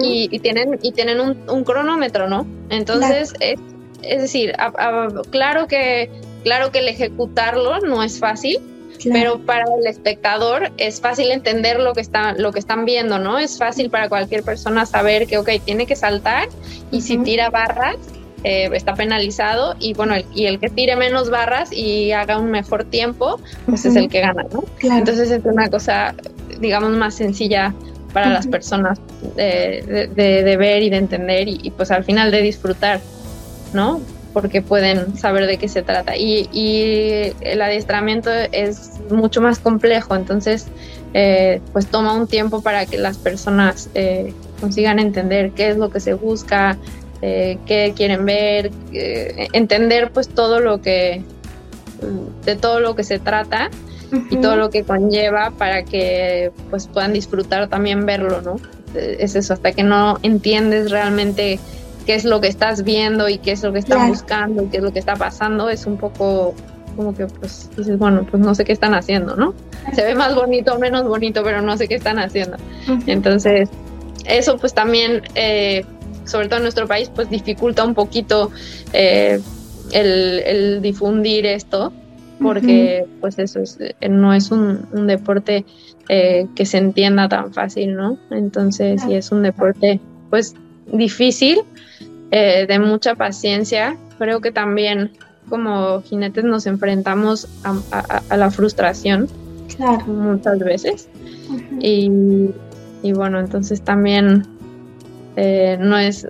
y, 0.00 0.38
tienen, 0.38 0.78
y 0.80 0.92
tienen 0.92 1.20
un, 1.20 1.64
cronómetro, 1.64 2.30
¿no? 2.30 2.46
Entonces, 2.70 3.34
es, 3.40 3.60
es, 4.02 4.22
decir, 4.22 4.54
claro, 5.30 5.66
que, 5.66 6.10
claro 6.42 6.70
que 6.70 6.80
el 6.80 6.88
ejecutarlo 6.88 7.80
no 7.80 8.02
es 8.02 8.18
fácil, 8.18 8.58
pero 9.10 9.40
para 9.40 9.64
el 9.78 9.86
espectador 9.86 10.70
es 10.76 11.00
fácil 11.00 11.30
entender 11.32 11.80
lo 11.80 11.92
que, 11.92 12.00
está, 12.00 12.34
lo 12.34 12.52
que 12.52 12.60
están 12.60 12.84
viendo, 12.84 13.18
¿no? 13.18 13.38
Es 13.38 13.58
fácil 13.58 13.90
para 13.90 14.08
cualquier 14.08 14.44
persona 14.44 14.86
saber 14.86 15.26
que, 15.26 15.38
ok, 15.38 15.50
tiene 15.64 15.86
que 15.86 15.96
saltar 15.96 16.48
y 16.90 17.00
si 17.00 17.18
tira 17.18 17.50
barras, 17.50 17.96
eh, 18.44 18.68
está 18.72 18.94
penalizado 18.94 19.76
y 19.78 19.94
bueno, 19.94 20.14
el, 20.14 20.24
y 20.34 20.46
el 20.46 20.58
que 20.58 20.68
tire 20.68 20.96
menos 20.96 21.30
barras 21.30 21.72
y 21.72 22.12
haga 22.12 22.38
un 22.38 22.50
mejor 22.50 22.84
tiempo, 22.84 23.40
pues 23.66 23.84
es 23.84 23.96
el 23.96 24.08
que 24.08 24.20
gana, 24.20 24.44
¿no? 24.52 24.64
Entonces 24.82 25.30
es 25.30 25.44
una 25.44 25.68
cosa, 25.68 26.14
digamos, 26.60 26.90
más 26.92 27.14
sencilla 27.14 27.72
para 28.12 28.28
las 28.28 28.46
personas 28.46 29.00
de, 29.36 30.10
de, 30.14 30.56
ver 30.56 30.82
y 30.82 30.90
de 30.90 30.96
entender 30.98 31.48
y, 31.48 31.60
y, 31.62 31.70
pues 31.70 31.90
al 31.90 32.04
final 32.04 32.30
de 32.30 32.42
disfrutar, 32.42 33.00
¿no? 33.74 34.00
porque 34.32 34.62
pueden 34.62 35.16
saber 35.16 35.46
de 35.46 35.58
qué 35.58 35.68
se 35.68 35.82
trata. 35.82 36.16
Y, 36.16 36.48
el 37.40 37.62
adiestramiento 37.62 38.30
es 38.30 38.92
mucho 39.10 39.40
más 39.40 39.58
complejo, 39.58 40.14
entonces 40.14 40.66
eh, 41.14 41.60
pues 41.72 41.86
toma 41.86 42.14
un 42.14 42.26
tiempo 42.26 42.62
para 42.62 42.86
que 42.86 42.98
las 42.98 43.18
personas 43.18 43.90
eh, 43.94 44.32
consigan 44.60 44.98
entender 44.98 45.50
qué 45.52 45.70
es 45.70 45.76
lo 45.76 45.90
que 45.90 46.00
se 46.00 46.14
busca, 46.14 46.78
eh, 47.20 47.58
qué 47.66 47.92
quieren 47.94 48.24
ver, 48.24 48.70
entender 48.92 50.10
pues 50.10 50.28
todo 50.28 50.60
lo 50.60 50.80
que 50.80 51.22
de 52.44 52.56
todo 52.56 52.80
lo 52.80 52.96
que 52.96 53.04
se 53.04 53.20
trata 53.20 53.70
y 54.30 54.36
todo 54.38 54.56
lo 54.56 54.70
que 54.70 54.82
conlleva 54.82 55.52
para 55.52 55.84
que 55.84 56.50
pues 56.68 56.88
puedan 56.88 57.12
disfrutar 57.12 57.68
también 57.68 58.04
verlo, 58.06 58.42
¿no? 58.42 58.56
Es 58.94 59.36
eso, 59.36 59.54
hasta 59.54 59.72
que 59.72 59.84
no 59.84 60.18
entiendes 60.22 60.90
realmente 60.90 61.60
qué 62.02 62.14
es 62.14 62.24
lo 62.24 62.40
que 62.40 62.48
estás 62.48 62.84
viendo 62.84 63.28
y 63.28 63.38
qué 63.38 63.52
es 63.52 63.62
lo 63.62 63.72
que 63.72 63.78
están 63.78 64.08
buscando 64.08 64.64
y 64.64 64.66
qué 64.66 64.78
es 64.78 64.82
lo 64.82 64.92
que 64.92 64.98
está 64.98 65.16
pasando, 65.16 65.70
es 65.70 65.86
un 65.86 65.96
poco 65.96 66.54
como 66.96 67.14
que 67.14 67.26
pues 67.26 67.70
dices, 67.76 67.98
bueno, 67.98 68.26
pues 68.30 68.42
no 68.42 68.54
sé 68.54 68.64
qué 68.64 68.72
están 68.72 68.94
haciendo, 68.94 69.36
¿no? 69.36 69.54
Se 69.94 70.02
ve 70.02 70.14
más 70.14 70.34
bonito 70.34 70.74
o 70.74 70.78
menos 70.78 71.04
bonito, 71.04 71.42
pero 71.42 71.62
no 71.62 71.76
sé 71.76 71.88
qué 71.88 71.94
están 71.94 72.18
haciendo. 72.18 72.56
Entonces, 73.06 73.68
eso 74.26 74.56
pues 74.58 74.74
también, 74.74 75.22
eh, 75.34 75.84
sobre 76.24 76.48
todo 76.48 76.58
en 76.58 76.64
nuestro 76.64 76.86
país, 76.86 77.10
pues 77.14 77.30
dificulta 77.30 77.84
un 77.84 77.94
poquito 77.94 78.50
eh, 78.92 79.40
el, 79.92 80.80
difundir 80.82 81.46
esto, 81.46 81.92
porque 82.40 83.06
pues 83.20 83.38
eso 83.38 83.60
es, 83.60 83.78
eh, 83.80 84.08
no 84.08 84.34
es 84.34 84.50
un, 84.50 85.06
deporte 85.06 85.64
que 86.08 86.66
se 86.66 86.76
entienda 86.76 87.26
tan 87.28 87.54
fácil, 87.54 87.96
¿no? 87.96 88.18
Entonces, 88.30 89.00
sí 89.00 89.14
es 89.14 89.32
un 89.32 89.42
deporte 89.42 89.98
pues 90.28 90.54
difícil, 90.86 91.62
eh, 92.30 92.66
de 92.66 92.78
mucha 92.78 93.14
paciencia. 93.14 93.96
Creo 94.18 94.40
que 94.40 94.52
también 94.52 95.12
como 95.48 96.00
jinetes 96.02 96.44
nos 96.44 96.66
enfrentamos 96.66 97.48
a, 97.64 98.36
la 98.36 98.50
frustración 98.50 99.28
muchas 100.06 100.58
veces. 100.60 101.08
y, 101.80 102.08
bueno, 103.12 103.40
entonces 103.40 103.82
también 103.82 104.46
eh, 105.36 105.76
no 105.80 105.98
es, 105.98 106.26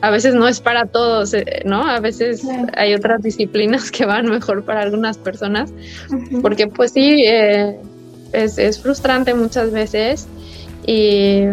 a 0.00 0.10
veces 0.10 0.34
no 0.34 0.46
es 0.46 0.60
para 0.60 0.86
todos, 0.86 1.34
eh, 1.34 1.62
¿no? 1.64 1.82
A 1.84 2.00
veces 2.00 2.46
hay 2.76 2.94
otras 2.94 3.22
disciplinas 3.22 3.90
que 3.90 4.06
van 4.06 4.26
mejor 4.26 4.64
para 4.64 4.82
algunas 4.82 5.18
personas, 5.18 5.72
porque 6.42 6.68
pues 6.68 6.92
sí, 6.92 7.24
es, 7.26 8.58
es, 8.58 8.80
frustrante 8.80 9.34
muchas 9.34 9.72
veces 9.72 10.28
y 10.86 11.44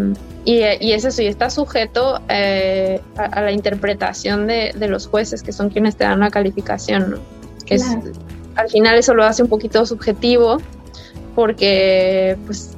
y, 0.45 0.61
y 0.79 0.93
es 0.93 1.03
eso, 1.03 1.23
y 1.23 1.27
está 1.27 1.49
sujeto 1.49 2.21
eh, 2.29 3.01
a, 3.17 3.41
la 3.41 3.51
interpretación 3.51 4.45
de, 4.45 4.73
los 4.87 5.07
jueces, 5.07 5.41
que 5.41 5.51
son 5.51 5.69
quienes 5.71 5.95
te 5.95 6.03
dan 6.03 6.19
una 6.19 6.29
calificación, 6.29 7.19
que 7.65 7.75
es, 7.75 7.85
al 8.55 8.69
final 8.69 8.95
eso 8.95 9.15
lo 9.15 9.23
hace 9.23 9.41
un 9.41 9.49
poquito 9.49 9.83
subjetivo, 9.87 10.57
porque 11.33 12.37
pues 12.45 12.77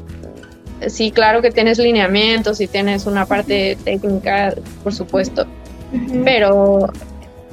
sí, 0.87 1.11
claro 1.11 1.41
que 1.41 1.51
tienes 1.51 1.77
lineamientos 1.77 2.61
y 2.61 2.67
tienes 2.67 3.05
una 3.05 3.25
parte 3.25 3.77
técnica, 3.83 4.55
por 4.81 4.93
supuesto, 4.95 5.45
pero 6.23 6.89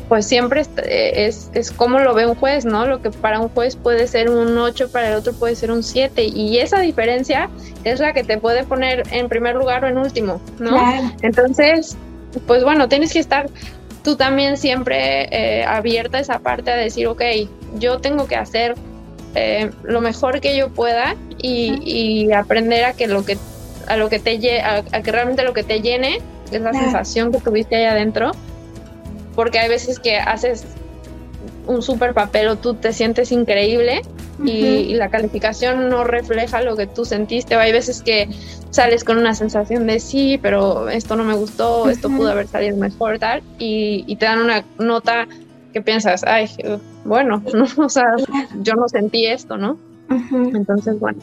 pues 0.09 0.27
siempre 0.27 0.63
es, 0.85 1.51
es 1.55 1.71
como 1.71 1.99
lo 1.99 2.15
ve 2.15 2.27
un 2.27 2.35
juez, 2.35 2.65
¿no? 2.65 2.87
Lo 2.87 3.01
que 3.01 3.11
para 3.11 3.41
un 3.41 3.49
juez 3.49 3.77
puede 3.77 4.07
ser 4.07 4.29
un 4.29 4.57
8, 4.57 4.91
para 4.91 5.09
el 5.09 5.15
otro 5.15 5.33
puede 5.33 5.57
ser 5.57 5.71
un 5.71 5.83
7. 5.83 6.25
Y 6.25 6.59
esa 6.59 6.81
diferencia 6.81 7.49
es 7.85 8.01
la 8.01 8.13
que 8.13 8.23
te 8.23 8.39
puede 8.39 8.65
poner 8.65 9.05
en 9.11 9.29
primer 9.29 9.57
lugar 9.57 9.85
o 9.85 9.89
en 9.89 9.99
último, 9.99 10.41
¿no? 10.59 10.79
Entonces, 11.23 11.97
pues 12.47 12.65
bueno, 12.65 12.89
tienes 12.89 13.13
que 13.13 13.19
estar 13.19 13.49
tú 14.03 14.17
también 14.17 14.59
siempre 14.59 15.29
eh, 15.33 15.65
abierta 15.65 16.19
a 16.19 16.21
esa 16.21 16.39
parte 16.39 16.71
a 16.71 16.77
decir, 16.77 17.07
ok, 17.07 17.23
yo 17.79 17.99
tengo 17.99 18.27
que 18.27 18.37
hacer 18.37 18.75
eh, 19.35 19.71
lo 19.83 20.01
mejor 20.01 20.41
que 20.41 20.57
yo 20.57 20.69
pueda 20.69 21.17
y, 21.39 22.31
aprender 22.33 22.85
a 22.85 22.93
que 22.93 23.07
lo 23.07 23.25
que 23.25 23.39
a 23.87 23.97
lo 23.97 24.09
que 24.09 24.19
te 24.19 24.61
a, 24.61 24.83
a 24.93 25.03
que 25.03 25.13
realmente 25.13 25.43
lo 25.43 25.53
que 25.53 25.63
te 25.63 25.81
llene 25.81 26.21
es 26.51 26.61
la 26.61 26.73
sensación 26.73 27.33
que 27.33 27.39
tuviste 27.39 27.77
ahí 27.77 27.85
adentro 27.85 28.33
porque 29.35 29.59
hay 29.59 29.69
veces 29.69 29.99
que 29.99 30.17
haces 30.19 30.65
un 31.67 31.83
super 31.83 32.15
papel 32.15 32.49
o 32.49 32.57
tú 32.57 32.75
te 32.75 32.93
sientes 32.93 33.33
increíble 33.33 34.03
y, 34.45 34.95
la 34.95 35.09
calificación 35.09 35.89
no 35.89 36.05
refleja 36.05 36.61
lo 36.63 36.77
que 36.77 36.87
tú 36.87 37.05
sentiste 37.05 37.57
o 37.57 37.61
hay 37.61 37.73
veces 37.73 38.03
que 38.03 38.29
sales 38.71 39.05
con 39.05 39.19
una 39.19 39.35
sensación 39.35 39.87
de 39.87 40.01
sí, 40.01 40.39
pero 40.43 40.89
esto 40.89 41.17
no 41.17 41.25
me 41.25 41.35
gustó, 41.35 41.89
esto 41.89 42.09
pudo 42.11 42.31
haber 42.31 42.49
salido 42.49 42.77
mejor, 42.77 43.19
tal, 43.19 43.43
y, 43.59 44.17
te 44.17 44.27
dan 44.27 44.41
una 44.41 44.65
nota 44.79 45.27
que 45.73 45.81
piensas, 45.81 46.25
ay, 46.25 46.49
bueno, 47.05 47.43
no, 47.55 47.67
o 47.85 47.89
sea, 47.89 48.07
yo 48.61 48.75
no 48.75 48.89
sentí 48.89 49.27
esto, 49.27 49.57
¿no? 49.57 49.79
Entonces, 50.55 50.99
bueno, 50.99 51.19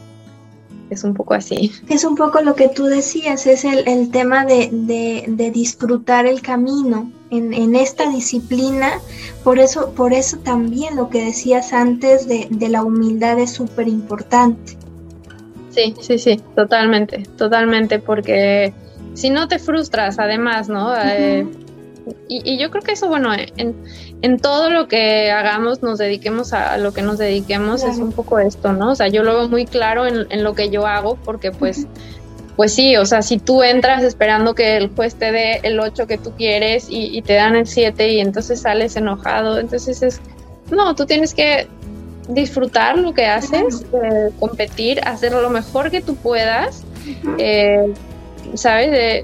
es 0.91 1.03
un 1.05 1.13
poco 1.13 1.33
así. 1.33 1.71
Es 1.89 2.03
un 2.03 2.15
poco 2.15 2.41
lo 2.41 2.53
que 2.53 2.67
tú 2.67 2.85
decías, 2.85 3.47
es 3.47 3.63
el, 3.63 4.11
tema 4.11 4.45
de, 4.45 5.51
disfrutar 5.53 6.25
el 6.25 6.41
camino 6.41 7.09
en, 7.29 7.75
esta 7.75 8.09
disciplina. 8.09 8.99
Por 9.43 9.57
eso, 9.57 9.93
por 9.93 10.13
eso 10.13 10.37
también 10.39 10.97
lo 10.97 11.09
que 11.09 11.23
decías 11.23 11.71
antes 11.71 12.27
de, 12.27 12.69
la 12.69 12.83
humildad 12.83 13.39
es 13.39 13.51
súper 13.51 13.87
importante. 13.87 14.77
Sí, 15.69 15.95
sí, 16.01 16.19
sí, 16.19 16.41
totalmente, 16.55 17.23
totalmente, 17.37 17.99
porque 17.99 18.73
si 19.13 19.29
no 19.29 19.47
te 19.47 19.57
frustras 19.57 20.19
además, 20.19 20.67
¿no? 20.67 20.93
Eh, 20.93 21.47
y, 22.27 22.57
yo 22.57 22.71
creo 22.71 22.83
que 22.83 22.93
eso, 22.93 23.07
bueno, 23.07 23.31
en, 23.33 23.75
en 24.21 24.39
todo 24.39 24.69
lo 24.69 24.87
que 24.87 25.31
hagamos, 25.31 25.81
nos 25.81 25.97
dediquemos 25.97 26.53
a, 26.53 26.77
lo 26.77 26.93
que 26.93 27.01
nos 27.01 27.17
dediquemos, 27.17 27.83
es 27.83 27.97
un 27.97 28.11
poco 28.11 28.39
esto, 28.39 28.73
¿no? 28.73 28.91
O 28.91 28.95
sea, 28.95 29.07
yo 29.07 29.23
lo 29.23 29.35
veo 29.35 29.49
muy 29.49 29.65
claro 29.65 30.05
en, 30.05 30.43
lo 30.43 30.53
que 30.53 30.69
yo 30.69 30.87
hago, 30.87 31.15
porque 31.15 31.51
pues, 31.51 31.87
pues 32.55 32.73
sí, 32.73 32.97
o 32.97 33.05
sea, 33.05 33.21
si 33.21 33.37
tú 33.39 33.63
entras 33.63 34.03
esperando 34.03 34.55
que 34.55 34.77
el 34.77 34.89
juez 34.89 35.15
te 35.15 35.31
dé 35.31 35.59
el 35.63 35.79
8 35.79 36.07
que 36.07 36.17
tú 36.17 36.31
quieres 36.31 36.87
y, 36.89 37.21
te 37.21 37.33
dan 37.33 37.55
el 37.55 37.67
7 37.67 38.13
y 38.13 38.19
entonces 38.19 38.61
sales 38.61 38.95
enojado, 38.95 39.59
entonces 39.59 40.01
es, 40.01 40.21
no, 40.69 40.95
tú 40.95 41.05
tienes 41.05 41.33
que 41.33 41.67
disfrutar 42.29 42.97
lo 42.97 43.13
que 43.13 43.25
haces, 43.25 43.85
eh, 43.93 44.29
competir, 44.39 45.01
hacer 45.03 45.33
lo 45.33 45.49
mejor 45.49 45.91
que 45.91 46.01
tú 46.01 46.15
puedas, 46.15 46.83
eh, 47.37 47.93
¿sabes? 48.53 48.91
De, 48.91 49.23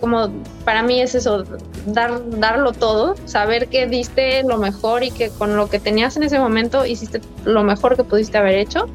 como 0.00 0.30
para 0.64 0.82
mí 0.82 1.00
es 1.00 1.14
eso, 1.14 1.44
dar, 1.86 2.22
darlo 2.38 2.72
todo, 2.72 3.14
saber 3.24 3.68
que 3.68 3.86
diste 3.86 4.42
lo 4.42 4.58
mejor 4.58 5.02
y 5.02 5.10
que 5.10 5.30
con 5.30 5.56
lo 5.56 5.68
que 5.68 5.78
tenías 5.78 6.16
en 6.16 6.24
ese 6.24 6.38
momento 6.38 6.86
hiciste 6.86 7.20
lo 7.44 7.62
mejor 7.64 7.96
que 7.96 8.04
pudiste 8.04 8.38
haber 8.38 8.56
hecho. 8.56 8.88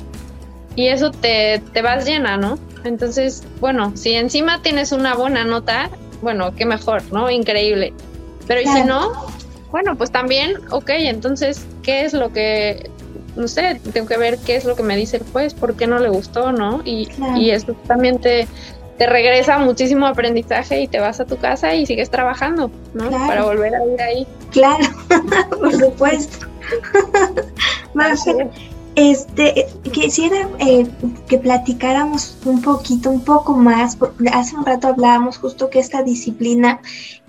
Y 0.75 0.87
eso 0.87 1.11
te, 1.11 1.61
te 1.73 1.81
vas 1.81 2.05
llena, 2.05 2.37
¿no? 2.37 2.59
Entonces, 2.83 3.43
bueno, 3.59 3.93
si 3.95 4.13
encima 4.13 4.61
tienes 4.61 4.91
una 4.91 5.15
buena 5.15 5.43
nota, 5.43 5.89
bueno, 6.21 6.53
qué 6.55 6.65
mejor, 6.65 7.01
¿no? 7.11 7.29
Increíble. 7.29 7.93
Pero 8.47 8.61
y 8.61 8.67
si 8.67 8.83
no, 8.83 9.11
bueno, 9.71 9.95
pues 9.97 10.11
también, 10.11 10.53
ok, 10.71 10.89
entonces, 10.89 11.65
¿qué 11.83 12.05
es 12.05 12.13
lo 12.13 12.31
que, 12.31 12.89
no 13.35 13.47
sé, 13.47 13.81
tengo 13.91 14.07
que 14.07 14.17
ver 14.17 14.37
qué 14.39 14.55
es 14.55 14.65
lo 14.65 14.75
que 14.75 14.83
me 14.83 14.95
dice 14.95 15.17
el 15.17 15.23
juez, 15.31 15.53
por 15.53 15.75
qué 15.75 15.87
no 15.87 15.99
le 15.99 16.09
gustó, 16.09 16.51
¿no? 16.51 16.81
Y, 16.85 17.09
y 17.35 17.49
eso 17.49 17.73
también 17.87 18.19
te, 18.19 18.47
te 18.97 19.07
regresa 19.07 19.59
muchísimo 19.59 20.07
aprendizaje 20.07 20.81
y 20.81 20.87
te 20.87 20.99
vas 20.99 21.19
a 21.19 21.25
tu 21.25 21.37
casa 21.37 21.75
y 21.75 21.85
sigues 21.85 22.09
trabajando, 22.09 22.71
¿no? 22.93 23.09
Para 23.09 23.43
volver 23.43 23.75
a 23.75 23.85
ir 23.85 24.01
ahí. 24.01 24.27
Claro, 24.51 24.85
por 25.49 25.73
supuesto. 25.73 26.47
Este, 28.97 29.67
quisiera 29.91 30.49
eh, 30.57 30.87
que 31.29 31.37
platicáramos 31.37 32.35
un 32.45 32.63
poquito, 32.63 33.11
un 33.11 33.23
poco 33.23 33.55
más, 33.55 33.95
porque 33.95 34.27
hace 34.29 34.55
un 34.55 34.65
rato 34.65 34.87
hablábamos 34.87 35.37
justo 35.37 35.69
que 35.69 35.77
esta 35.77 36.01
disciplina 36.01 36.81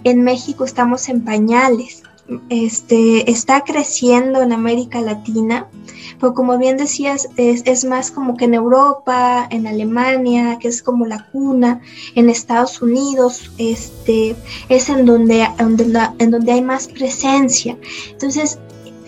en 0.02 0.22
México 0.22 0.64
estamos 0.64 1.10
en 1.10 1.26
pañales, 1.26 2.04
este, 2.48 3.30
está 3.30 3.62
creciendo 3.62 4.42
en 4.42 4.52
América 4.52 5.00
Latina, 5.00 5.66
pero 6.20 6.34
como 6.34 6.58
bien 6.58 6.76
decías, 6.76 7.28
es, 7.36 7.84
más 7.84 8.10
como 8.10 8.36
que 8.36 8.46
en 8.46 8.54
Europa, 8.54 9.46
en 9.50 9.66
Alemania, 9.66 10.58
que 10.58 10.68
es 10.68 10.82
como 10.82 11.06
la 11.06 11.26
cuna, 11.30 11.80
en 12.14 12.28
Estados 12.28 12.82
Unidos, 12.82 13.52
este, 13.58 14.34
es 14.68 14.88
en 14.88 15.06
donde, 15.06 15.46
en 15.58 16.30
donde 16.30 16.52
hay 16.52 16.62
más 16.62 16.88
presencia. 16.88 17.78
Entonces, 18.10 18.58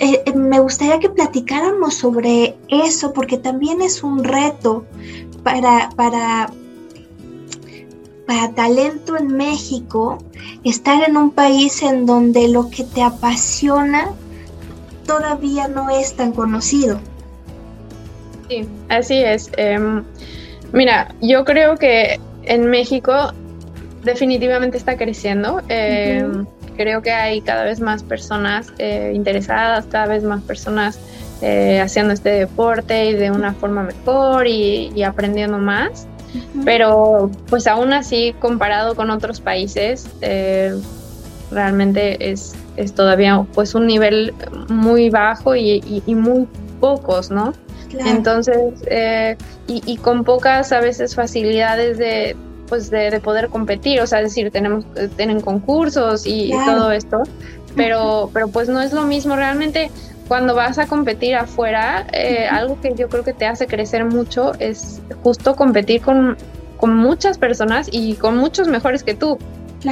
eh, 0.00 0.22
eh, 0.24 0.32
me 0.34 0.60
gustaría 0.60 0.98
que 0.98 1.10
platicáramos 1.10 1.94
sobre 1.94 2.56
eso, 2.68 3.12
porque 3.12 3.36
también 3.36 3.82
es 3.82 4.02
un 4.02 4.24
reto 4.24 4.86
para, 5.42 5.90
para, 5.94 6.50
para 8.30 8.52
talento 8.52 9.16
en 9.16 9.36
México, 9.36 10.18
estar 10.62 11.02
en 11.02 11.16
un 11.16 11.32
país 11.32 11.82
en 11.82 12.06
donde 12.06 12.46
lo 12.46 12.70
que 12.70 12.84
te 12.84 13.02
apasiona 13.02 14.12
todavía 15.04 15.66
no 15.66 15.90
es 15.90 16.14
tan 16.14 16.30
conocido. 16.30 17.00
Sí, 18.48 18.68
así 18.88 19.16
es. 19.16 19.50
Em, 19.56 20.04
mira, 20.72 21.12
yo 21.20 21.44
creo 21.44 21.76
que 21.76 22.20
en 22.44 22.70
México 22.70 23.32
definitivamente 24.04 24.78
está 24.78 24.96
creciendo. 24.96 25.60
Em, 25.68 26.46
creo 26.76 27.02
que 27.02 27.10
hay 27.10 27.40
cada 27.40 27.64
vez 27.64 27.80
más 27.80 28.04
personas 28.04 28.72
eh, 28.78 29.10
interesadas, 29.12 29.86
cada 29.86 30.06
vez 30.06 30.22
más 30.22 30.40
personas 30.42 31.00
eh, 31.42 31.80
haciendo 31.80 32.12
este 32.12 32.30
deporte 32.30 33.06
y 33.06 33.14
de 33.14 33.32
una 33.32 33.54
forma 33.54 33.82
mejor 33.82 34.46
y, 34.46 35.02
aprendiendo 35.02 35.58
más. 35.58 36.06
Pero 36.64 37.30
pues 37.48 37.66
aún 37.66 37.92
así, 37.92 38.34
comparado 38.38 38.94
con 38.94 39.10
otros 39.10 39.40
países, 39.40 40.08
eh, 40.20 40.74
realmente 41.50 42.30
es, 42.30 42.54
es, 42.76 42.94
todavía 42.94 43.44
pues 43.54 43.74
un 43.74 43.86
nivel 43.86 44.34
muy 44.68 45.10
bajo 45.10 45.56
y, 45.56 46.02
muy 46.06 46.46
pocos, 46.80 47.30
¿no? 47.30 47.52
Entonces, 48.06 48.74
y, 49.66 49.82
y, 49.84 49.96
con 49.96 50.22
pocas 50.22 50.70
a 50.70 50.80
veces 50.80 51.16
facilidades 51.16 51.98
de, 51.98 52.36
pues 52.70 52.88
de, 52.88 53.20
poder 53.20 53.48
competir, 53.48 54.00
o 54.00 54.06
sea, 54.06 54.20
es 54.20 54.26
decir, 54.26 54.50
tenemos, 54.50 54.86
eh, 54.94 55.08
tienen 55.14 55.40
concursos 55.40 56.24
y, 56.24 56.52
todo 56.64 56.92
esto, 56.92 57.24
pero, 57.76 58.30
pero 58.32 58.48
pues 58.48 58.68
no 58.68 58.80
es 58.80 58.92
lo 58.92 59.02
mismo. 59.02 59.36
Realmente 59.36 59.90
cuando 60.30 60.54
vas 60.54 60.78
a 60.78 60.86
competir 60.86 61.34
afuera, 61.34 62.06
eh, 62.12 62.46
algo 62.48 62.80
que 62.80 62.94
yo 62.94 63.08
creo 63.08 63.24
que 63.24 63.32
te 63.32 63.46
hace 63.46 63.66
crecer 63.66 64.04
mucho 64.04 64.52
es 64.60 65.02
justo 65.24 65.56
competir 65.56 66.02
con, 66.02 66.36
con 66.76 66.94
muchas 66.94 67.36
personas 67.36 67.88
y 67.90 68.14
con 68.14 68.36
muchos 68.36 68.68
mejores 68.68 69.02
que 69.02 69.14
tú. 69.14 69.38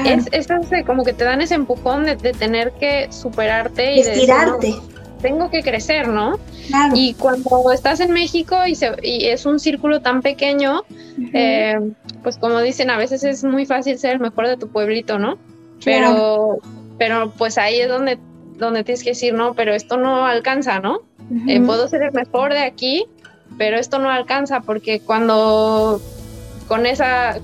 Es, 0.04 0.28
es, 0.30 0.46
como 0.86 1.02
que 1.02 1.12
te 1.12 1.24
dan 1.24 1.40
ese 1.40 1.56
empujón 1.56 2.04
de, 2.04 2.14
tener 2.16 2.70
que 2.74 3.10
superarte 3.10 3.96
y 3.96 3.98
estirarte 3.98 4.76
tengo 5.20 5.50
que 5.50 5.64
crecer, 5.64 6.06
¿no? 6.06 6.38
Y 6.94 7.14
cuando 7.14 7.72
estás 7.72 7.98
en 7.98 8.12
México 8.12 8.58
y, 8.64 8.78
es 9.26 9.44
un 9.44 9.58
círculo 9.58 10.02
tan 10.02 10.22
pequeño, 10.22 10.84
eh, 11.34 11.80
pues 12.22 12.38
como 12.38 12.60
dicen, 12.60 12.90
a 12.90 12.96
veces 12.96 13.24
es 13.24 13.42
muy 13.42 13.66
fácil 13.66 13.98
ser 13.98 14.12
el 14.12 14.20
mejor 14.20 14.46
de 14.46 14.56
tu 14.56 14.68
pueblito, 14.68 15.18
¿no? 15.18 15.36
Pero, 15.84 16.58
pero 16.96 17.32
pues 17.36 17.58
ahí 17.58 17.80
es 17.80 17.88
donde, 17.88 18.20
donde 18.58 18.84
tienes 18.84 19.02
que 19.02 19.10
decir, 19.10 19.34
no, 19.34 19.54
pero 19.54 19.74
esto 19.74 19.96
no 19.96 20.26
alcanza, 20.26 20.80
¿no? 20.80 21.00
Eh, 21.46 21.60
puedo 21.60 21.88
ser 21.88 22.02
el 22.02 22.12
mejor 22.12 22.52
de 22.52 22.60
aquí, 22.60 23.04
pero 23.56 23.78
esto 23.78 23.98
no 23.98 24.10
alcanza 24.10 24.60
porque 24.60 25.00
cuando 25.00 26.00
con 26.66 26.86
esa, 26.86 27.38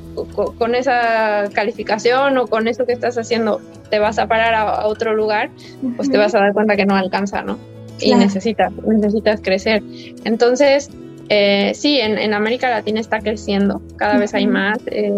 con 0.58 0.74
esa 0.74 1.48
calificación 1.52 2.36
o 2.38 2.46
con 2.46 2.68
eso 2.68 2.84
que 2.84 2.92
estás 2.92 3.16
haciendo 3.16 3.60
te 3.90 3.98
vas 3.98 4.18
a 4.18 4.26
parar 4.26 4.54
a, 4.54 4.86
otro 4.86 5.14
lugar, 5.14 5.50
pues 5.96 6.10
te 6.10 6.18
vas 6.18 6.34
a 6.34 6.40
dar 6.40 6.52
cuenta 6.52 6.76
que 6.76 6.84
no 6.84 6.96
alcanza, 6.96 7.42
¿no? 7.42 7.58
Y 8.00 8.14
necesitas, 8.14 8.72
necesitas 8.86 9.40
crecer. 9.40 9.82
Entonces, 10.24 10.90
eh, 11.28 11.72
sí, 11.74 12.00
en, 12.00 12.34
América 12.34 12.68
Latina 12.68 13.00
está 13.00 13.20
creciendo, 13.20 13.80
cada 13.96 14.18
vez 14.18 14.34
hay 14.34 14.46
más, 14.46 14.78
eh, 14.86 15.14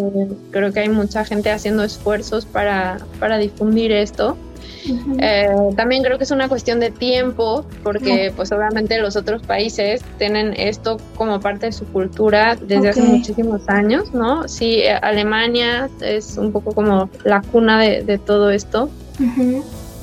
creo 0.50 0.72
que 0.72 0.80
hay 0.80 0.88
mucha 0.88 1.24
gente 1.24 1.50
haciendo 1.50 1.82
esfuerzos 1.82 2.46
para, 2.46 2.98
para 3.18 3.38
difundir 3.38 3.90
esto 3.92 4.36
eh, 5.18 5.48
también 5.76 6.02
creo 6.02 6.18
que 6.18 6.24
es 6.24 6.30
una 6.30 6.48
cuestión 6.48 6.80
de 6.80 6.90
tiempo, 6.90 7.64
porque 7.82 8.32
pues 8.34 8.52
obviamente 8.52 8.98
los 8.98 9.16
otros 9.16 9.42
países 9.42 10.02
tienen 10.18 10.54
esto 10.56 10.98
como 11.16 11.40
parte 11.40 11.66
de 11.66 11.72
su 11.72 11.84
cultura 11.86 12.56
desde 12.56 12.90
hace 12.90 13.02
muchísimos 13.02 13.68
años, 13.68 14.12
¿no? 14.12 14.48
Sí, 14.48 14.80
eh, 14.80 14.92
Alemania 14.92 15.88
es 16.00 16.36
un 16.36 16.52
poco 16.52 16.72
como 16.72 17.08
la 17.24 17.42
cuna 17.42 17.80
de, 17.80 18.18
todo 18.18 18.50
esto. 18.50 18.88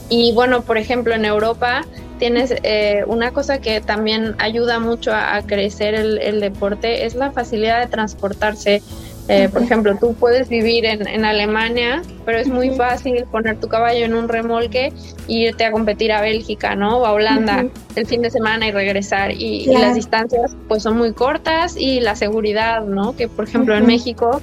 Y 0.10 0.32
bueno, 0.34 0.62
por 0.62 0.78
ejemplo, 0.78 1.14
en 1.14 1.26
Europa 1.26 1.86
tienes 2.20 2.54
eh, 2.64 3.04
una 3.08 3.32
cosa 3.32 3.60
que 3.60 3.82
también 3.82 4.36
ayuda 4.38 4.80
mucho 4.80 5.12
a, 5.14 5.42
crecer 5.42 5.96
el, 5.96 6.20
el, 6.20 6.40
deporte, 6.40 7.06
es 7.06 7.16
la 7.16 7.32
facilidad 7.32 7.80
de 7.80 7.88
transportarse 7.88 8.82
eh, 9.30 9.48
por 9.52 9.64
ejemplo, 9.64 9.96
tú 9.98 10.14
puedes 10.16 10.50
vivir 10.50 10.86
en, 10.86 11.24
Alemania, 11.24 12.02
pero 12.26 12.40
es 12.40 12.48
muy 12.48 12.72
fácil 12.72 13.24
poner 13.32 13.58
tu 13.58 13.70
caballo 13.70 14.04
en 14.04 14.14
un 14.14 14.28
remolque 14.28 14.88
e 14.88 15.34
irte 15.34 15.64
a 15.64 15.72
competir 15.72 16.12
a 16.12 16.20
Bélgica, 16.22 16.76
¿no? 16.76 16.98
O 16.98 17.06
a 17.06 17.14
Holanda 17.14 17.66
el 17.96 18.06
fin 18.06 18.22
de 18.22 18.30
semana 18.30 18.68
y 18.68 18.72
regresar. 18.72 19.32
Y, 19.32 19.66
las 19.68 19.96
distancias 19.96 20.56
pues 20.68 20.84
son 20.84 20.98
muy 20.98 21.14
cortas 21.14 21.78
y 21.78 22.02
la 22.02 22.16
seguridad, 22.16 22.84
¿no? 22.84 23.16
Que 23.16 23.30
por 23.30 23.48
ejemplo 23.48 23.78
en 23.78 23.86
México, 23.86 24.42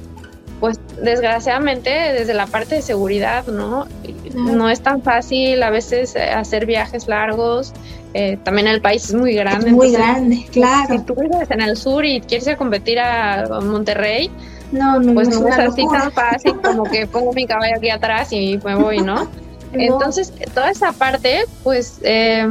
pues 0.61 0.81
desgraciadamente 1.03 1.91
desde 1.91 2.33
la 2.33 2.47
parte 2.47 2.76
de 2.76 2.83
seguridad, 2.83 3.47
¿no? 3.49 3.87
No 4.35 4.70
es 4.70 4.81
tan 4.81 5.03
fácil 5.03 5.62
a 5.62 5.68
veces 5.68 6.16
hacer 6.16 6.64
viajes 6.64 7.07
largos. 7.07 7.74
Eh, 8.12 8.39
también 8.43 8.66
el 8.66 8.81
país 8.81 9.05
es 9.05 9.14
muy 9.14 9.35
grande. 9.35 9.70
muy 9.70 9.93
grande, 9.93 10.47
claro. 10.51 10.95
Si 10.95 11.05
tú 11.05 11.14
vives 11.14 11.51
en 11.51 11.61
el 11.61 11.76
sur 11.76 12.05
y 12.05 12.20
quieres 12.22 12.47
ir 12.47 12.55
a 12.55 12.57
competir 12.57 12.99
a 12.99 13.61
Monterrey, 13.62 14.31
no, 14.73 15.01
no, 15.01 15.14
pues 15.14 15.29
no, 15.29 15.49
es 15.49 15.59
así 15.59 15.85
tan 15.91 16.12
fácil 16.12 16.61
como 16.61 16.85
que 16.85 17.07
pongo 17.07 17.33
mi 17.33 17.47
caballo 17.47 17.77
aquí 17.77 17.91
atrás 17.91 18.33
y 18.33 18.59
me 18.64 18.75
voy, 18.75 18.99
¿no? 18.99 19.29
Entonces, 19.73 20.33
toda 20.55 20.71
esa 20.71 20.93
parte, 20.93 21.45
pues, 21.62 22.01
eh, 22.03 22.47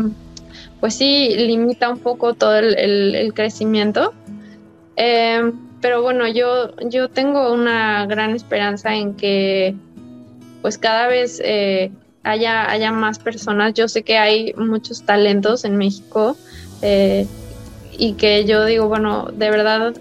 pues 0.80 0.95
sí, 0.95 1.36
limita 1.36 1.89
un 1.89 1.99
poco 1.99 2.34
todo 2.34 2.57
el, 2.57 3.32
crecimiento. 3.34 4.13
Eh, 4.95 5.51
pero 5.82 6.01
bueno, 6.01 6.28
yo, 6.28 6.76
yo 6.88 7.09
tengo 7.09 7.53
una 7.53 8.05
gran 8.05 8.36
esperanza 8.36 8.95
en 8.95 9.15
que, 9.15 9.76
pues, 10.61 10.78
cada 10.78 11.07
vez 11.07 11.41
eh, 11.43 11.91
haya, 12.24 12.70
haya 12.70 12.91
más 12.91 13.20
personas. 13.20 13.74
Yo 13.74 13.88
sé 13.88 14.03
que 14.03 14.17
hay 14.17 14.53
muchos 14.53 15.03
talentos 15.03 15.65
en 15.65 15.78
México 15.78 16.38
y 17.97 18.13
que 18.13 18.45
yo 18.45 18.63
digo, 18.63 18.88
bueno, 18.88 19.28
de 19.34 19.49
verdad 19.49 19.93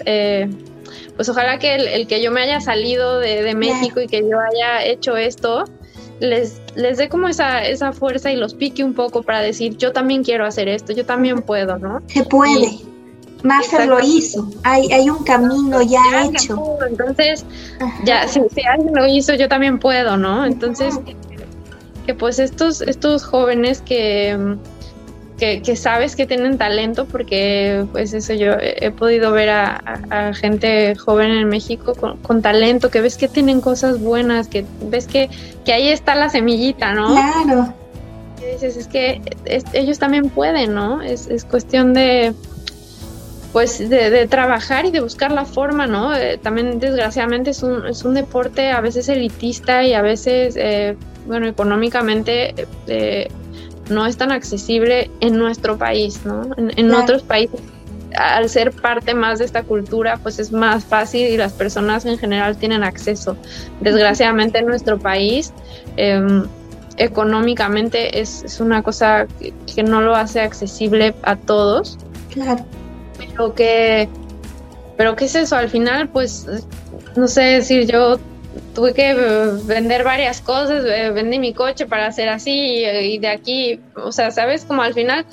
pues 1.19 1.29
ojalá 1.29 1.59
que 1.59 1.75
el, 1.75 2.07
que 2.07 2.23
yo 2.23 2.31
me 2.31 2.43
haya 2.43 2.61
salido 2.61 3.19
de, 3.19 3.53
México 3.57 4.01
y 4.01 4.07
que 4.07 4.21
yo 4.21 4.39
haya 4.39 4.85
hecho 4.85 5.17
esto, 5.17 5.65
les, 6.21 6.63
les 6.77 6.97
dé 6.97 7.09
como 7.09 7.27
esa, 7.27 7.65
esa 7.65 7.91
fuerza 7.93 8.31
y 8.31 8.37
los 8.37 8.55
pique 8.55 8.85
un 8.85 8.95
poco 8.95 9.25
para 9.25 9.41
decir, 9.41 9.77
yo 9.77 9.91
también 9.91 10.23
quiero 10.23 10.47
hacer 10.47 10.69
esto, 10.69 10.93
yo 10.93 11.05
también 11.05 11.43
puedo, 11.43 11.77
¿no? 11.77 12.01
Se 12.07 12.25
puede. 12.25 12.79
Maffer 13.43 13.89
lo 13.89 13.99
hizo, 13.99 14.49
hay, 14.63 14.93
hay 14.93 15.11
un 15.11 15.25
camino 15.25 15.83
ya, 15.83 16.01
hecho. 16.25 16.79
Entonces, 16.89 17.45
ya, 18.05 18.29
si, 18.29 18.39
alguien 18.65 18.95
lo 18.95 19.05
hizo, 19.09 19.35
yo 19.35 19.49
también 19.49 19.81
puedo, 19.81 20.17
¿no? 20.17 20.47
Entonces, 20.47 21.01
que 22.07 22.15
pues 22.15 22.39
estos, 22.39 22.81
estos 22.81 23.25
jóvenes 23.25 23.83
que 23.83 24.57
que, 25.39 25.77
sabes 25.77 26.17
que 26.17 26.27
tienen 26.27 26.59
talento 26.59 27.07
porque 27.07 27.87
pues 27.93 28.13
eso 28.13 28.35
yo 28.35 28.53
he, 28.61 28.91
podido 28.91 29.33
ver 29.33 29.51
a, 29.51 30.33
gente 30.35 30.95
joven 30.97 31.31
en 31.31 31.49
México 31.49 31.95
con, 31.95 32.43
talento, 32.43 32.91
que 32.91 33.01
ves 33.01 33.17
que 33.17 33.29
tienen 33.29 33.61
cosas 33.61 34.01
buenas, 34.01 34.49
que 34.49 34.65
ves 34.83 35.07
que, 35.07 35.31
que 35.65 35.73
ahí 35.73 35.89
está 35.89 36.15
la 36.15 36.29
semillita, 36.29 36.93
¿no? 36.93 37.15
Claro. 37.15 37.73
Y 38.43 38.53
dices, 38.53 38.77
es 38.77 38.89
que 38.89 39.21
ellos 39.73 39.99
también 39.99 40.29
pueden, 40.29 40.75
¿no? 40.75 41.01
Es, 41.03 41.29
es 41.29 41.45
cuestión 41.45 41.95
de 41.95 42.35
pues 43.53 43.89
de, 43.89 44.27
trabajar 44.27 44.85
y 44.85 44.91
de 44.91 45.01
buscar 45.01 45.33
la 45.33 45.45
forma, 45.45 45.87
¿no? 45.87 46.15
Eh, 46.15 46.39
también 46.39 46.79
desgraciadamente 46.79 47.51
es 47.51 47.63
un, 47.63 47.87
es 47.87 48.05
un 48.05 48.15
deporte 48.15 48.71
a 48.71 48.81
veces 48.81 49.09
elitista 49.09 49.85
y 49.85 49.95
a 49.95 50.03
veces, 50.03 50.55
eh, 50.57 50.97
bueno, 51.27 51.47
económicamente 51.47 52.55
eh, 52.87 53.29
no 53.89 54.07
es 54.07 54.17
tan 54.17 54.33
accesible 54.33 55.11
en 55.21 55.39
nuestro 55.39 55.79
país, 55.79 56.21
¿no? 56.25 56.43
En, 56.57 56.93
otros 56.93 57.23
países, 57.23 57.61
al 58.17 58.49
ser 58.49 58.73
parte 58.73 59.15
más 59.15 59.39
de 59.39 59.45
esta 59.45 59.63
cultura, 59.63 60.19
pues 60.23 60.39
es 60.39 60.53
más 60.53 60.85
fácil 60.85 61.27
y 61.27 61.37
las 61.37 61.53
personas 61.53 62.05
en 62.05 62.19
general 62.19 62.57
tienen 62.57 62.83
acceso. 62.83 63.37
Desgraciadamente 63.81 64.59
en 64.59 64.67
nuestro 64.67 64.99
país, 64.99 65.53
em, 65.97 66.45
económicamente 66.97 68.21
es, 68.21 68.61
una 68.61 68.83
cosa 68.83 69.27
que, 69.73 69.83
no 69.83 70.01
lo 70.01 70.15
hace 70.15 70.41
accesible 70.41 71.15
a 71.23 71.37
todos. 71.37 71.99
Claro. 72.33 72.65
pero 73.19 73.55
que, 73.55 74.09
pero 74.97 75.17
qué 75.17 75.25
es 75.25 75.35
eso, 75.35 75.57
al 75.57 75.71
final, 75.71 76.09
pues, 76.09 76.47
no 77.17 77.27
sé 77.27 77.43
decir, 77.43 77.91
yo 77.91 78.19
tuve 78.79 78.95
que 78.95 79.13
vender 79.65 80.05
varias 80.05 80.41
cosas, 80.41 80.85
eh, 80.87 81.11
vendí 81.11 81.41
mi 81.41 81.53
coche 81.53 81.87
para 81.87 82.07
hacer 82.07 82.29
así 82.29 82.85
y, 82.85 83.19
de 83.19 83.27
aquí, 83.27 83.81
o 83.97 84.13
sea, 84.13 84.31
sabes, 84.31 84.65
como 84.65 84.83
al 84.83 84.95
final, 84.95 85.27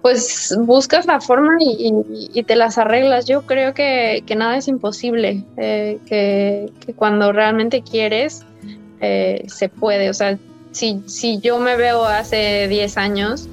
pues 0.00 0.56
buscas 0.60 1.04
la 1.04 1.20
forma 1.20 1.56
y, 1.60 2.40
te 2.44 2.54
las 2.54 2.78
arreglas. 2.78 3.26
Yo 3.26 3.42
creo 3.46 3.74
que, 3.74 4.22
nada 4.36 4.56
es 4.58 4.68
imposible, 4.68 5.42
eh, 5.56 5.98
que, 6.06 6.70
cuando 6.94 7.32
realmente 7.32 7.82
quieres, 7.82 8.46
eh, 9.00 9.42
se 9.48 9.68
puede. 9.68 10.08
O 10.08 10.14
sea, 10.14 10.38
si, 10.70 11.02
si 11.06 11.40
yo 11.40 11.58
me 11.58 11.76
veo 11.76 12.04
hace 12.04 12.68
10 12.68 12.96
años, 12.96 13.48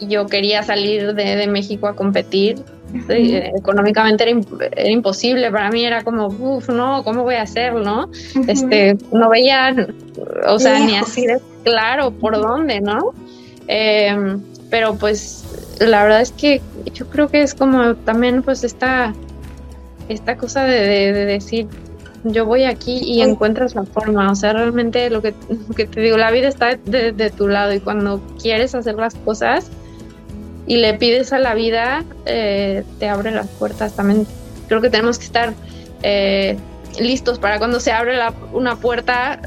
yo 0.00 0.26
quería 0.26 0.62
salir 0.62 1.12
de 1.12 1.46
México 1.48 1.88
a 1.88 1.96
competir, 1.96 2.62
económicamente 3.08 4.24
era, 4.24 4.90
imposible, 4.90 5.50
para 5.50 5.70
mí 5.70 5.84
era 5.84 6.02
como, 6.02 6.26
uff, 6.26 6.68
no, 6.68 7.02
¿cómo 7.04 7.22
voy 7.22 7.36
a 7.36 7.42
hacerlo? 7.42 7.82
¿no? 7.82 8.10
Este, 8.46 8.96
no 9.12 9.28
veía, 9.28 9.74
o 10.46 10.58
sea, 10.58 10.78
ni 10.78 10.96
así 10.96 11.26
de 11.26 11.38
claro 11.64 12.10
por 12.10 12.36
dónde, 12.36 12.80
¿no? 12.80 13.12
Em, 13.68 14.40
pero 14.70 14.94
pues 14.96 15.44
la 15.80 16.04
verdad 16.04 16.20
es 16.20 16.32
que 16.32 16.60
yo 16.92 17.06
creo 17.08 17.28
que 17.28 17.42
es 17.42 17.54
como 17.54 17.94
también 17.96 18.42
pues 18.42 18.64
esta, 18.64 19.12
esta 20.08 20.36
cosa 20.36 20.64
de, 20.64 21.12
decir, 21.12 21.66
yo 22.24 22.46
voy 22.46 22.64
aquí 22.64 23.00
y 23.04 23.22
encuentras 23.22 23.74
la 23.74 23.84
forma, 23.84 24.30
o 24.30 24.34
sea, 24.34 24.52
realmente 24.52 25.10
lo 25.10 25.22
que, 25.22 25.32
te 25.32 26.00
digo, 26.00 26.16
la 26.16 26.30
vida 26.30 26.48
está 26.48 26.76
de, 26.76 27.12
de 27.12 27.30
tu 27.30 27.48
lado 27.48 27.72
y 27.72 27.80
cuando 27.80 28.20
quieres 28.40 28.74
hacer 28.74 28.94
las 28.94 29.14
cosas, 29.14 29.70
y 30.66 30.76
le 30.76 30.94
pides 30.94 31.32
a 31.32 31.38
la 31.38 31.54
vida, 31.54 32.04
eh, 32.24 32.84
te 32.98 33.08
abre 33.08 33.30
las 33.30 33.48
puertas. 33.48 33.94
También 33.94 34.26
creo 34.68 34.80
que 34.80 34.90
tenemos 34.90 35.18
que 35.18 35.24
estar 35.24 35.54
eh, 36.02 36.56
listos 36.98 37.38
para 37.38 37.58
cuando 37.58 37.80
se 37.80 37.92
abre 37.92 38.18
una 38.52 38.76
puerta, 38.76 39.40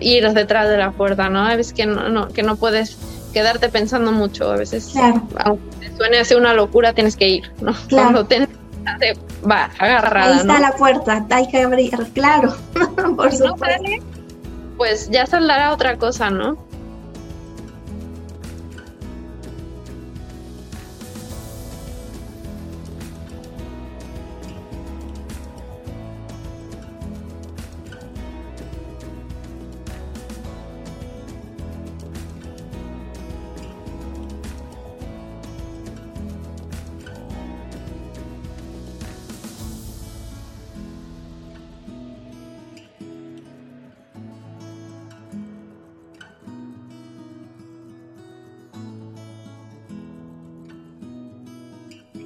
ir 0.00 0.28
detrás 0.32 0.68
de 0.68 0.76
la 0.76 0.90
puerta, 0.90 1.28
¿no? 1.28 1.46
A 1.46 1.56
veces 1.56 1.72
que 1.72 1.86
no, 1.86 2.28
que 2.28 2.42
no 2.42 2.56
puedes 2.56 2.96
quedarte 3.32 3.68
pensando 3.68 4.12
mucho, 4.12 4.50
a 4.50 4.56
veces, 4.56 4.94
aunque 5.44 5.76
te 5.80 5.96
suene 5.96 6.18
así 6.18 6.34
una 6.34 6.54
locura, 6.54 6.92
tienes 6.92 7.16
que 7.16 7.28
ir, 7.28 7.52
¿no? 7.60 7.74
Cuando 7.90 8.24
te, 8.24 8.48
va 9.48 9.70
agarrada. 9.78 10.34
Ahí 10.34 10.40
está 10.40 10.60
la 10.60 10.72
puerta, 10.72 11.26
hay 11.30 11.48
que 11.48 11.62
abrir, 11.62 11.92
claro, 12.14 12.54
por 13.16 13.32
supuesto. 13.32 13.56
pues 14.76 15.10
ya 15.10 15.26
saldrá 15.26 15.72
otra 15.72 15.96
cosa, 15.96 16.30
¿no? 16.30 16.63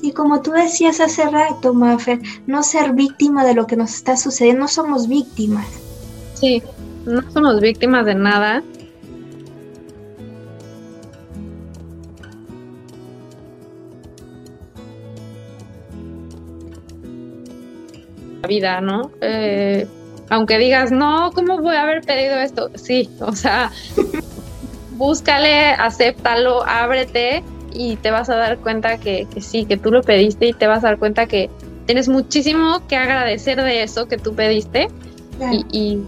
Y 0.09 0.13
como 0.13 0.41
tú 0.41 0.53
decías 0.53 1.01
hace 1.01 1.29
rato, 1.29 1.75
Maffer, 1.75 2.19
no 2.47 2.63
ser 2.63 2.95
víctima 2.95 3.45
de 3.45 3.53
lo 3.53 3.67
que 3.67 3.77
nos 3.77 3.93
está 3.93 4.17
sucediendo, 4.17 4.63
no 4.63 4.69
somos 4.69 5.07
víctimas. 5.07 5.67
Sí, 6.33 6.63
no 7.05 7.31
somos 7.31 7.61
víctimas 7.61 8.07
de 8.07 8.15
nada. 8.15 8.63
La 18.41 18.49
vida, 18.49 18.81
¿no? 18.81 19.11
Eh, 19.21 19.87
aunque 20.31 20.57
digas, 20.57 20.91
no, 20.91 21.33
¿cómo 21.35 21.61
voy 21.61 21.77
a 21.77 21.83
haber 21.83 22.01
pedido 22.01 22.39
esto? 22.39 22.71
Sí, 22.77 23.11
o 23.21 23.37
sea, 23.37 23.71
búscale, 24.93 25.73
acéptalo, 25.73 26.67
ábrete 26.67 27.45
y 27.73 27.97
te 27.97 28.11
vas 28.11 28.29
a 28.31 28.37
dar 28.37 28.59
cuenta 28.59 28.99
que, 28.99 29.27
sí, 29.41 29.65
que 29.65 29.77
tú 29.77 29.91
lo 29.91 30.03
pediste 30.03 30.47
y 30.47 30.53
te 30.53 30.67
vas 30.67 30.85
a 30.85 30.89
dar 30.89 30.99
cuenta 30.99 31.27
que 31.27 31.51
tienes 31.87 32.09
muchísimo 32.09 32.87
que 32.87 32.97
agradecer 32.97 33.63
de 33.63 33.83
eso 33.83 34.07
que 34.07 34.19
tú 34.19 34.35
pediste 34.35 34.89
y, 35.71 36.01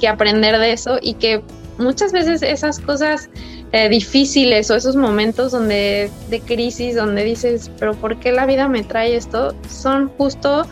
que 0.00 0.08
aprender 0.08 0.58
de 0.58 0.72
eso 0.72 0.98
y 1.00 1.14
que 1.14 1.42
muchas 1.78 2.12
veces 2.12 2.42
esas 2.42 2.80
cosas 2.80 3.30
eh, 3.72 3.88
difíciles 3.88 4.70
o 4.70 4.74
esos 4.76 4.96
momentos 4.96 5.52
donde 5.52 6.10
de 6.28 6.40
crisis 6.40 6.96
donde 6.96 7.24
dices 7.24 7.70
pero 7.78 7.94
por 7.94 8.18
qué 8.18 8.32
la 8.32 8.44
vida 8.44 8.68
me 8.68 8.82
trae 8.82 9.16
esto 9.16 9.54
son 9.68 10.08
justo 10.18 10.66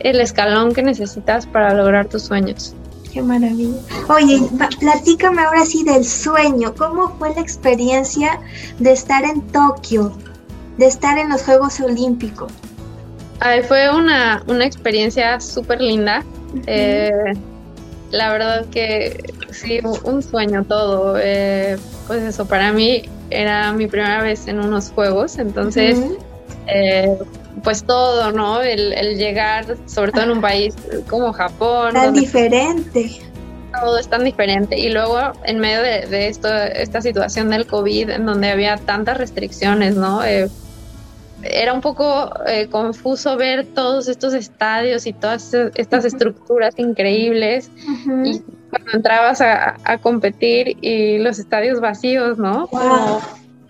el 0.00 0.20
escalón 0.20 0.74
que 0.74 0.82
necesitas 0.82 1.46
para 1.46 1.74
lograr 1.74 2.08
tus 2.08 2.22
sueños 2.22 2.74
Qué 3.12 3.20
maravilla. 3.22 3.78
Oye, 4.08 4.40
platícame 4.80 5.42
ahora 5.42 5.66
sí 5.66 5.84
del 5.84 6.04
sueño. 6.04 6.74
¿Cómo 6.74 7.10
fue 7.18 7.34
la 7.34 7.40
experiencia 7.42 8.40
de 8.78 8.92
estar 8.92 9.24
en 9.24 9.42
Tokio, 9.48 10.16
de 10.78 10.86
estar 10.86 11.18
en 11.18 11.28
los 11.28 11.42
Juegos 11.42 11.78
Olímpicos? 11.80 12.52
fue 13.66 13.90
una, 13.94 14.42
experiencia 14.64 15.40
súper 15.40 15.80
linda. 15.80 16.24
Eh, 16.66 17.10
la 18.10 18.30
verdad 18.32 18.66
que 18.66 19.34
sí, 19.50 19.80
un 20.04 20.22
sueño 20.22 20.64
todo. 20.64 21.16
Eh, 21.20 21.76
pues 22.06 22.22
eso, 22.22 22.46
para 22.46 22.72
mí 22.72 23.02
era 23.30 23.72
mi 23.72 23.88
primera 23.88 24.22
vez 24.22 24.46
en 24.48 24.60
unos 24.60 24.90
juegos, 24.90 25.38
entonces 25.38 25.98
pues 27.62 27.84
todo, 27.84 28.32
¿no? 28.32 28.62
El, 28.62 29.16
llegar, 29.16 29.76
sobre 29.86 30.12
todo 30.12 30.24
en 30.24 30.30
un 30.30 30.40
país 30.40 30.74
como 31.08 31.32
Japón. 31.32 31.94
Tan 31.94 32.14
diferente. 32.14 33.20
Todo 33.80 33.98
es 33.98 34.08
tan 34.08 34.24
diferente. 34.24 34.78
Y 34.78 34.90
luego, 34.90 35.18
en 35.44 35.58
medio 35.58 35.82
de, 35.82 36.28
esto, 36.28 36.48
esta 36.52 37.00
situación 37.00 37.50
del 37.50 37.66
COVID, 37.66 38.10
en 38.10 38.26
donde 38.26 38.50
había 38.50 38.76
tantas 38.76 39.16
restricciones, 39.16 39.96
¿no? 39.96 40.24
Eh, 40.24 40.48
era 41.42 41.72
un 41.72 41.80
poco 41.80 42.30
eh, 42.46 42.68
confuso 42.68 43.36
ver 43.36 43.66
todos 43.66 44.08
estos 44.08 44.34
estadios 44.34 45.06
y 45.06 45.12
todas 45.12 45.52
estas 45.74 46.04
estructuras 46.04 46.78
increíbles. 46.78 47.70
Y 48.24 48.42
cuando 48.70 48.92
entrabas 48.94 49.40
a, 49.40 49.98
competir 50.00 50.76
y 50.80 51.18
los 51.18 51.38
estadios 51.38 51.80
vacíos, 51.80 52.38
¿no? 52.38 52.68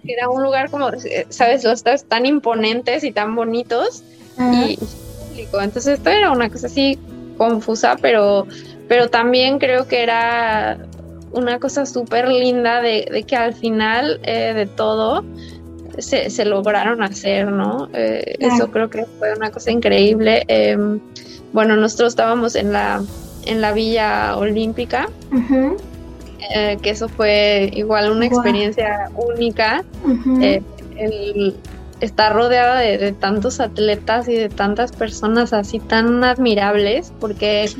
Era 0.04 0.28
un 0.28 0.42
lugar 0.42 0.70
como, 0.70 0.90
¿sabes? 1.28 1.64
Los 1.64 1.74
estadios 1.74 2.04
tan 2.04 2.26
imponentes 2.26 3.04
y 3.04 3.12
tan 3.12 3.34
bonitos 3.34 4.02
y, 4.38 4.76
público. 4.76 5.60
Entonces 5.60 5.98
esto 5.98 6.10
era 6.10 6.30
una 6.30 6.50
cosa 6.50 6.66
así 6.66 6.98
confusa, 7.36 7.96
pero, 8.00 8.46
pero 8.88 9.08
también 9.08 9.58
creo 9.58 9.86
que 9.86 10.02
era 10.02 10.78
una 11.32 11.58
cosa 11.58 11.86
súper 11.86 12.28
linda 12.28 12.82
de, 12.82 13.24
que 13.26 13.36
al 13.36 13.54
final 13.54 14.20
eh, 14.22 14.52
de 14.54 14.66
todo 14.66 15.24
se, 15.98 16.44
lograron 16.44 17.02
hacer, 17.02 17.50
¿no? 17.50 17.88
Eh, 17.92 18.36
eso 18.38 18.70
creo 18.70 18.88
que 18.90 19.04
fue 19.18 19.34
una 19.34 19.50
cosa 19.50 19.70
increíble. 19.70 20.44
Em, 20.48 21.00
bueno, 21.52 21.76
nosotros 21.76 22.12
estábamos 22.12 22.54
en 22.54 22.72
la, 22.72 23.02
en 23.46 23.60
la 23.60 23.72
Villa 23.72 24.36
Olímpica. 24.36 25.08
Eh, 26.54 26.78
que 26.82 26.90
eso 26.90 27.08
fue 27.08 27.70
igual 27.74 28.10
una 28.10 28.26
experiencia 28.26 29.10
única. 29.14 29.84
Eh, 30.40 30.62
el 30.96 31.56
estar 32.00 32.34
rodeada 32.34 32.80
de, 32.80 33.12
tantos 33.12 33.60
atletas 33.60 34.28
y 34.28 34.34
de 34.34 34.48
tantas 34.48 34.92
personas 34.92 35.52
así 35.52 35.78
tan 35.78 36.24
admirables, 36.24 37.12
porque 37.20 37.70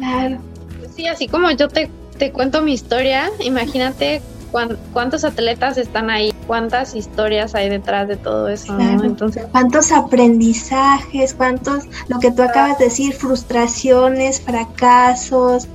sí, 0.95 1.09
así 1.09 1.27
como 1.27 1.51
yo 1.51 1.69
te, 1.69 1.91
te 2.19 2.31
cuento 2.31 2.63
mi 2.63 2.73
historia, 2.73 3.31
imagínate 3.41 4.23
cuántos 4.93 5.25
atletas 5.25 5.79
están 5.79 6.11
ahí, 6.11 6.33
cuántas 6.47 6.95
historias 6.95 7.55
hay 7.55 7.69
detrás 7.69 8.07
de 8.07 8.17
todo 8.17 8.49
eso, 8.49 8.79
Entonces, 8.79 9.47
cuántos 9.51 9.91
aprendizajes, 9.93 11.35
cuántos, 11.35 11.85
lo 12.09 12.19
que 12.21 12.31
tú 12.31 12.43
acabas 12.43 12.79
de 12.79 12.85
decir, 12.85 13.15
frustraciones, 13.15 14.41
fracasos, 14.41 15.69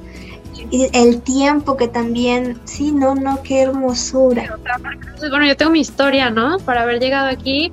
y 0.70 0.90
el 0.94 1.22
tiempo 1.22 1.78
que 1.78 1.88
también, 1.88 2.60
sí, 2.66 2.92
no, 2.92 3.16
no, 3.16 3.42
qué 3.44 3.62
hermosura. 3.62 4.58
bueno, 5.30 5.46
yo 5.46 5.56
tengo 5.56 5.72
mi 5.72 5.80
historia, 5.80 6.30
¿no? 6.30 6.58
Para 6.60 6.82
haber 6.82 7.00
llegado 7.00 7.28
aquí 7.28 7.72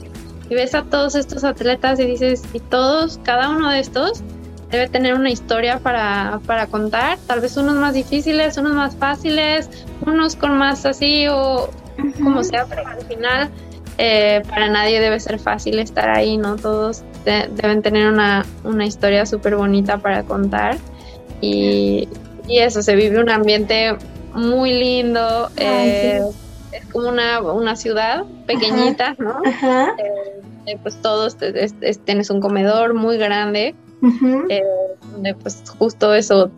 y 0.48 0.54
ves 0.54 0.74
a 0.74 0.82
todos 0.84 1.14
estos 1.14 1.44
atletas 1.44 1.98
y 1.98 2.04
dices, 2.04 2.42
y 2.52 2.60
todos, 2.60 3.18
cada 3.22 3.50
uno 3.50 3.70
de 3.70 3.80
estos 3.80 4.22
debe 4.70 4.88
tener 4.88 5.14
una 5.14 5.30
historia 5.30 5.78
para, 5.78 6.40
para 6.46 6.66
contar, 6.66 7.18
tal 7.26 7.40
vez 7.40 7.56
unos 7.56 7.76
más 7.76 7.94
difíciles, 7.94 8.56
unos 8.58 8.74
más 8.74 8.96
fáciles, 8.96 9.70
unos 10.06 10.36
con 10.36 10.56
más 10.56 10.84
así 10.86 11.26
o 11.28 11.70
como 12.22 12.42
sea, 12.44 12.66
pero 12.66 12.86
al 12.86 13.02
final 13.02 13.50
eh, 13.98 14.42
para 14.48 14.68
nadie 14.68 15.00
debe 15.00 15.20
ser 15.20 15.38
fácil 15.38 15.78
estar 15.78 16.10
ahí, 16.10 16.36
¿no? 16.36 16.56
Todos 16.56 17.02
deben 17.24 17.82
tener 17.82 18.08
una, 18.08 18.44
una 18.64 18.86
historia 18.86 19.26
súper 19.26 19.56
bonita 19.56 19.98
para 19.98 20.24
contar. 20.24 20.76
Y, 21.40 22.08
y, 22.46 22.58
eso, 22.58 22.82
se 22.82 22.96
vive 22.96 23.18
un 23.18 23.30
ambiente 23.30 23.96
muy 24.34 24.72
lindo. 24.72 25.50
Eh, 25.56 26.20
es 26.72 26.86
como 26.86 27.08
una, 27.08 27.40
una 27.40 27.76
ciudad 27.76 28.24
pequeñita, 28.46 29.14
¿no? 29.18 29.42
Eh, 29.44 30.72
eh, 30.72 30.78
pues 30.82 31.00
todos 31.02 31.36
tienes 32.04 32.30
un 32.30 32.40
comedor 32.40 32.94
muy 32.94 33.18
grande, 33.18 33.74
donde 34.00 35.34
pues 35.34 35.62
justo 35.78 36.14
eso 36.14 36.50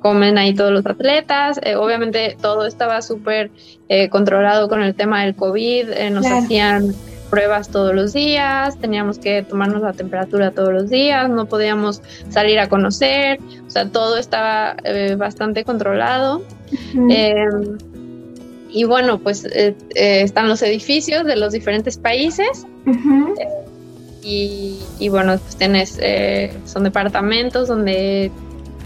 comen 0.00 0.38
ahí 0.38 0.54
todos 0.54 0.72
los 0.72 0.84
atletas. 0.84 1.60
Eh, 1.62 1.76
obviamente 1.76 2.36
todo 2.40 2.66
estaba 2.66 3.02
súper 3.02 3.50
eh, 3.88 4.08
controlado 4.08 4.68
con 4.68 4.82
el 4.82 4.94
tema 4.94 5.22
del 5.22 5.36
COVID. 5.36 5.90
Eh, 5.90 6.10
nos 6.10 6.26
hacían 6.26 6.92
pruebas 7.30 7.68
todos 7.70 7.94
los 7.94 8.12
días, 8.12 8.76
teníamos 8.78 9.18
que 9.18 9.42
tomarnos 9.42 9.82
la 9.82 9.92
temperatura 9.92 10.50
todos 10.50 10.72
los 10.72 10.90
días, 10.90 11.30
no 11.30 11.46
podíamos 11.46 12.02
salir 12.28 12.58
a 12.58 12.68
conocer, 12.68 13.38
o 13.66 13.70
sea, 13.70 13.88
todo 13.88 14.16
estaba 14.18 14.76
bastante 15.16 15.64
controlado. 15.64 16.42
Em, 17.08 17.78
y 18.68 18.84
bueno, 18.84 19.18
pues 19.18 19.46
están 19.94 20.48
los 20.48 20.62
edificios 20.62 21.24
de 21.24 21.36
los 21.36 21.52
diferentes 21.52 21.96
países. 21.96 22.66
Y, 24.22 24.78
y, 24.98 25.08
bueno, 25.08 25.38
pues 25.38 25.56
tienes, 25.56 25.98
son 26.66 26.84
departamentos 26.84 27.68
donde 27.68 28.30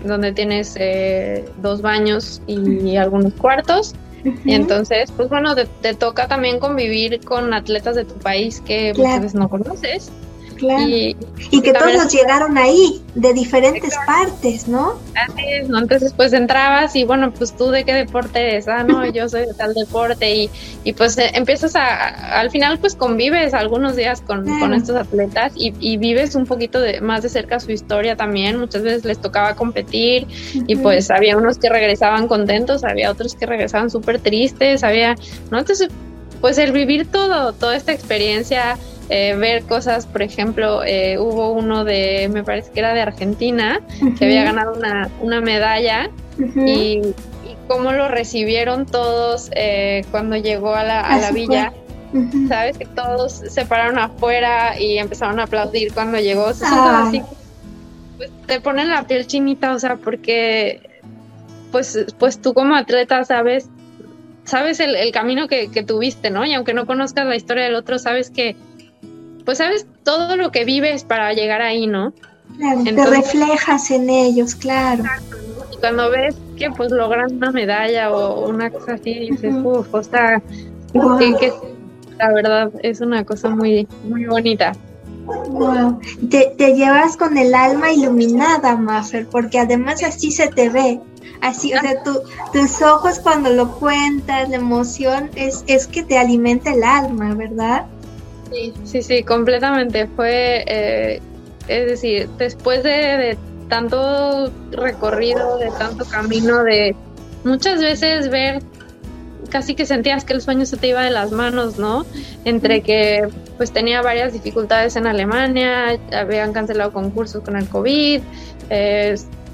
donde 0.04 0.32
tienes 0.32 0.76
eh, 0.78 1.44
dos 1.62 1.82
baños 1.82 2.42
y 2.46 2.96
algunos 2.96 3.32
cuartos. 3.34 3.94
Y 4.44 4.54
entonces, 4.54 5.12
pues 5.12 5.28
bueno, 5.28 5.54
te, 5.54 5.94
toca 5.94 6.28
también 6.28 6.58
convivir 6.58 7.20
con 7.24 7.52
atletas 7.52 7.96
de 7.96 8.04
tu 8.04 8.14
país 8.14 8.60
que 8.60 8.92
pues, 8.94 9.34
no 9.34 9.48
conoces. 9.48 10.10
Y, 10.60 11.16
que 11.62 11.72
todos 11.72 12.12
llegaron 12.12 12.58
ahí, 12.58 13.02
de 13.14 13.32
diferentes 13.32 13.94
partes, 14.06 14.68
¿no? 14.68 14.98
Así 15.14 15.42
es, 15.46 15.68
¿no? 15.68 15.78
Entonces, 15.78 16.12
pues 16.14 16.32
entrabas 16.32 16.94
y 16.96 17.04
bueno, 17.04 17.32
pues 17.32 17.56
tú 17.56 17.70
de 17.70 17.84
qué 17.84 17.92
deporte 17.92 18.40
eres, 18.40 18.68
ah, 18.68 18.84
no, 18.84 19.06
yo 19.06 19.28
soy 19.28 19.46
de 19.46 19.54
tal 19.54 19.74
deporte 19.74 20.34
y, 20.34 20.50
y 20.82 20.92
pues 20.92 21.16
eh, 21.18 21.30
empiezas 21.34 21.76
a, 21.76 22.40
al 22.40 22.50
final 22.50 22.78
pues 22.78 22.94
convives 22.96 23.54
algunos 23.54 23.96
días 23.96 24.20
con, 24.20 24.44
con 24.58 24.74
estos 24.74 24.96
atletas 24.96 25.52
y, 25.54 25.72
y, 25.78 25.96
vives 25.96 26.34
un 26.34 26.46
poquito 26.46 26.80
de, 26.80 27.00
más 27.00 27.22
de 27.22 27.28
cerca 27.28 27.60
su 27.60 27.70
historia 27.72 28.16
también, 28.16 28.58
muchas 28.58 28.82
veces 28.82 29.04
les 29.04 29.18
tocaba 29.18 29.54
competir 29.54 30.26
y 30.54 30.76
pues 30.76 31.10
había 31.10 31.36
unos 31.36 31.58
que 31.58 31.68
regresaban 31.68 32.28
contentos, 32.28 32.84
había 32.84 33.10
otros 33.10 33.34
que 33.34 33.46
regresaban 33.46 33.90
súper 33.90 34.18
tristes, 34.18 34.82
había, 34.82 35.14
¿no? 35.50 35.58
Entonces, 35.58 35.88
pues 36.44 36.58
el 36.58 36.72
vivir 36.72 37.10
todo, 37.10 37.54
toda 37.54 37.74
esta 37.74 37.92
experiencia 37.92 38.76
eh, 39.08 39.34
ver 39.34 39.62
cosas, 39.62 40.04
por 40.04 40.20
ejemplo, 40.20 40.84
eh, 40.84 41.16
hubo 41.18 41.52
uno 41.52 41.86
de, 41.86 42.28
me 42.30 42.44
parece 42.44 42.70
que 42.70 42.80
era 42.80 42.92
de 42.92 43.00
Argentina, 43.00 43.80
que 44.18 44.26
había 44.26 44.44
ganado 44.44 44.74
una, 44.74 45.08
una 45.22 45.40
medalla 45.40 46.10
y, 46.38 47.00
cómo 47.66 47.92
lo 47.92 48.08
recibieron 48.08 48.84
todos 48.84 49.48
eh, 49.56 50.04
cuando 50.10 50.36
llegó 50.36 50.74
a 50.74 50.84
la, 50.84 51.00
a 51.00 51.18
la 51.18 51.30
villa. 51.30 51.72
Sabes 52.46 52.76
que 52.76 52.84
todos 52.84 53.32
se 53.48 53.64
pararon 53.64 53.98
afuera 53.98 54.78
y 54.78 54.98
empezaron 54.98 55.40
a 55.40 55.44
aplaudir 55.44 55.94
cuando 55.94 56.18
llegó. 56.18 56.48
así, 56.48 57.22
pues, 58.18 58.30
te 58.46 58.60
ponen 58.60 58.90
la 58.90 59.06
piel 59.06 59.26
chinita, 59.26 59.72
o 59.72 59.78
sea, 59.78 59.96
porque 59.96 60.90
pues, 61.72 62.04
pues 62.18 62.38
tú 62.38 62.52
como 62.52 62.76
atleta 62.76 63.24
sabes, 63.24 63.70
sabes 64.44 64.80
el, 64.80 64.94
el 64.96 65.12
camino 65.12 65.48
que, 65.48 65.70
que, 65.70 65.82
tuviste, 65.82 66.30
¿no? 66.30 66.44
Y 66.44 66.54
aunque 66.54 66.74
no 66.74 66.86
conozcas 66.86 67.26
la 67.26 67.36
historia 67.36 67.64
del 67.64 67.74
otro, 67.74 67.98
sabes 67.98 68.30
que, 68.30 68.56
pues 69.44 69.58
sabes 69.58 69.86
todo 70.02 70.36
lo 70.36 70.50
que 70.50 70.64
vives 70.64 71.04
para 71.04 71.32
llegar 71.32 71.62
ahí, 71.62 71.86
¿no? 71.86 72.12
Claro, 72.56 72.84
te 72.84 73.06
reflejas 73.06 73.90
en 73.90 74.08
ellos, 74.08 74.54
claro. 74.54 75.04
Y 75.72 75.76
cuando 75.78 76.10
ves 76.10 76.36
que 76.56 76.70
pues 76.70 76.90
logran 76.92 77.34
una 77.34 77.50
medalla 77.50 78.12
o 78.12 78.48
una 78.48 78.70
cosa 78.70 78.94
así, 78.94 79.30
dices, 79.30 79.54
uff, 79.62 79.92
o 79.92 80.02
sea, 80.02 80.40
que, 80.92 81.52
la 82.18 82.32
verdad 82.32 82.70
es 82.82 83.00
una 83.00 83.24
cosa 83.24 83.48
muy, 83.50 83.88
muy 84.04 84.26
bonita. 84.26 84.72
Wow. 85.24 86.00
Te, 86.30 86.54
te, 86.56 86.74
llevas 86.74 87.16
con 87.16 87.36
el 87.38 87.54
alma 87.54 87.90
iluminada, 87.90 88.76
Maffer, 88.76 89.26
porque 89.26 89.58
además 89.58 90.02
así 90.04 90.30
se 90.30 90.48
te 90.48 90.68
ve. 90.68 91.00
Así, 91.40 91.74
o 91.74 91.80
sea, 91.80 92.02
tu, 92.02 92.22
tus 92.52 92.80
ojos 92.82 93.18
cuando 93.18 93.50
lo 93.50 93.72
cuentas, 93.72 94.48
la 94.48 94.56
emoción, 94.56 95.30
es, 95.34 95.64
es 95.66 95.86
que 95.86 96.02
te 96.02 96.18
alimenta 96.18 96.72
el 96.72 96.82
alma, 96.82 97.34
¿verdad? 97.34 97.86
Sí, 98.84 99.02
sí, 99.02 99.22
completamente. 99.22 100.06
Fue, 100.14 100.64
eh, 100.66 101.20
es 101.68 101.86
decir, 101.86 102.28
después 102.38 102.82
de, 102.82 103.36
tanto 103.68 104.50
recorrido, 104.70 105.58
de 105.58 105.70
tanto 105.72 106.04
camino, 106.04 106.62
de 106.62 106.94
muchas 107.44 107.80
veces 107.80 108.30
ver 108.30 108.62
casi 109.54 109.76
que 109.76 109.86
sentías 109.86 110.24
que 110.24 110.32
el 110.32 110.42
sueño 110.42 110.66
se 110.66 110.76
te 110.76 110.88
iba 110.88 111.00
de 111.00 111.12
las 111.12 111.30
manos, 111.30 111.78
¿no? 111.78 112.04
Entre 112.44 112.80
que 112.80 113.28
pues 113.56 113.70
tenía 113.70 114.02
varias 114.02 114.32
dificultades 114.32 114.96
en 114.96 115.06
Alemania, 115.06 115.96
habían 116.12 116.52
cancelado 116.52 116.92
concursos 116.92 117.44
con 117.44 117.54
el 117.54 117.68
COVID, 117.68 118.20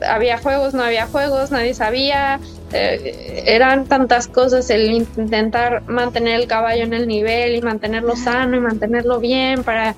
había 0.09 0.39
juegos, 0.39 0.73
no 0.73 0.83
había 0.83 1.07
juegos, 1.07 1.51
nadie 1.51 1.75
sabía, 1.75 2.41
eh, 2.73 3.45
eran 3.47 3.85
tantas 3.85 4.27
cosas 4.27 4.71
el 4.71 4.91
intentar 4.91 5.83
mantener 5.87 6.41
el 6.41 6.47
caballo 6.47 6.85
en 6.85 6.95
el 6.95 7.07
nivel 7.07 7.57
y 7.57 7.61
mantenerlo 7.61 8.17
sano 8.17 8.57
y 8.57 8.61
mantenerlo 8.61 9.21
bien 9.21 9.65
para, 9.65 9.91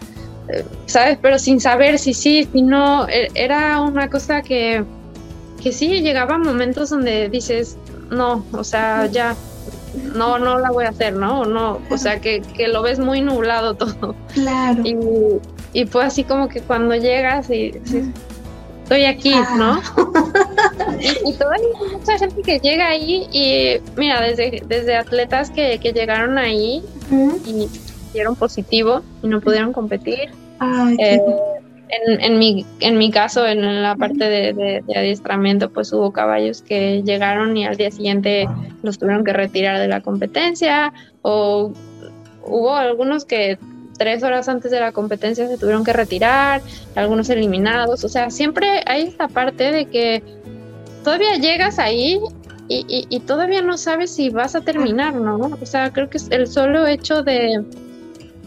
eh, 0.48 0.64
¿sabes? 0.86 1.16
Pero 1.22 1.38
sin 1.38 1.61
saber 1.61 2.00
si 2.00 2.12
sí, 2.12 2.48
si 2.53 2.62
no, 2.62 3.09
e, 3.09 3.30
era 3.34 3.80
una 3.80 4.11
cosa 4.11 4.42
que, 4.42 4.84
que 5.62 5.70
sí, 5.70 6.00
llegaba 6.00 6.38
momentos 6.38 6.90
donde 6.90 7.28
dices, 7.28 7.76
no, 8.11 8.44
o 8.53 8.64
sea, 8.64 9.07
ya, 9.07 9.36
no, 10.14 10.38
no 10.38 10.59
la 10.59 10.70
voy 10.70 10.84
a 10.84 10.90
hacer, 10.90 11.14
¿no? 11.14 11.45
no 11.45 11.80
o 11.90 11.99
sea, 11.99 12.20
que, 12.20 12.40
que 12.40 12.68
lo 12.68 12.82
ves 12.82 12.99
muy 12.99 13.20
nublado 13.20 13.74
todo. 13.76 14.14
Claro. 14.32 14.82
Y, 14.84 14.97
y 15.72 15.86
fue 15.86 16.05
así 16.05 16.24
como 16.24 16.49
que 16.49 16.61
cuando 16.61 16.95
llegas 16.95 17.51
y 17.51 17.72
estoy 18.82 19.05
aquí, 19.05 19.34
¿no? 19.57 19.80
y, 21.01 21.30
y 21.30 21.32
toda 21.34 21.57
mucha 21.90 22.18
gente 22.18 22.43
que 22.43 22.59
llega 22.59 22.88
ahí 22.88 23.26
y 23.32 23.80
mira, 23.97 24.20
desde, 24.20 24.62
desde 24.66 24.97
atletas 24.97 25.51
que, 25.51 25.78
llegaron 25.78 26.38
ahí 26.38 26.82
y 27.47 27.68
dieron 28.12 28.36
positivo 28.36 29.03
y 29.22 29.28
no 29.28 29.40
pudieron 29.40 29.72
competir. 29.72 30.30
Eh, 30.99 31.20
en, 31.93 32.20
en, 32.22 32.38
mi, 32.38 32.64
en 32.80 32.97
mi 32.97 33.11
caso, 33.11 33.47
en 33.47 33.82
la 33.82 33.97
parte 33.97 34.24
de, 34.28 34.82
adiestramiento, 34.97 35.70
pues 35.70 35.93
hubo 35.93 36.11
caballos 36.11 36.62
que 36.62 37.03
llegaron 37.03 37.57
y 37.57 37.66
al 37.66 37.76
día 37.76 37.90
siguiente 37.90 38.49
los 38.82 38.99
tuvieron 38.99 39.24
que 39.24 39.34
retirar 39.34 39.78
de 39.78 39.88
la 39.88 40.01
competencia 40.01 40.93
o 41.20 41.72
hubo 42.45 42.74
algunos 42.74 43.26
que 43.26 43.59
tres 43.99 44.22
horas 44.22 44.49
antes 44.49 44.70
de 44.70 44.80
la 44.80 44.93
competencia 44.93 45.47
se 45.47 45.59
tuvieron 45.59 45.84
que 45.84 45.93
retirar, 45.93 46.62
algunos 46.95 47.28
eliminados, 47.28 48.05
o 48.05 48.09
sea, 48.09 48.30
siempre 48.30 48.82
hay 48.86 49.03
esta 49.03 49.28
parte 49.28 49.70
de 49.70 49.84
que 49.84 50.22
todavía 51.05 51.36
llegas 51.36 51.78
ahí 51.78 52.18
y, 52.68 53.20
todavía 53.26 53.61
no 53.61 53.76
sabes 53.76 54.14
si 54.14 54.30
vas 54.30 54.55
a 54.55 54.62
terminar, 54.62 55.14
¿no? 55.14 55.36
O 55.61 55.66
sea, 55.66 55.93
creo 55.93 56.09
que 56.09 56.16
es 56.16 56.30
el 56.30 56.47
solo 56.47 56.86
hecho 56.86 57.22
de, 57.22 57.62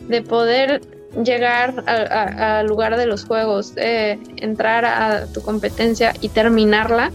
de 0.08 0.22
poder 0.24 0.82
llegar 1.24 1.84
al 1.88 2.68
lugar 2.68 2.98
de 2.98 3.06
los 3.06 3.26
juegos, 3.26 3.74
eh, 3.78 4.20
entrar 4.38 4.86
a 4.86 5.28
tu 5.28 5.42
competencia 5.42 6.14
y 6.22 6.30
terminarla 6.30 7.12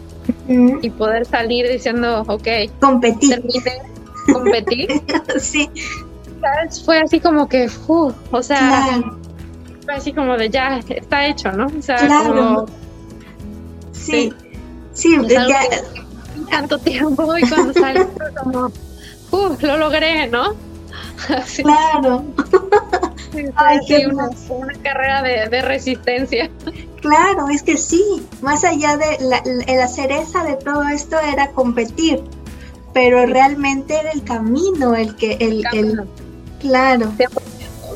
y 0.49 0.91
poder 0.91 1.27
salir 1.27 1.69
diciendo, 1.69 2.25
ok, 2.27 2.49
competir. 2.81 3.43
competir. 4.33 5.03
sí. 5.41 5.69
Fue 6.85 6.99
así 6.99 7.21
como 7.21 7.49
que, 7.49 7.69
uh, 7.87 8.13
o 8.31 8.43
sea, 8.43 9.03
fue 9.85 9.95
así 9.95 10.13
como 10.13 10.37
de 10.37 10.49
ya, 10.49 10.81
está 10.89 11.27
hecho, 11.27 11.53
¿no? 11.53 11.67
O 11.67 11.83
sea, 11.83 11.99
como... 12.27 12.67
Sí, 13.93 14.33
sí, 14.95 15.17
ya... 15.29 15.47
tanto 16.49 16.79
tiempo 16.79 17.37
y 17.37 17.43
cuando 17.49 17.75
sale 17.75 18.07
como, 18.43 18.73
uh, 19.33 19.57
lo 19.61 19.77
logré, 19.77 20.27
¿no? 20.29 20.55
Claro. 21.63 22.25
Ay, 23.55 23.79
qué 23.87 24.07
una, 24.07 24.31
una, 24.49 24.75
carrera 24.83 25.23
de, 25.23 25.49
de, 25.49 25.63
resistencia. 25.63 26.51
Claro, 27.01 27.49
es 27.49 27.63
que 27.63 27.77
sí, 27.77 28.27
más 28.43 28.65
allá 28.65 28.97
de 28.97 29.19
la, 29.21 29.43
la 29.67 29.89
cereza 29.89 30.45
de 30.45 30.55
todo 30.57 30.83
esto 30.89 31.17
era 31.33 31.51
competir, 31.53 32.23
pero 32.93 33.25
realmente 33.27 33.99
era 33.99 34.11
el 34.11 34.23
camino 34.25 34.95
el 34.95 35.17
que, 35.17 35.35
el, 35.41 35.65
el, 35.73 36.09
Claro. 36.61 37.13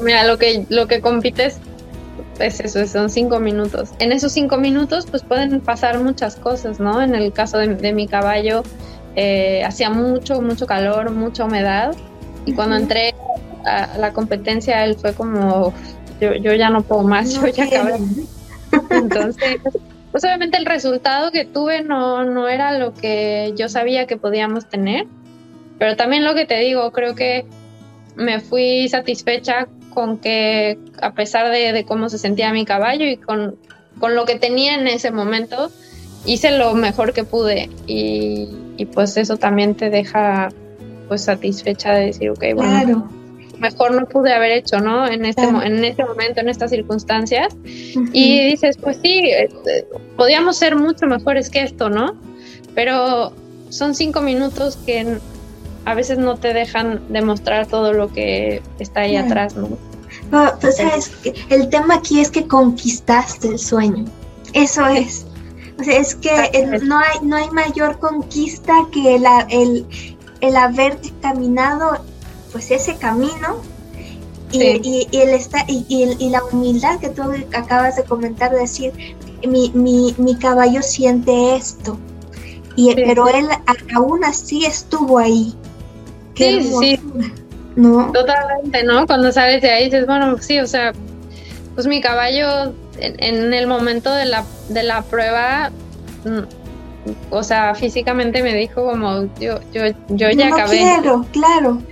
Mira, 0.03 0.25
lo 0.25 0.39
que, 0.39 0.67
lo 0.69 0.87
que 0.87 1.01
compites 1.01 1.59
es 2.39 2.61
eso, 2.61 2.87
son 2.87 3.11
cinco 3.11 3.39
minutos. 3.39 3.91
En 3.99 4.13
esos 4.13 4.33
cinco 4.33 4.57
minutos, 4.57 5.07
pues 5.09 5.23
pueden 5.23 5.61
pasar 5.61 6.01
muchas 6.01 6.37
cosas, 6.37 6.81
¿no? 6.81 7.01
En 7.03 7.15
el 7.15 7.33
caso 7.33 7.59
de, 7.59 7.93
mi 7.93 8.09
caballo, 8.09 8.63
eh, 9.17 9.63
hacía 9.65 9.91
mucho, 9.91 10.41
mucho 10.41 10.67
calor, 10.67 11.11
mucha 11.11 11.45
humedad. 11.45 11.95
Y 12.47 12.55
cuando 12.55 12.77
entré 12.77 13.15
a 13.65 13.99
la 13.99 14.13
competencia, 14.13 14.85
él 14.85 14.97
fue 14.97 15.15
como, 15.15 15.73
yo, 16.21 16.35
yo 16.35 16.53
ya 16.55 16.71
no 16.71 16.83
puedo 16.83 17.03
más, 17.03 17.35
yo 17.41 17.47
ya 17.47 17.65
acabé. 17.65 17.99
Entonces, 18.91 19.61
pues 20.13 20.25
obviamente 20.25 20.57
el 20.59 20.67
resultado 20.67 21.31
que 21.31 21.45
tuve 21.45 21.83
no, 21.83 22.25
no 22.25 22.49
era 22.49 22.79
lo 22.79 22.95
que 22.95 23.53
yo 23.57 23.69
sabía 23.69 24.07
que 24.07 24.17
podíamos 24.17 24.69
tener, 24.69 25.07
pero 25.79 25.97
también 25.97 26.25
lo 26.25 26.35
que 26.35 26.47
te 26.47 26.59
digo, 26.61 26.93
creo 26.93 27.15
que 27.15 27.47
me 28.17 28.41
fui 28.41 28.89
satisfecha 28.89 29.67
con 29.93 30.19
que 30.19 30.79
a 31.01 31.13
pesar 31.15 31.51
de, 31.51 31.85
cómo 31.87 32.09
se 32.09 32.19
sentía 32.19 32.53
mi 32.53 32.65
caballo 32.65 33.07
y 33.07 33.17
con, 33.17 33.57
con, 33.99 34.15
lo 34.15 34.25
que 34.25 34.39
tenía 34.39 34.75
en 34.75 34.87
ese 34.87 35.11
momento, 35.11 35.71
hice 36.25 36.57
lo 36.59 36.75
mejor 36.75 37.13
que 37.13 37.25
pude 37.25 37.71
y, 37.87 38.49
y 38.77 38.87
pues 38.87 39.17
eso 39.17 39.37
también 39.37 39.75
te 39.75 39.91
deja 39.91 40.49
pues 41.09 41.23
satisfecha 41.23 41.93
de 41.93 42.07
decir, 42.07 42.31
ok, 42.31 42.45
bueno, 42.55 43.11
mejor 43.59 43.93
no 43.93 44.07
pude 44.07 44.33
haber 44.33 44.53
hecho, 44.53 44.81
¿no? 44.81 45.07
En 45.07 45.25
este, 45.25 45.43
en 45.43 45.85
este 45.85 46.05
momento, 46.05 46.41
en 46.41 46.49
estas 46.49 46.71
circunstancias. 46.71 47.55
Y 48.13 48.51
dices, 48.51 48.77
pues 48.77 48.99
sí, 49.03 49.31
eh, 49.31 49.49
podíamos 50.17 50.57
ser 50.57 50.77
mucho 50.77 51.07
mejores 51.07 51.51
que 51.51 51.63
esto, 51.63 51.91
¿no? 51.91 52.17
Pero 52.75 53.33
son 53.69 53.95
cinco 53.95 54.21
minutos 54.21 54.77
que 54.85 55.19
a 55.85 55.95
veces 55.95 56.19
no 56.19 56.37
te 56.37 56.53
dejan 56.53 57.01
demostrar 57.09 57.67
todo 57.67 57.93
lo 57.93 58.13
que 58.13 58.63
está 58.79 59.01
ahí 59.01 59.17
atrás, 59.17 59.57
¿no? 59.57 59.69
pues 60.61 60.77
sabes, 60.77 61.13
el 61.51 61.69
tema 61.69 61.97
aquí 61.97 62.21
es 62.21 62.31
que 62.31 62.47
conquistaste 62.47 63.49
el 63.49 63.59
sueño. 63.59 64.05
Eso 64.53 64.87
es. 64.87 65.27
O 65.79 65.85
sea, 65.85 65.99
es 65.99 66.15
que 66.15 66.31
no, 66.83 66.99
hay, 66.99 67.19
no 67.23 67.37
hay 67.37 67.51
mayor 67.51 67.99
conquista 67.99 68.75
que 68.93 69.19
la, 69.19 69.47
el, 69.51 69.87
el 70.41 70.57
haber 70.57 70.99
caminado 71.21 71.99
pues 72.55 72.71
ese 72.71 72.97
camino 72.99 73.61
y, 74.53 74.63
y, 74.63 75.09
y, 75.11 75.19
el 75.19 75.31
está, 75.31 75.65
y, 75.67 76.31
la 76.31 76.45
humildad 76.45 77.01
que 77.01 77.09
tú 77.09 77.23
acabas 77.53 77.97
de 77.97 78.05
comentar, 78.05 78.53
decir, 78.53 78.93
mi, 79.45 79.73
mi, 79.75 80.15
mi 80.19 80.37
caballo 80.37 80.81
siente 80.81 81.57
esto, 81.57 81.99
y, 82.77 82.95
pero 82.95 83.27
él 83.27 83.49
aún 83.97 84.23
así 84.23 84.65
estuvo 84.65 85.19
ahí. 85.19 85.53
Qué 86.37 86.63
sí, 86.63 87.01
¿No? 87.75 88.13
Totalmente, 88.13 88.85
¿no? 88.85 89.05
Cuando 89.09 89.33
sales 89.33 89.61
de 89.61 89.71
ahí 89.73 89.87
dices, 89.87 90.07
bueno, 90.07 90.39
sí, 90.39 90.61
o 90.61 90.69
sea, 90.69 90.93
pues 91.75 91.89
mi 91.89 92.01
caballo 92.01 92.73
en, 93.01 93.21
en 93.21 93.53
el 93.53 93.67
momento 93.67 94.15
de 94.15 94.27
la, 94.27 94.45
de 94.69 94.85
la 94.85 95.03
prueba 95.03 95.73
mm, 96.25 96.65
o 97.31 97.43
sea, 97.43 97.75
físicamente 97.75 98.43
me 98.43 98.55
dijo 98.55 98.85
como, 98.85 99.25
yo, 99.39 99.61
yo, 99.73 99.83
yo 100.09 100.31
ya 100.31 100.49
no 100.49 100.57
acabé. 100.57 100.79
quiero, 100.79 101.27
claro. 101.33 101.83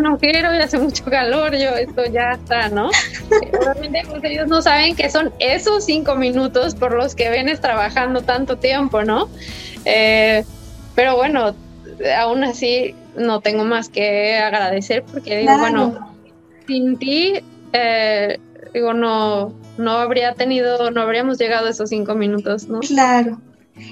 No 0.00 0.18
quiero, 0.18 0.52
ya 0.52 0.64
hace 0.64 0.78
mucho 0.78 1.04
calor, 1.04 1.52
yo, 1.52 1.70
esto 1.70 2.04
ya 2.06 2.32
está, 2.32 2.68
¿no? 2.68 2.90
Realmente 3.52 4.02
pues, 4.08 4.24
ellos 4.24 4.48
no 4.48 4.62
saben 4.62 4.96
que 4.96 5.10
son 5.10 5.32
esos 5.38 5.84
cinco 5.84 6.16
minutos 6.16 6.74
por 6.74 6.94
los 6.94 7.14
que 7.14 7.30
vienes 7.30 7.60
trabajando 7.60 8.22
tanto 8.22 8.58
tiempo, 8.58 9.02
¿no? 9.02 9.28
Eh, 9.84 10.44
pero 10.94 11.16
bueno, 11.16 11.54
aún 12.18 12.44
así 12.44 12.94
no 13.16 13.40
tengo 13.40 13.64
más 13.64 13.88
que 13.88 14.36
agradecer 14.36 15.04
porque 15.04 15.38
digo, 15.38 15.58
bueno, 15.58 16.14
sin 16.66 16.96
ti, 16.98 17.40
eh, 17.72 18.38
digo, 18.72 18.94
no, 18.94 19.52
no 19.78 19.92
habría 19.92 20.34
tenido, 20.34 20.90
no 20.90 21.00
habríamos 21.00 21.38
llegado 21.38 21.66
a 21.66 21.70
esos 21.70 21.90
cinco 21.90 22.14
minutos, 22.14 22.68
¿no? 22.68 22.80
Claro. 22.80 23.40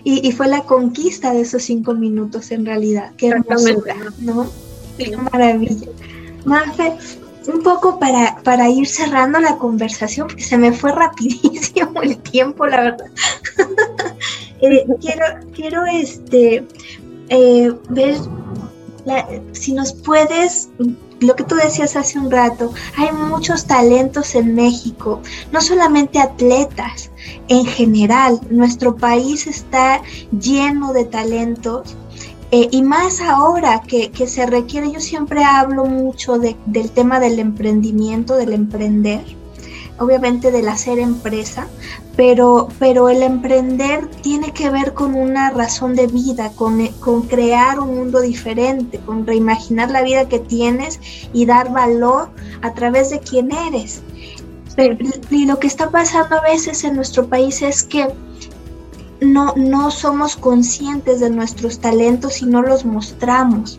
Y, 0.04 0.30
fue 0.30 0.46
la 0.46 0.62
conquista 0.62 1.32
de 1.32 1.40
esos 1.40 1.64
cinco 1.64 1.94
minutos 1.94 2.52
en 2.52 2.64
realidad. 2.64 3.10
Qué 3.16 3.28
hermosura, 3.28 3.96
¿no? 4.20 4.48
Qué 5.10 5.16
maravilla. 5.16 5.86
Mafe, 6.44 6.96
un 7.48 7.62
poco 7.62 7.98
para, 7.98 8.36
para 8.42 8.68
ir 8.68 8.86
cerrando 8.86 9.38
la 9.40 9.56
conversación, 9.56 10.28
porque 10.28 10.42
se 10.42 10.58
me 10.58 10.72
fue 10.72 10.92
rapidísimo 10.92 12.02
el 12.02 12.18
tiempo, 12.18 12.66
la 12.66 12.80
verdad. 12.82 13.10
Eh, 14.64 14.86
quiero, 15.00 15.24
quiero 15.52 15.84
este, 15.86 16.64
eh, 17.30 17.72
ver 17.88 18.14
si 19.50 19.72
nos 19.72 19.92
puedes 19.92 20.68
lo 21.22 21.36
que 21.36 21.44
tú 21.44 21.54
decías 21.54 21.96
hace 21.96 22.18
un 22.18 22.30
rato, 22.30 22.72
hay 22.96 23.12
muchos 23.12 23.66
talentos 23.66 24.34
en 24.34 24.54
México, 24.54 25.20
no 25.52 25.60
solamente 25.60 26.18
atletas, 26.18 27.10
en 27.48 27.64
general, 27.64 28.40
nuestro 28.50 28.96
país 28.96 29.46
está 29.46 30.02
lleno 30.38 30.92
de 30.92 31.04
talentos. 31.04 31.96
Eh, 32.54 32.68
y 32.70 32.82
más 32.82 33.22
ahora 33.22 33.80
que, 33.80 34.10
que, 34.10 34.26
se 34.26 34.44
requiere, 34.44 34.92
yo 34.92 35.00
siempre 35.00 35.42
hablo 35.42 35.86
mucho 35.86 36.38
de, 36.38 36.54
del 36.66 36.90
tema 36.90 37.18
del 37.18 37.38
emprendimiento, 37.38 38.36
del 38.36 38.52
emprender, 38.52 39.24
obviamente 39.98 40.50
del 40.50 40.68
hacer 40.68 40.98
empresa, 40.98 41.66
pero, 42.14 42.68
pero 42.78 43.08
el 43.08 43.22
emprender 43.22 44.06
tiene 44.22 44.52
que 44.52 44.68
ver 44.68 44.92
con 44.92 45.14
una 45.14 45.48
razón 45.48 45.94
de 45.94 46.08
vida, 46.08 46.52
con, 46.54 46.86
con 47.00 47.22
crear 47.22 47.80
un 47.80 47.96
mundo 47.96 48.20
diferente, 48.20 48.98
con 48.98 49.26
reimaginar 49.26 49.90
la 49.90 50.02
vida 50.02 50.28
que 50.28 50.38
tienes 50.38 51.00
y 51.32 51.46
dar 51.46 51.72
valor 51.72 52.28
a 52.60 52.74
través 52.74 53.08
de 53.08 53.20
quién 53.20 53.50
eres. 53.50 54.02
y 55.30 55.46
lo 55.46 55.58
que 55.58 55.68
está 55.68 55.90
pasando 55.90 56.36
a 56.36 56.42
veces 56.42 56.84
en 56.84 56.96
nuestro 56.96 57.28
país 57.28 57.62
es 57.62 57.82
que 57.82 58.08
no, 59.22 59.54
no 59.56 59.90
somos 59.90 60.36
conscientes 60.36 61.20
de 61.20 61.30
nuestros 61.30 61.78
talentos 61.78 62.42
y 62.42 62.46
no 62.46 62.62
los 62.62 62.84
mostramos. 62.84 63.78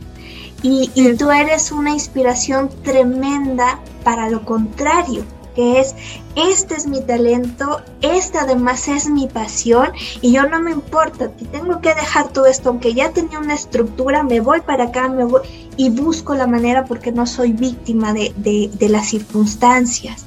Y, 0.61 0.89
y 0.95 1.13
tú 1.15 1.29
eres 1.31 1.71
una 1.71 1.91
inspiración 1.91 2.69
tremenda 2.83 3.79
para 4.03 4.29
lo 4.29 4.45
contrario 4.45 5.23
que 5.53 5.79
es, 5.79 5.95
este 6.35 6.75
es 6.75 6.87
mi 6.87 7.01
talento, 7.01 7.81
esta 8.01 8.41
además 8.41 8.87
es 8.87 9.09
mi 9.09 9.27
pasión 9.27 9.89
y 10.21 10.31
yo 10.31 10.47
no 10.47 10.59
me 10.59 10.71
importa, 10.71 11.29
tengo 11.51 11.79
que 11.79 11.93
dejar 11.93 12.29
todo 12.29 12.47
esto, 12.47 12.69
aunque 12.69 12.93
ya 12.93 13.11
tenía 13.11 13.39
una 13.39 13.53
estructura, 13.53 14.23
me 14.23 14.39
voy 14.39 14.61
para 14.61 14.85
acá, 14.85 15.09
me 15.09 15.25
voy 15.25 15.41
y 15.77 15.89
busco 15.89 16.35
la 16.35 16.47
manera 16.47 16.85
porque 16.85 17.11
no 17.11 17.25
soy 17.25 17.53
víctima 17.53 18.13
de, 18.13 18.33
de 18.35 18.89
las 18.89 19.09
circunstancias. 19.09 20.25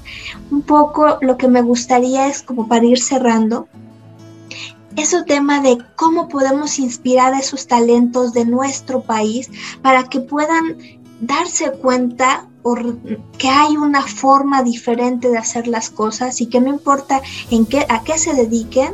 Un 0.50 0.62
poco 0.62 1.18
lo 1.20 1.36
que 1.36 1.48
me 1.48 1.62
gustaría 1.62 2.28
es 2.28 2.42
como 2.42 2.68
para 2.68 2.84
ir 2.84 3.00
cerrando, 3.00 3.68
ese 4.96 5.22
tema 5.24 5.60
de 5.60 5.78
cómo 5.94 6.28
podemos 6.28 6.78
inspirar 6.78 7.34
a 7.34 7.38
esos 7.38 7.66
talentos 7.66 8.32
de 8.32 8.44
nuestro 8.44 9.02
país 9.02 9.50
para 9.82 10.04
que 10.04 10.20
puedan 10.20 10.76
darse 11.20 11.72
cuenta 11.72 12.48
que 13.38 13.48
hay 13.48 13.76
una 13.76 14.02
forma 14.02 14.62
diferente 14.62 15.28
de 15.28 15.38
hacer 15.38 15.68
las 15.68 15.88
cosas 15.88 16.40
y 16.40 16.46
que 16.46 16.60
no 16.60 16.68
importa 16.68 17.22
en 17.50 17.64
qué, 17.64 17.86
a 17.88 18.02
qué 18.02 18.18
se 18.18 18.34
dediquen, 18.34 18.92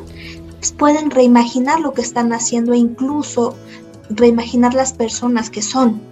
pues 0.59 0.73
pueden 0.73 1.11
reimaginar 1.11 1.81
lo 1.81 1.95
que 1.95 2.03
están 2.03 2.33
haciendo 2.35 2.75
e 2.75 2.79
incluso 2.79 3.57
reimaginar 4.11 4.75
las 4.75 4.93
personas 4.93 5.49
que 5.49 5.63
son. 5.63 6.12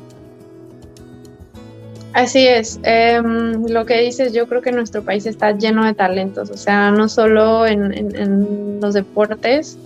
Así 2.12 2.46
es, 2.46 2.80
em, 2.82 3.64
lo 3.66 3.86
que 3.86 4.00
dices, 4.00 4.32
yo 4.32 4.48
creo 4.48 4.62
que 4.62 4.72
nuestro 4.72 5.02
país 5.02 5.26
está 5.26 5.52
lleno 5.52 5.84
de 5.84 5.94
talentos, 5.94 6.50
o 6.50 6.56
sea, 6.56 6.90
no 6.90 7.08
solo 7.08 7.66
en, 7.66 7.92
en 7.94 8.80
los 8.80 8.94
deportes, 8.94 9.78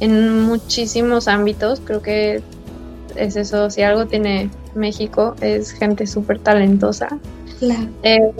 en 0.00 0.42
muchísimos 0.42 1.28
ámbitos, 1.28 1.80
creo 1.84 2.02
que 2.02 2.42
es 3.16 3.36
eso, 3.36 3.70
si 3.70 3.82
algo 3.82 4.06
tiene 4.06 4.50
México, 4.74 5.34
es 5.40 5.72
gente 5.72 6.06
súper 6.06 6.38
talentosa. 6.38 7.08
Eh, 8.02 8.32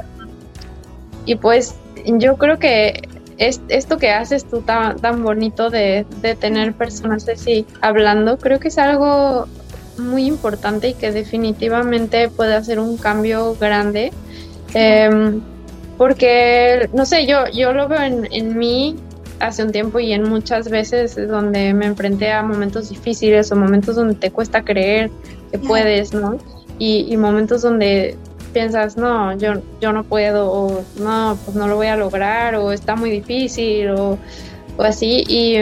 y 1.27 1.35
pues 1.37 1.75
yo 2.07 2.37
creo 2.37 2.59
que 2.59 3.03
es, 3.37 3.61
esto 3.69 3.99
que 3.99 4.11
haces 4.11 4.45
tú 4.45 4.63
tan, 4.63 4.97
tan 4.97 5.23
bonito 5.23 5.71
de, 5.71 6.07
tener 6.41 6.73
personas 6.73 7.29
así 7.29 7.67
hablando, 7.81 8.39
creo 8.39 8.59
que 8.61 8.69
es 8.69 8.79
algo 8.79 9.47
muy 10.01 10.27
importante 10.27 10.89
y 10.89 10.95
que 10.95 11.13
definitivamente 11.13 12.29
puede 12.29 12.55
hacer 12.55 12.79
un 12.79 12.97
cambio 12.97 13.57
grande. 13.61 14.13
Em, 14.75 15.41
porque, 15.97 16.89
no 16.93 17.05
sé, 17.05 17.27
yo, 17.27 17.47
yo 17.53 17.73
lo 17.73 17.89
veo 17.89 18.01
en, 18.01 18.29
en 18.33 18.57
mí 18.57 18.97
hace 19.41 19.63
un 19.65 19.73
tiempo 19.73 19.99
y 19.99 20.13
en 20.13 20.29
muchas 20.29 20.69
veces 20.69 21.17
donde 21.29 21.75
me 21.75 21.87
enfrenté 21.87 22.31
a 22.31 22.43
momentos 22.43 22.91
difíciles 22.91 23.51
o 23.51 23.57
momentos 23.57 23.97
donde 23.97 24.15
te 24.15 24.31
cuesta 24.31 24.63
creer 24.63 25.11
que 25.51 25.59
puedes, 25.59 26.15
¿no? 26.15 26.39
Y, 26.79 27.15
momentos 27.17 27.61
donde 27.61 28.17
piensas, 28.55 28.97
no, 28.97 29.37
yo, 29.37 29.55
yo 29.81 29.93
no 29.93 30.05
puedo, 30.05 30.51
o 30.51 30.85
no, 30.99 31.39
pues 31.45 31.55
no 31.57 31.69
lo 31.69 31.77
voy 31.77 31.89
a 31.89 31.97
lograr, 31.97 32.55
o 32.55 32.73
está 32.73 32.97
muy 32.97 33.11
difícil, 33.11 33.91
o, 33.91 34.19
así, 34.79 35.25
y, 35.29 35.59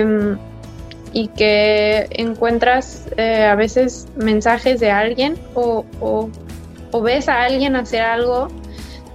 y, 1.12 1.28
que 1.28 2.06
encuentras 2.10 3.06
eh, 3.16 3.44
a 3.44 3.54
veces 3.54 4.06
mensajes 4.16 4.80
de 4.80 4.90
alguien 4.90 5.36
o, 5.54 5.84
o, 6.00 7.02
ves 7.02 7.28
a 7.28 7.42
alguien 7.42 7.76
hacer 7.76 8.02
algo 8.02 8.48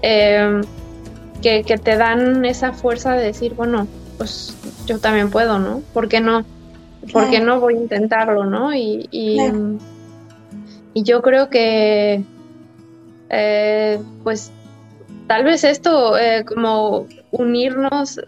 eh, 0.01 0.61
que, 1.41 1.63
que 1.63 1.77
te 1.77 1.97
dan 1.97 2.45
esa 2.45 2.73
fuerza 2.73 3.13
de 3.13 3.25
decir, 3.25 3.53
bueno, 3.53 3.87
pues 4.17 4.55
yo 4.85 4.99
también 4.99 5.29
puedo, 5.29 5.59
¿no? 5.59 5.81
¿Por 5.93 6.07
qué 6.07 6.19
no? 6.19 6.45
¿Por 7.11 7.29
qué 7.29 7.41
no 7.41 7.59
voy 7.59 7.75
a 7.75 7.81
intentarlo, 7.81 8.45
no? 8.45 8.73
Y, 8.73 9.09
y, 9.11 9.37
yo 10.95 11.21
creo 11.21 11.49
que, 11.49 12.23
eh, 13.29 13.99
pues, 14.23 14.51
tal 15.27 15.43
vez 15.43 15.65
esto, 15.65 16.13
como 16.47 17.07
unirnos 17.31 18.21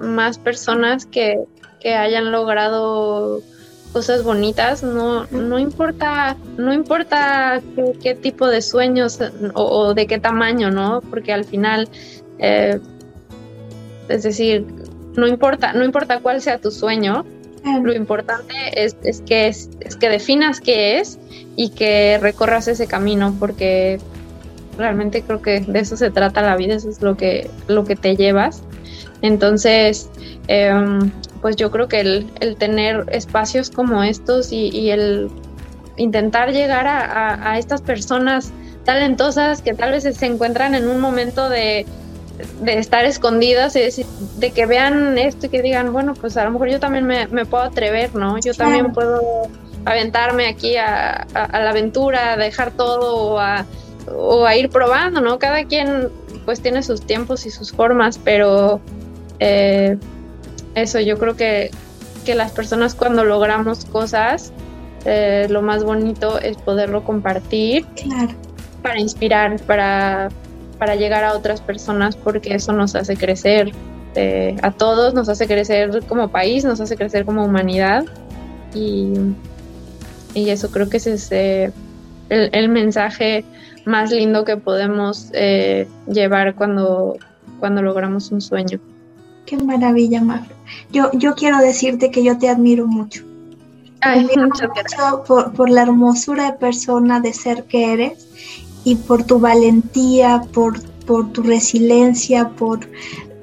más 0.00 0.38
personas 0.38 1.06
que, 1.06 1.38
que 1.82 1.94
hayan 1.94 2.30
logrado 2.30 3.42
cosas 3.92 4.22
bonitas, 4.22 4.82
no, 4.82 5.26
no 5.30 5.58
importa, 5.58 6.36
no 6.56 6.72
importa 6.72 7.60
qué, 8.02 8.14
tipo 8.14 8.46
de 8.46 8.62
sueños 8.62 9.18
o, 9.54 9.92
de 9.92 10.06
qué 10.06 10.18
tamaño, 10.18 10.70
¿no? 10.70 11.02
Porque 11.02 11.32
al 11.32 11.44
final, 11.44 11.88
eh, 12.38 12.78
es 14.08 14.22
decir, 14.22 14.66
no 15.14 15.26
importa, 15.26 15.74
no 15.74 15.84
importa 15.84 16.20
cuál 16.20 16.40
sea 16.40 16.58
tu 16.58 16.70
sueño, 16.70 17.26
lo 17.82 17.92
importante 17.92 18.54
es, 18.74 18.94
que 19.26 19.46
es, 19.48 19.68
que 20.00 20.08
definas 20.08 20.60
qué 20.60 20.98
es 20.98 21.18
y 21.54 21.70
que 21.70 22.18
recorras 22.20 22.66
ese 22.68 22.86
camino, 22.86 23.36
porque 23.38 24.00
realmente 24.78 25.22
creo 25.22 25.42
que 25.42 25.60
de 25.60 25.78
eso 25.78 25.96
se 25.96 26.10
trata 26.10 26.42
la 26.42 26.56
vida, 26.56 26.74
eso 26.74 26.88
es 26.88 27.02
lo 27.02 27.16
que, 27.16 27.50
lo 27.68 27.84
que 27.84 27.94
te 27.94 28.16
llevas. 28.16 28.62
Entonces, 29.22 30.10
em, 30.48 31.10
pues 31.40 31.56
yo 31.56 31.70
creo 31.70 31.88
que 31.88 32.00
el, 32.00 32.56
tener 32.58 33.06
espacios 33.12 33.70
como 33.70 34.02
estos 34.02 34.52
y, 34.52 34.90
el 34.90 35.30
intentar 35.96 36.52
llegar 36.52 36.86
a, 36.88 37.58
estas 37.58 37.82
personas 37.82 38.52
talentosas 38.84 39.62
que 39.62 39.74
tal 39.74 39.92
vez 39.92 40.02
se 40.02 40.26
encuentran 40.26 40.74
en 40.74 40.88
un 40.88 41.00
momento 41.00 41.48
de, 41.48 41.86
estar 42.66 43.04
escondidas 43.04 43.76
y 43.76 44.04
de, 44.38 44.50
que 44.50 44.66
vean 44.66 45.16
esto 45.18 45.46
y 45.46 45.48
que 45.48 45.62
digan, 45.62 45.92
bueno, 45.92 46.14
pues 46.14 46.36
a 46.36 46.44
lo 46.44 46.50
mejor 46.50 46.68
yo 46.68 46.80
también 46.80 47.06
me, 47.06 47.46
puedo 47.46 47.62
atrever, 47.62 48.14
¿no? 48.14 48.38
Yo 48.40 48.54
también 48.54 48.92
puedo 48.92 49.48
aventarme 49.84 50.48
aquí 50.48 50.76
a, 50.76 51.26
la 51.34 51.70
aventura, 51.70 52.32
a 52.32 52.36
dejar 52.36 52.72
todo 52.72 53.16
o 53.16 53.38
a, 53.38 53.66
o 54.08 54.46
a 54.46 54.56
ir 54.56 54.70
probando, 54.70 55.20
¿no? 55.20 55.38
Cada 55.38 55.64
quien 55.64 56.08
pues 56.44 56.60
tiene 56.60 56.82
sus 56.82 57.02
tiempos 57.02 57.46
y 57.46 57.50
sus 57.50 57.70
formas, 57.70 58.18
pero 58.18 58.80
eh, 59.40 59.96
eso, 60.74 61.00
yo 61.00 61.18
creo 61.18 61.36
que, 61.36 61.70
las 62.34 62.52
personas 62.52 62.94
cuando 62.94 63.24
logramos 63.24 63.84
cosas, 63.84 64.52
eh, 65.04 65.48
lo 65.50 65.60
más 65.60 65.82
bonito 65.82 66.38
es 66.38 66.56
poderlo 66.56 67.02
compartir 67.02 67.84
para 68.80 69.00
inspirar, 69.00 69.60
para, 69.62 70.28
para 70.78 70.94
llegar 70.94 71.24
a 71.24 71.34
otras 71.34 71.60
personas, 71.60 72.14
porque 72.14 72.54
eso 72.54 72.72
nos 72.72 72.94
hace 72.94 73.16
crecer 73.16 73.72
eh, 74.14 74.56
a 74.62 74.70
todos, 74.70 75.14
nos 75.14 75.28
hace 75.28 75.48
crecer 75.48 76.02
como 76.06 76.28
país, 76.28 76.64
nos 76.64 76.80
hace 76.80 76.96
crecer 76.96 77.24
como 77.24 77.44
humanidad 77.44 78.04
y, 78.72 79.12
y 80.34 80.50
eso 80.50 80.70
creo 80.70 80.88
que 80.88 80.98
ese 80.98 81.14
es 81.14 81.32
eh, 81.32 81.72
el, 82.28 82.68
mensaje 82.68 83.44
más 83.84 84.12
lindo 84.12 84.44
que 84.44 84.56
podemos 84.56 85.32
llevar 86.06 86.54
cuando, 86.54 87.18
cuando 87.58 87.82
logramos 87.82 88.30
un 88.30 88.40
sueño. 88.40 88.78
Qué 89.46 89.56
maravilla, 89.56 90.22
Mar. 90.22 90.46
Yo, 90.90 91.10
yo 91.12 91.34
quiero 91.34 91.58
decirte 91.58 92.10
que 92.10 92.22
yo 92.22 92.38
te 92.38 92.48
admiro 92.48 92.86
mucho. 92.86 93.24
Ay, 94.00 94.28
muchas 94.36 94.68
gracias. 94.74 95.14
Por, 95.26 95.52
por, 95.52 95.70
la 95.70 95.82
hermosura 95.82 96.50
de 96.50 96.58
persona, 96.58 97.20
de 97.20 97.32
ser 97.32 97.64
que 97.64 97.92
eres 97.92 98.28
y 98.84 98.96
por 98.96 99.24
tu 99.24 99.38
valentía, 99.38 100.42
por, 100.52 100.82
por 101.04 101.32
tu 101.32 101.42
resiliencia, 101.42 102.48
por, 102.50 102.80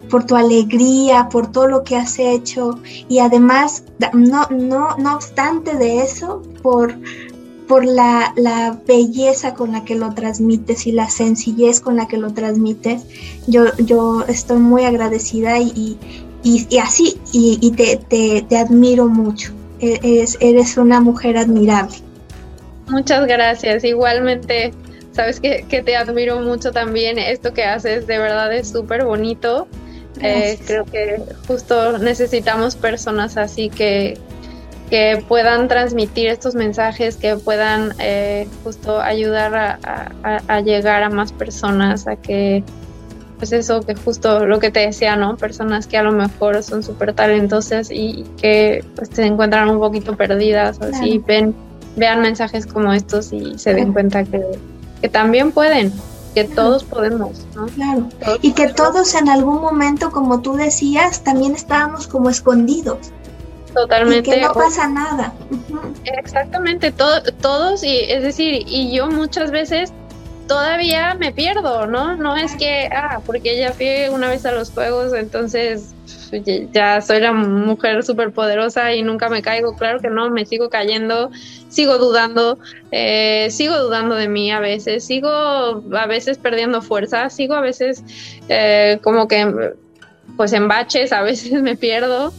por 0.10 0.26
tu 0.26 0.36
alegría, 0.36 1.30
por 1.30 1.52
todo 1.52 1.68
lo 1.68 1.84
que 1.84 1.96
has 1.96 2.20
hecho 2.20 2.80
y 3.08 3.20
además, 3.20 3.84
no, 4.14 4.48
no, 4.50 4.98
no 4.98 5.16
obstante 5.16 5.78
de 5.78 6.02
eso, 6.02 6.42
por, 6.62 6.98
por 7.70 7.86
la, 7.86 8.34
belleza 8.88 9.54
con 9.54 9.74
la 9.74 9.86
que 9.86 9.94
lo 9.94 10.16
transmites 10.16 10.88
y 10.88 10.92
la 10.92 11.08
sencillez 11.08 11.80
con 11.80 11.98
la 11.98 12.08
que 12.08 12.18
lo 12.18 12.34
transmites. 12.34 13.04
Yo, 13.46 13.66
yo 13.78 14.26
estoy 14.28 14.58
muy 14.58 14.86
agradecida 14.86 15.60
y, 15.60 15.96
así, 16.82 17.20
y, 17.32 17.72
te, 17.72 18.58
admiro 18.58 19.08
mucho. 19.08 19.54
Eres, 19.80 20.36
eres 20.42 20.78
una 20.78 21.00
mujer 21.00 21.38
admirable. 21.38 21.96
Muchas 22.88 23.28
gracias. 23.28 23.84
Igualmente, 23.84 24.74
sabes 25.12 25.40
que, 25.40 25.64
te 25.70 25.96
admiro 25.96 26.40
mucho 26.42 26.72
también. 26.72 27.20
Esto 27.20 27.54
que 27.54 27.66
haces 27.66 28.08
de 28.08 28.18
verdad 28.18 28.52
es 28.52 28.70
súper 28.70 29.06
bonito. 29.06 29.68
Eh, 30.22 30.58
creo 30.66 30.86
que 30.86 31.22
justo 31.48 32.00
necesitamos 32.00 32.76
personas 32.76 33.38
así 33.38 33.70
que, 33.70 34.18
que 34.90 35.24
puedan 35.28 35.68
transmitir 35.68 36.30
estos 36.30 36.56
mensajes, 36.56 37.16
que 37.16 37.36
puedan 37.36 37.94
eh, 38.00 38.48
justo 38.64 39.00
ayudar 39.00 39.80
a, 39.84 40.62
llegar 40.62 41.04
a 41.04 41.10
más 41.10 41.32
personas, 41.32 42.08
a 42.08 42.16
que, 42.16 42.64
pues 43.38 43.52
eso, 43.52 43.82
que 43.82 43.96
justo 43.96 44.46
lo 44.46 44.60
que 44.60 44.72
te 44.72 44.80
decía, 44.80 45.16
¿no? 45.16 45.38
Personas 45.38 45.86
que 45.86 45.98
a 45.98 46.04
lo 46.04 46.12
mejor 46.12 46.64
son 46.64 46.82
súper 46.82 47.14
talentosas 47.14 47.92
y 47.92 48.26
que 48.42 48.84
pues, 48.96 49.10
se 49.14 49.26
encuentran 49.26 49.70
un 49.70 49.80
poquito 49.80 50.18
perdidas, 50.18 50.82
así, 50.82 51.24
ven, 51.26 51.54
vean 51.96 52.22
mensajes 52.22 52.66
como 52.66 52.92
estos 52.92 53.32
y 53.32 53.60
se 53.60 53.76
den 53.76 53.94
cuenta 53.94 54.24
que, 54.24 54.42
que 55.02 55.10
también 55.10 55.52
pueden, 55.52 55.94
que 56.34 56.46
todos 56.46 56.84
podemos, 56.84 57.46
¿no? 57.56 57.68
Claro. 57.68 58.08
y 58.42 58.54
que 58.54 58.70
todos 58.70 59.14
en 59.14 59.30
algún 59.30 59.62
momento, 59.62 60.12
como 60.12 60.42
tú 60.42 60.56
decías, 60.56 61.24
también 61.24 61.54
estábamos 61.54 62.08
como 62.08 62.30
escondidos. 62.30 63.12
Totalmente. 63.74 64.30
Y 64.30 64.34
que 64.34 64.42
no 64.42 64.54
pasa 64.54 64.88
nada. 64.88 65.34
Exactamente, 66.18 66.92
todos, 66.92 67.84
y 67.84 68.00
es 68.00 68.24
decir, 68.24 68.64
y 68.68 68.92
yo 68.92 69.08
muchas 69.08 69.52
veces 69.52 69.94
todavía 70.48 71.14
me 71.14 71.32
pierdo, 71.32 71.86
¿no? 71.86 72.16
No 72.16 72.36
es 72.36 72.56
que, 72.56 72.90
ah, 72.92 73.22
porque 73.26 73.58
ya 73.58 73.72
fui 73.72 74.10
una 74.12 74.30
vez 74.30 74.46
a 74.46 74.52
los 74.52 74.72
juegos, 74.72 75.14
entonces 75.14 75.94
ya 76.72 77.02
soy 77.02 77.20
la 77.22 77.32
mujer 77.34 78.04
súper 78.04 78.32
poderosa 78.32 78.94
y 78.94 79.04
nunca 79.04 79.30
me 79.30 79.42
caigo. 79.42 79.76
Claro 79.76 80.00
que 80.00 80.10
no, 80.10 80.30
me 80.30 80.46
sigo 80.46 80.70
cayendo, 80.70 81.30
sigo 81.70 81.98
dudando, 81.98 82.58
eh, 82.92 83.48
sigo 83.52 83.78
dudando 83.78 84.16
de 84.16 84.28
mí 84.28 84.52
a 84.52 84.60
veces, 84.60 85.06
sigo 85.06 85.30
a 85.30 86.08
veces 86.08 86.38
perdiendo 86.38 86.82
fuerza, 86.82 87.30
sigo 87.30 87.54
a 87.54 87.62
veces 87.62 88.04
eh, 88.50 89.00
como 89.04 89.28
que, 89.28 89.74
pues 90.36 90.54
en 90.54 90.68
baches, 90.68 91.14
a 91.14 91.22
veces 91.22 91.62
me 91.62 91.76
pierdo 91.76 92.34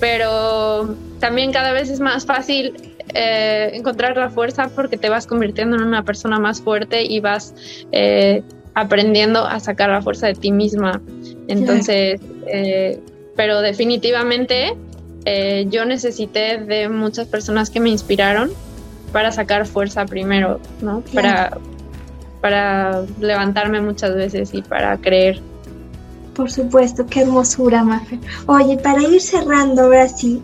pero 0.00 0.96
también 1.20 1.52
cada 1.52 1.72
vez 1.72 1.90
es 1.90 2.00
más 2.00 2.24
fácil 2.26 2.72
eh, 3.14 3.70
encontrar 3.74 4.16
la 4.16 4.30
fuerza 4.30 4.70
porque 4.74 4.96
te 4.96 5.08
vas 5.08 5.26
convirtiendo 5.26 5.76
en 5.76 5.82
una 5.82 6.04
persona 6.04 6.38
más 6.38 6.62
fuerte 6.62 7.04
y 7.04 7.20
vas 7.20 7.54
eh, 7.92 8.42
aprendiendo 8.74 9.46
a 9.46 9.60
sacar 9.60 9.90
la 9.90 10.00
fuerza 10.00 10.26
de 10.28 10.34
ti 10.34 10.50
misma. 10.50 11.00
Entonces, 11.46 12.20
eh, 12.46 12.98
pero 13.36 13.60
definitivamente 13.60 14.74
yo 15.68 15.84
necesité 15.84 16.58
de 16.58 16.88
muchas 16.88 17.28
personas 17.28 17.68
que 17.68 17.78
me 17.78 17.90
inspiraron 17.90 18.50
para 19.12 19.30
sacar 19.32 19.66
fuerza 19.66 20.06
primero, 20.06 20.60
¿no? 20.80 21.02
Para, 21.12 21.58
para 22.40 23.04
levantarme 23.20 23.80
muchas 23.82 24.14
veces 24.14 24.54
y 24.54 24.62
para 24.62 24.96
creer 24.96 25.42
por 26.34 26.50
supuesto, 26.50 27.06
qué 27.06 27.22
hermosura, 27.22 27.82
Mafe. 27.84 28.18
Oye, 28.46 28.76
para 28.78 29.02
ir 29.02 29.20
cerrando 29.20 29.82
ahora 29.82 30.08
sí, 30.08 30.42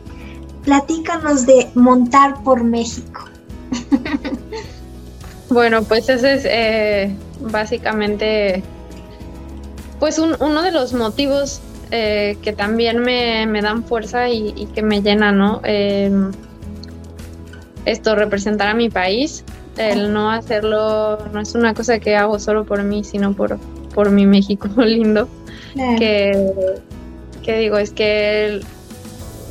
platícanos 0.65 1.47
de 1.47 1.69
montar 1.75 2.43
por 2.43 2.65
México. 2.65 3.25
bueno, 5.51 5.83
pues 5.83 6.09
ese 6.09 6.35
es 6.35 6.43
eh, 6.45 7.17
básicamente 7.41 8.63
pues 9.99 10.19
uno 10.19 10.63
de 10.63 10.73
los 10.73 10.93
motivos 10.93 11.61
eh, 11.91 12.37
que 12.43 12.53
también 12.53 12.99
me, 12.99 13.63
dan 13.63 13.85
fuerza 13.85 14.29
y, 14.29 14.67
que 14.75 14.83
me 14.83 15.03
llena, 15.03 15.33
¿no? 15.33 15.61
Em, 15.65 16.33
esto, 17.85 18.15
representar 18.15 18.69
a 18.69 18.75
mi 18.75 18.91
país, 18.91 19.45
el 19.77 20.13
no 20.13 20.31
hacerlo, 20.31 21.19
no 21.33 21.41
es 21.41 21.55
una 21.55 21.75
cosa 21.75 21.99
que 21.99 22.17
hago 22.17 22.39
solo 22.39 22.65
por 22.65 22.83
mí, 22.83 23.05
sino 23.05 23.33
por, 23.35 23.59
por 23.95 24.11
mi 24.11 24.27
México 24.27 24.69
lindo 24.77 25.29
que, 25.99 27.59
digo, 27.59 27.79
es 27.79 27.91
que 27.91 28.61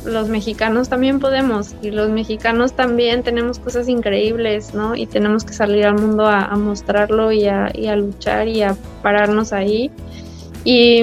los 0.04 0.28
mexicanos 0.28 0.88
también 0.88 1.18
podemos 1.18 1.74
y 1.82 1.90
los 1.90 2.10
mexicanos 2.10 2.74
también 2.74 3.22
tenemos 3.22 3.58
cosas 3.58 3.88
increíbles, 3.88 4.74
¿no? 4.74 4.94
Y 4.94 5.06
tenemos 5.06 5.44
que 5.44 5.52
salir 5.52 5.86
al 5.86 5.94
mundo 5.94 6.26
a, 6.26 6.54
mostrarlo 6.56 7.32
y 7.32 7.46
a, 7.46 7.96
luchar 7.96 8.48
y 8.48 8.62
a 8.62 8.76
pararnos 9.02 9.52
ahí. 9.52 9.90
Y, 10.64 11.02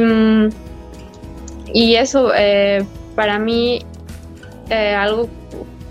y 1.74 1.95
eso, 1.95 2.32
eh, 2.36 2.86
para 3.16 3.40
mí, 3.40 3.80
eh, 4.70 4.94
algo 4.94 5.30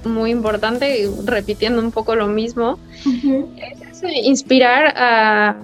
muy 0.05 0.31
importante, 0.31 1.09
repitiendo 1.25 1.81
un 1.81 1.93
poco 1.93 2.17
lo 2.17 2.27
mismo, 2.27 2.79
es 3.05 4.03
inspirar 4.25 4.95
a, 4.97 5.57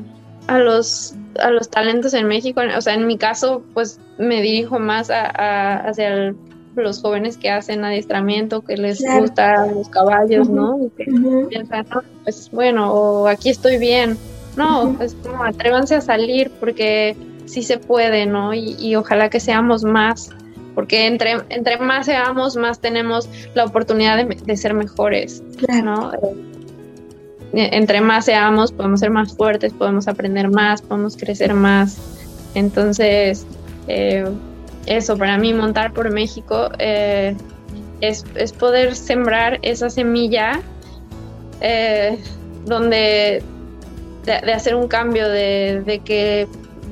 a 0.46 0.58
los 0.58 1.14
a 1.40 1.50
los 1.50 1.68
talentos 1.68 2.14
en 2.14 2.26
México, 2.26 2.60
o 2.76 2.80
sea, 2.80 2.94
en 2.94 3.06
mi 3.06 3.18
caso, 3.18 3.62
pues 3.74 4.00
me 4.18 4.42
dirijo 4.42 4.78
más 4.78 5.10
a, 5.10 5.88
hacia 5.88 6.34
los 6.74 7.00
jóvenes 7.00 7.36
que 7.36 7.50
hacen 7.50 7.84
adiestramiento, 7.84 8.62
que 8.62 8.76
les 8.76 9.00
gustan 9.00 9.74
los 9.74 9.88
caballos, 9.88 10.48
¿no? 10.48 10.78
Y 10.84 10.90
que 10.90 11.10
piensan, 11.48 11.86
pues 12.24 12.50
bueno, 12.52 12.92
o 12.92 13.28
aquí 13.28 13.50
estoy 13.50 13.78
bien. 13.78 14.16
No, 14.56 14.94
pues 14.96 15.14
como 15.22 15.44
atrévanse 15.44 15.94
a 15.94 16.00
salir 16.00 16.50
porque 16.58 17.16
sí 17.46 17.62
se 17.62 17.78
puede, 17.78 18.26
¿no? 18.26 18.54
Y, 18.54 18.94
ojalá 18.96 19.30
que 19.30 19.40
seamos 19.40 19.84
más, 19.84 20.30
porque 20.74 21.06
entre, 21.06 21.38
entre 21.48 21.78
más 21.78 22.06
seamos, 22.06 22.56
más 22.56 22.80
tenemos 22.80 23.28
la 23.54 23.64
oportunidad 23.64 24.26
de, 24.26 24.56
ser 24.56 24.74
mejores, 24.74 25.42
¿no? 25.82 26.12
Eh, 27.54 27.70
entre 27.72 28.00
más 28.00 28.26
seamos, 28.26 28.72
podemos 28.72 29.00
ser 29.00 29.10
más 29.10 29.34
fuertes, 29.34 29.72
podemos 29.72 30.08
aprender 30.08 30.50
más, 30.50 30.82
podemos 30.82 31.16
crecer 31.16 31.54
más. 31.54 31.96
Entonces, 32.54 33.46
eh, 33.86 34.24
eso, 34.86 35.16
para 35.16 35.38
mí 35.38 35.52
montar 35.54 35.92
por 35.92 36.10
México 36.10 36.70
eh, 36.78 37.34
es, 38.00 38.24
poder 38.58 38.94
sembrar 38.94 39.58
esa 39.62 39.90
semilla 39.90 40.60
donde 42.64 43.42
de, 44.24 44.52
hacer 44.52 44.74
un 44.74 44.86
cambio, 44.86 45.28
de, 45.28 46.00
que 46.04 46.46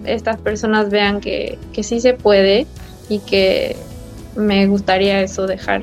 estas 0.05 0.39
personas 0.39 0.91
vean 0.91 1.21
que, 1.21 1.59
que, 1.73 1.83
sí 1.85 2.01
se 2.01 2.15
puede 2.15 2.67
y 3.09 3.21
que 3.21 3.77
me 4.35 4.67
gustaría 4.67 5.21
eso, 5.21 5.47
dejar 5.47 5.83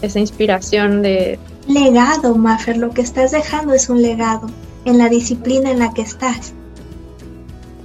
esa 0.00 0.18
inspiración 0.18 1.02
de, 1.02 1.38
legado, 1.66 2.34
Maffer, 2.34 2.76
lo 2.76 2.90
que 2.90 3.02
estás 3.02 3.32
dejando 3.32 3.74
es 3.74 3.88
un 3.88 4.02
legado 4.02 4.48
en 4.84 4.98
la 4.98 5.08
disciplina 5.08 5.70
en 5.70 5.78
la 5.78 5.92
que 5.94 6.02
estás. 6.02 6.54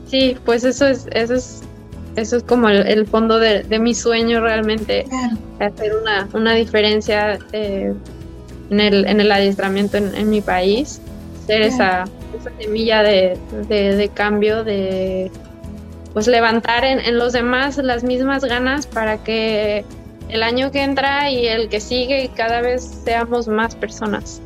Sí, 0.07 0.37
pues 0.45 0.63
eso 0.63 0.87
es, 0.87 1.07
eso 1.11 1.33
es, 1.33 1.61
eso 2.15 2.37
es 2.37 2.43
como 2.43 2.69
el, 2.69 3.05
fondo 3.07 3.39
de, 3.39 3.63
mi 3.79 3.93
sueño 3.93 4.41
realmente, 4.41 5.05
hacer 5.59 5.95
una, 5.95 6.27
una 6.33 6.53
diferencia 6.53 7.37
eh, 7.51 7.93
en, 8.69 8.79
el, 8.79 9.05
en 9.05 9.19
el 9.19 9.31
adiestramiento 9.31 9.97
en, 9.97 10.29
mi 10.29 10.41
país, 10.41 11.01
ser 11.45 11.61
esa, 11.61 12.05
esa, 12.39 12.51
semilla 12.59 13.03
de, 13.03 13.37
de, 13.67 14.09
cambio, 14.13 14.63
de 14.63 15.29
pues 16.13 16.27
levantar 16.27 16.85
en, 16.85 16.99
en 16.99 17.19
los 17.19 17.33
demás 17.33 17.77
las 17.77 18.03
mismas 18.03 18.43
ganas 18.43 18.87
para 18.87 19.23
que 19.23 19.85
el 20.29 20.43
año 20.43 20.71
que 20.71 20.83
entra 20.83 21.29
y 21.31 21.47
el 21.47 21.69
que 21.69 21.79
sigue 21.79 22.23
y 22.23 22.27
cada 22.29 22.61
vez 22.61 22.83
seamos 23.03 23.47
más 23.47 23.75
personas. 23.75 24.41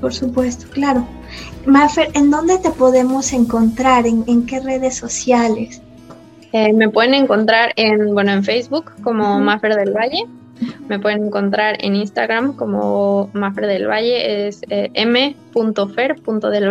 Por 0.00 0.14
supuesto, 0.14 0.66
claro. 0.70 1.06
Mafer, 1.66 2.08
¿en 2.14 2.30
dónde 2.30 2.58
te 2.58 2.70
podemos 2.70 3.32
encontrar? 3.32 4.06
¿En, 4.06 4.46
qué 4.46 4.60
redes 4.60 4.96
sociales? 4.96 5.82
Eh, 6.52 6.72
me 6.72 6.88
pueden 6.88 7.14
encontrar 7.14 7.72
en, 7.76 8.14
bueno, 8.14 8.32
en 8.32 8.42
Facebook 8.42 8.90
como 9.02 9.38
Mafer 9.40 9.74
del 9.74 9.92
Valle. 9.92 10.24
Me 10.88 10.98
pueden 10.98 11.26
encontrar 11.26 11.76
en 11.80 11.96
Instagram 11.96 12.54
como 12.54 13.30
Mafer 13.32 13.66
del 13.66 13.86
Valle, 13.86 14.46
es 14.46 14.60
eh, 14.68 14.90
m.fer.del 14.94 16.70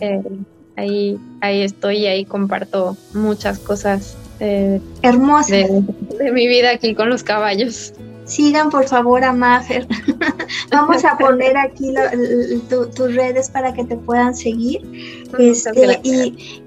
eh, 0.00 0.22
ahí, 0.76 1.18
ahí 1.40 1.62
estoy 1.62 1.98
y 1.98 2.06
ahí 2.06 2.24
comparto 2.24 2.96
muchas 3.12 3.58
cosas 3.58 4.16
eh, 4.40 4.80
hermosa 5.02 5.56
de, 5.56 6.32
mi 6.32 6.46
vida 6.46 6.70
aquí 6.70 6.94
con 6.94 7.08
los 7.08 7.22
caballos. 7.22 7.92
Sigan 8.24 8.68
por 8.68 8.86
favor 8.86 9.24
a 9.24 9.32
Mafer. 9.32 9.86
Vamos 10.70 11.04
a 11.04 11.16
poner 11.16 11.56
aquí 11.56 11.94
tus 12.68 13.14
redes 13.14 13.48
para 13.48 13.72
que 13.72 13.84
te 13.84 13.96
puedan 13.96 14.34
seguir. 14.34 15.26
Este, 15.38 16.00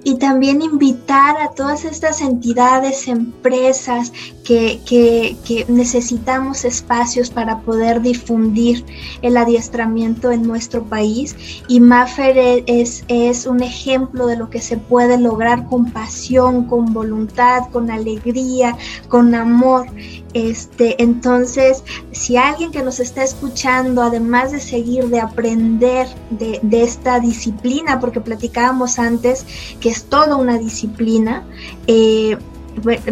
y, 0.03 0.15
también 0.15 0.61
invitar 0.61 1.35
a 1.41 1.49
todas 1.49 1.83
estas 1.83 2.21
entidades, 2.21 3.07
empresas 3.07 4.11
que, 4.43 5.65
necesitamos 5.67 6.65
espacios 6.65 7.29
para 7.29 7.61
poder 7.61 8.01
difundir 8.01 8.85
el 9.21 9.37
adiestramiento 9.37 10.31
en 10.31 10.43
nuestro 10.43 10.83
país. 10.83 11.35
Y 11.67 11.79
Mafer 11.79 12.37
e, 12.37 12.63
es, 12.67 13.03
es 13.07 13.45
un 13.45 13.63
ejemplo 13.63 14.27
de 14.27 14.35
lo 14.35 14.49
que 14.49 14.61
se 14.61 14.77
puede 14.77 15.17
lograr 15.17 15.65
con 15.67 15.91
pasión, 15.91 16.65
con 16.65 16.93
voluntad, 16.93 17.69
con 17.71 17.89
alegría, 17.89 18.77
con 19.07 19.33
amor. 19.33 19.87
Este, 20.33 21.01
entonces, 21.01 21.83
si 22.11 22.37
alguien 22.37 22.71
que 22.71 22.83
nos 22.83 22.99
está 22.99 23.23
escuchando, 23.23 24.01
además 24.01 24.51
de 24.51 24.59
seguir, 24.61 25.07
de 25.07 25.19
aprender 25.19 26.07
de, 26.29 26.59
esta 26.71 27.19
disciplina, 27.19 27.99
porque 27.99 28.21
platicábamos 28.51 28.99
antes 28.99 29.45
que 29.79 29.89
es 29.89 30.03
toda 30.05 30.35
una 30.35 30.57
disciplina, 30.57 31.43
eh, 31.87 32.37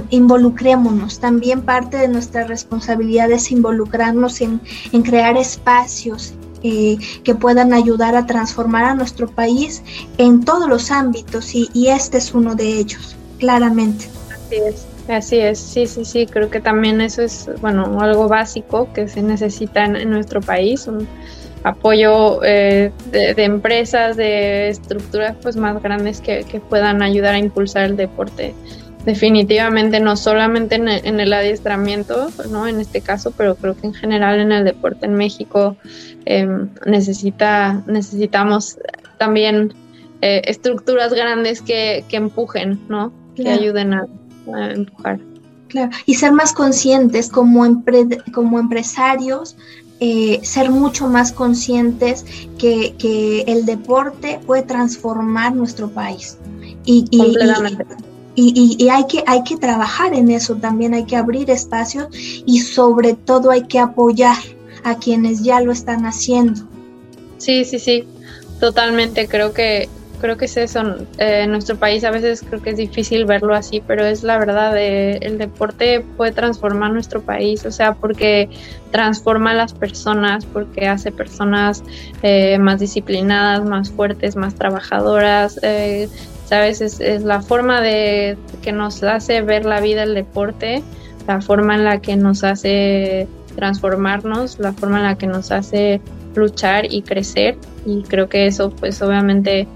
involucrémonos. 0.10 1.20
También 1.20 1.62
parte 1.62 1.98
de 1.98 2.08
nuestra 2.08 2.46
responsabilidad 2.46 3.32
es 3.32 3.52
involucrarnos 3.52 4.42
en, 4.42 4.62
crear 5.04 5.38
espacios 5.38 6.34
eh, 6.64 6.98
que 7.24 7.36
puedan 7.36 7.74
ayudar 7.74 8.16
a 8.16 8.26
transformar 8.26 8.86
a 8.86 8.96
nuestro 8.96 9.28
país 9.28 9.82
en 10.18 10.44
todos 10.44 10.68
los 10.68 10.92
ámbitos 10.92 11.56
y, 11.56 11.88
este 11.88 12.18
es 12.18 12.34
uno 12.34 12.56
de 12.56 12.80
ellos, 12.80 13.16
claramente. 13.40 14.10
Así 14.30 14.56
es. 14.56 14.86
Así 15.10 15.40
es, 15.40 15.58
sí, 15.58 15.88
sí, 15.88 16.06
sí, 16.06 16.28
creo 16.28 16.52
que 16.52 16.60
también 16.60 17.02
eso 17.02 17.24
es, 17.24 17.50
bueno, 17.62 18.00
algo 18.00 18.28
básico 18.28 18.94
que 18.94 19.08
se 19.08 19.24
necesita 19.24 19.86
en, 19.86 20.08
nuestro 20.12 20.40
país, 20.40 20.88
apoyo 21.64 22.44
eh, 22.44 22.92
de, 23.12 23.44
empresas, 23.44 24.16
de 24.18 24.70
estructuras 24.70 25.36
pues 25.42 25.56
más 25.56 25.82
grandes 25.82 26.22
que, 26.22 26.44
puedan 26.70 27.02
ayudar 27.02 27.36
a 27.36 27.38
impulsar 27.38 27.86
el 27.86 27.98
deporte. 27.98 28.54
Definitivamente 29.06 30.00
no 30.00 30.16
solamente 30.16 30.76
en 30.76 31.20
el, 31.20 31.34
adiestramiento, 31.34 32.30
¿no? 32.52 32.68
En 32.68 32.80
este 32.80 33.02
caso, 33.02 33.32
pero 33.36 33.56
creo 33.56 33.76
que 33.76 33.88
en 33.88 33.94
general 33.94 34.40
en 34.40 34.52
el 34.52 34.66
deporte 34.66 35.06
en 35.06 35.16
México 35.16 35.78
em, 36.26 36.70
necesita, 36.86 37.82
necesitamos 37.88 38.78
también 39.18 39.74
eh, 40.22 40.42
estructuras 40.46 41.14
grandes 41.14 41.62
que, 41.62 42.04
que 42.10 42.18
empujen, 42.18 42.80
¿no? 42.90 43.14
Que 43.36 43.50
ayuden 43.50 43.94
a, 43.94 44.06
empujar. 44.72 45.20
Claro, 45.70 45.92
y 46.06 46.16
ser 46.16 46.32
más 46.32 46.52
conscientes 46.52 47.30
como, 47.30 47.84
como 48.34 48.60
empresarios, 48.60 49.56
eh, 50.00 50.40
ser 50.44 50.70
mucho 50.70 51.08
más 51.08 51.32
conscientes 51.32 52.26
que, 52.58 53.44
el 53.48 53.66
deporte 53.66 54.40
puede 54.46 54.64
transformar 54.64 55.56
nuestro 55.56 55.90
país. 55.90 56.38
Y, 56.86 57.06
y, 57.12 57.36
y, 58.36 58.90
hay, 58.90 59.06
que, 59.08 59.24
hay 59.28 59.44
que 59.44 59.58
trabajar 59.58 60.14
en 60.14 60.32
eso 60.32 60.56
también, 60.56 60.94
hay 60.94 61.04
que 61.04 61.18
abrir 61.18 61.50
espacios 61.50 62.08
y 62.12 62.60
sobre 62.62 63.14
todo 63.14 63.52
hay 63.52 63.64
que 63.64 63.80
apoyar 63.80 64.38
a 64.84 64.96
quienes 64.96 65.44
ya 65.44 65.60
lo 65.60 65.72
están 65.74 66.06
haciendo. 66.06 66.62
Sí, 67.38 67.66
sí, 67.66 67.80
sí, 67.80 68.06
totalmente. 68.60 69.28
Creo 69.28 69.54
que 69.54 69.90
creo 70.20 70.38
que 70.38 70.46
es 70.46 70.58
eso. 70.58 70.82
Eh, 71.18 71.42
en 71.44 71.52
nuestro 71.52 71.78
país 71.78 72.04
a 72.04 72.12
veces 72.12 72.44
creo 72.48 72.62
que 72.62 72.72
es 72.72 72.78
difícil 72.78 73.26
verlo 73.26 73.56
así, 73.56 73.82
pero 73.86 74.06
es 74.06 74.24
la 74.24 74.38
verdad, 74.38 74.78
eh, 74.78 75.20
el 75.22 75.38
deporte 75.38 76.06
puede 76.18 76.32
transformar 76.32 76.92
nuestro 76.92 77.22
país, 77.22 77.66
o 77.66 77.72
sea, 77.72 77.94
porque 77.94 78.50
transforma 78.92 79.52
a 79.52 79.56
las 79.56 79.74
personas, 79.74 80.46
porque 80.46 80.88
hace 80.88 81.12
personas 81.12 81.84
eh, 82.24 82.58
más 82.60 82.80
disciplinadas, 82.80 83.64
más 83.66 83.90
fuertes, 83.92 84.36
más 84.36 84.56
trabajadoras. 84.56 85.60
Sabes, 86.46 86.82
es, 86.82 87.00
es, 87.00 87.24
la 87.24 87.42
forma 87.42 87.80
de 87.80 88.36
que 88.64 88.72
nos 88.72 89.04
hace 89.04 89.42
ver 89.42 89.66
la 89.66 89.82
vida 89.82 90.04
el 90.04 90.16
deporte, 90.16 90.82
la 91.28 91.42
forma 91.42 91.76
en 91.76 91.84
la 91.84 92.02
que 92.02 92.16
nos 92.16 92.44
hace 92.44 93.28
transformarnos, 93.56 94.58
la 94.58 94.74
forma 94.74 94.98
en 94.98 95.04
la 95.04 95.16
que 95.16 95.28
nos 95.28 95.52
hace 95.52 96.02
luchar 96.36 96.92
y 96.92 97.02
crecer 97.02 97.58
y 97.86 98.04
creo 98.04 98.30
que 98.30 98.48
eso 98.48 98.70
pues 98.72 99.02
obviamente 99.02 99.68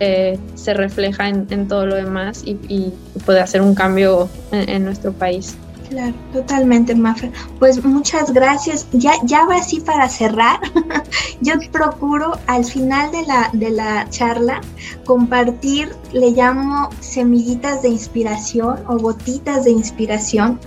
eh, 0.00 0.38
se 0.54 0.72
refleja 0.72 1.28
en, 1.28 1.68
todo 1.68 1.84
lo 1.84 1.94
demás 1.94 2.42
y, 2.44 2.92
puede 3.26 3.40
hacer 3.40 3.60
un 3.60 3.74
cambio 3.74 4.30
en, 4.50 4.84
nuestro 4.84 5.12
país. 5.12 5.56
Claro, 5.90 6.14
totalmente, 6.32 6.94
Mafra. 6.94 7.30
Pues 7.58 7.84
muchas 7.84 8.32
gracias. 8.32 8.86
Ya, 8.92 9.12
ya 9.24 9.44
va 9.44 9.56
así 9.56 9.80
para 9.80 10.08
cerrar. 10.08 10.60
Yo 11.42 11.54
procuro 11.70 12.38
al 12.46 12.64
final 12.64 13.10
de 13.10 13.26
la, 13.26 13.50
de 13.52 13.70
la 13.70 14.08
charla 14.08 14.62
compartir, 15.04 15.90
le 16.12 16.30
llamo 16.30 16.88
semillitas 17.00 17.82
de 17.82 17.88
inspiración 17.90 18.78
o 18.86 18.96
gotitas 18.98 19.64
de 19.64 19.72
inspiración 19.72 20.60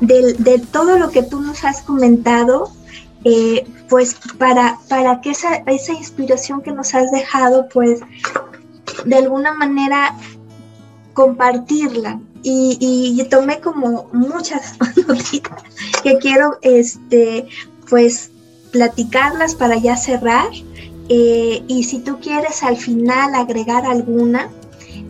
de, 0.00 0.34
de 0.34 0.58
todo 0.58 0.98
lo 0.98 1.10
que 1.10 1.22
tú 1.22 1.40
nos 1.40 1.64
has 1.64 1.80
comentado. 1.82 2.70
Eh, 3.24 3.66
pues 3.88 4.16
para, 4.38 4.78
para 4.88 5.20
que 5.20 5.30
esa, 5.30 5.56
esa 5.66 5.92
inspiración 5.92 6.60
que 6.60 6.72
nos 6.72 6.94
has 6.94 7.10
dejado, 7.10 7.68
pues 7.68 8.00
de 9.04 9.16
alguna 9.16 9.54
manera 9.54 10.14
compartirla. 11.14 12.20
Y, 12.48 13.20
tomé 13.28 13.58
como 13.58 14.08
muchas 14.12 14.76
notitas 15.08 15.64
que 16.04 16.16
quiero 16.18 16.58
este 16.62 17.48
pues 17.90 18.30
platicarlas 18.70 19.56
para 19.56 19.76
ya 19.78 19.96
cerrar. 19.96 20.48
Eh, 21.08 21.64
y 21.66 21.84
si 21.84 21.98
tú 21.98 22.18
quieres 22.20 22.62
al 22.62 22.76
final 22.76 23.34
agregar 23.34 23.84
alguna 23.86 24.48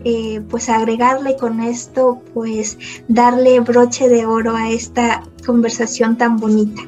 eh, 0.05 0.41
pues 0.51 0.69
agregarle 0.69 1.37
con 1.37 1.61
esto 1.61 2.23
pues 2.35 2.79
darle 3.09 3.61
broche 3.61 4.09
de 4.09 4.27
oro 4.27 4.55
a 4.55 4.71
esta 4.71 5.23
conversación 5.45 6.19
tan 6.19 6.37
bonita 6.37 6.83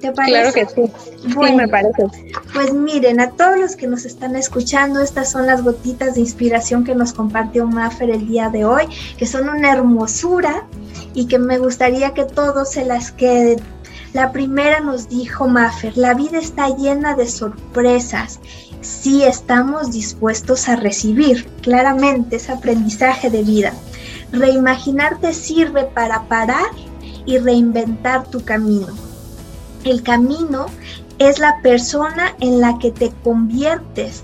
¿Te 0.00 0.12
parece? 0.12 0.32
Claro 0.32 0.52
que 0.52 0.66
sí. 0.66 0.92
sí, 1.22 1.54
me 1.54 1.68
parece. 1.68 2.06
Pues 2.54 2.72
miren, 2.72 3.20
a 3.20 3.30
todos 3.32 3.58
los 3.58 3.76
que 3.76 3.86
nos 3.86 4.04
están 4.04 4.36
escuchando, 4.36 5.00
estas 5.00 5.30
son 5.30 5.46
las 5.46 5.62
gotitas 5.62 6.14
de 6.14 6.20
inspiración 6.20 6.84
que 6.84 6.94
nos 6.94 7.12
compartió 7.12 7.66
Maffer 7.66 8.10
el 8.10 8.28
día 8.28 8.48
de 8.48 8.64
hoy, 8.64 8.84
que 9.16 9.26
son 9.26 9.48
una 9.48 9.72
hermosura 9.72 10.66
y 11.14 11.26
que 11.26 11.38
me 11.38 11.58
gustaría 11.58 12.14
que 12.14 12.24
todos 12.24 12.70
se 12.70 12.84
las 12.84 13.10
queden. 13.10 13.58
La 14.12 14.32
primera 14.32 14.80
nos 14.80 15.08
dijo 15.08 15.48
Maffer, 15.48 15.96
la 15.98 16.14
vida 16.14 16.38
está 16.38 16.68
llena 16.68 17.14
de 17.14 17.28
sorpresas 17.28 18.40
si 18.80 19.24
estamos 19.24 19.90
dispuestos 19.90 20.68
a 20.68 20.76
recibir. 20.76 21.46
Claramente 21.62 22.36
es 22.36 22.48
aprendizaje 22.48 23.30
de 23.30 23.42
vida. 23.42 23.72
Reimaginarte 24.32 25.34
sirve 25.34 25.84
para 25.84 26.28
parar 26.28 26.70
y 27.26 27.38
reinventar 27.38 28.26
tu 28.28 28.44
camino. 28.44 29.07
El 29.84 30.02
camino 30.02 30.66
es 31.18 31.38
la 31.38 31.60
persona 31.62 32.34
en 32.40 32.60
la 32.60 32.78
que 32.78 32.90
te 32.90 33.12
conviertes 33.24 34.22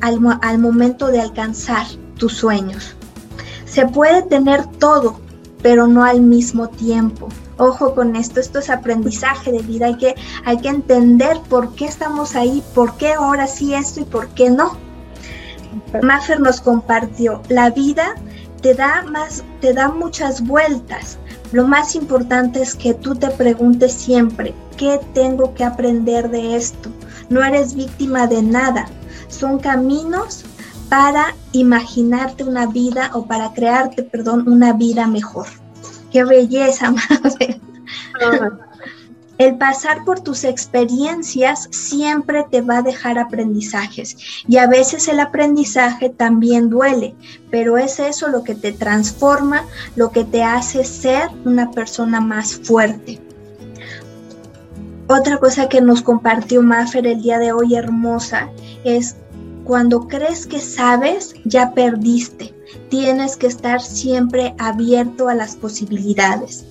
al, 0.00 0.18
al 0.42 0.58
momento 0.58 1.08
de 1.08 1.20
alcanzar 1.20 1.86
tus 2.16 2.34
sueños. 2.34 2.94
Se 3.64 3.86
puede 3.86 4.22
tener 4.22 4.66
todo, 4.66 5.20
pero 5.62 5.86
no 5.86 6.04
al 6.04 6.20
mismo 6.20 6.68
tiempo. 6.68 7.28
Ojo 7.58 7.94
con 7.94 8.14
esto, 8.14 8.38
esto 8.38 8.60
es 8.60 8.70
aprendizaje 8.70 9.50
de 9.50 9.62
vida, 9.62 9.86
hay 9.86 9.96
que, 9.96 10.14
hay 10.44 10.58
que 10.58 10.68
entender 10.68 11.40
por 11.48 11.74
qué 11.74 11.86
estamos 11.86 12.36
ahí, 12.36 12.62
por 12.74 12.96
qué 12.96 13.14
ahora 13.14 13.48
sí 13.48 13.74
esto 13.74 14.00
y 14.00 14.04
por 14.04 14.28
qué 14.28 14.50
no. 14.50 14.76
Maffer 16.02 16.40
nos 16.40 16.60
compartió, 16.60 17.42
la 17.48 17.70
vida 17.70 18.14
te 18.62 18.74
da 18.74 19.02
más, 19.10 19.42
te 19.60 19.72
da 19.72 19.88
muchas 19.88 20.46
vueltas. 20.46 21.18
Lo 21.52 21.66
más 21.66 21.94
importante 21.94 22.62
es 22.62 22.74
que 22.74 22.94
tú 22.94 23.14
te 23.14 23.28
preguntes 23.28 23.92
siempre, 23.92 24.54
¿qué 24.76 25.00
tengo 25.14 25.54
que 25.54 25.64
aprender 25.64 26.30
de 26.30 26.56
esto? 26.56 26.90
No 27.30 27.42
eres 27.42 27.74
víctima 27.74 28.26
de 28.26 28.42
nada. 28.42 28.86
Son 29.28 29.58
caminos 29.58 30.44
para 30.88 31.34
imaginarte 31.52 32.44
una 32.44 32.66
vida 32.66 33.10
o 33.14 33.26
para 33.26 33.52
crearte, 33.52 34.02
perdón, 34.02 34.48
una 34.48 34.72
vida 34.72 35.06
mejor. 35.06 35.46
Qué 36.10 36.24
belleza, 36.24 36.90
madre. 37.10 37.60
El 39.38 39.56
pasar 39.56 40.04
por 40.04 40.18
tus 40.18 40.42
experiencias 40.42 41.68
siempre 41.70 42.44
te 42.50 42.60
va 42.60 42.78
a 42.78 42.82
dejar 42.82 43.18
aprendizajes 43.20 44.16
y 44.48 44.56
a 44.56 44.66
veces 44.66 45.06
el 45.06 45.20
aprendizaje 45.20 46.10
también 46.10 46.68
duele, 46.68 47.14
pero 47.48 47.78
es 47.78 48.00
eso 48.00 48.28
lo 48.28 48.42
que 48.42 48.56
te 48.56 48.72
transforma, 48.72 49.64
lo 49.94 50.10
que 50.10 50.24
te 50.24 50.42
hace 50.42 50.84
ser 50.84 51.30
una 51.44 51.70
persona 51.70 52.20
más 52.20 52.56
fuerte. 52.56 53.20
Otra 55.06 55.38
cosa 55.38 55.68
que 55.68 55.80
nos 55.80 56.02
compartió 56.02 56.60
Maffer 56.60 57.06
el 57.06 57.22
día 57.22 57.38
de 57.38 57.52
hoy 57.52 57.76
hermosa 57.76 58.50
es 58.82 59.16
cuando 59.64 60.08
crees 60.08 60.46
que 60.46 60.60
sabes, 60.60 61.34
ya 61.44 61.72
perdiste. 61.74 62.54
Tienes 62.90 63.36
que 63.36 63.46
estar 63.46 63.80
siempre 63.80 64.54
abierto 64.58 65.28
a 65.28 65.34
las 65.34 65.56
posibilidades. 65.56 66.64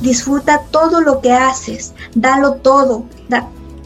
Disfruta 0.00 0.62
todo 0.70 1.00
lo 1.00 1.20
que 1.20 1.32
haces, 1.32 1.94
dalo 2.14 2.54
todo, 2.56 3.04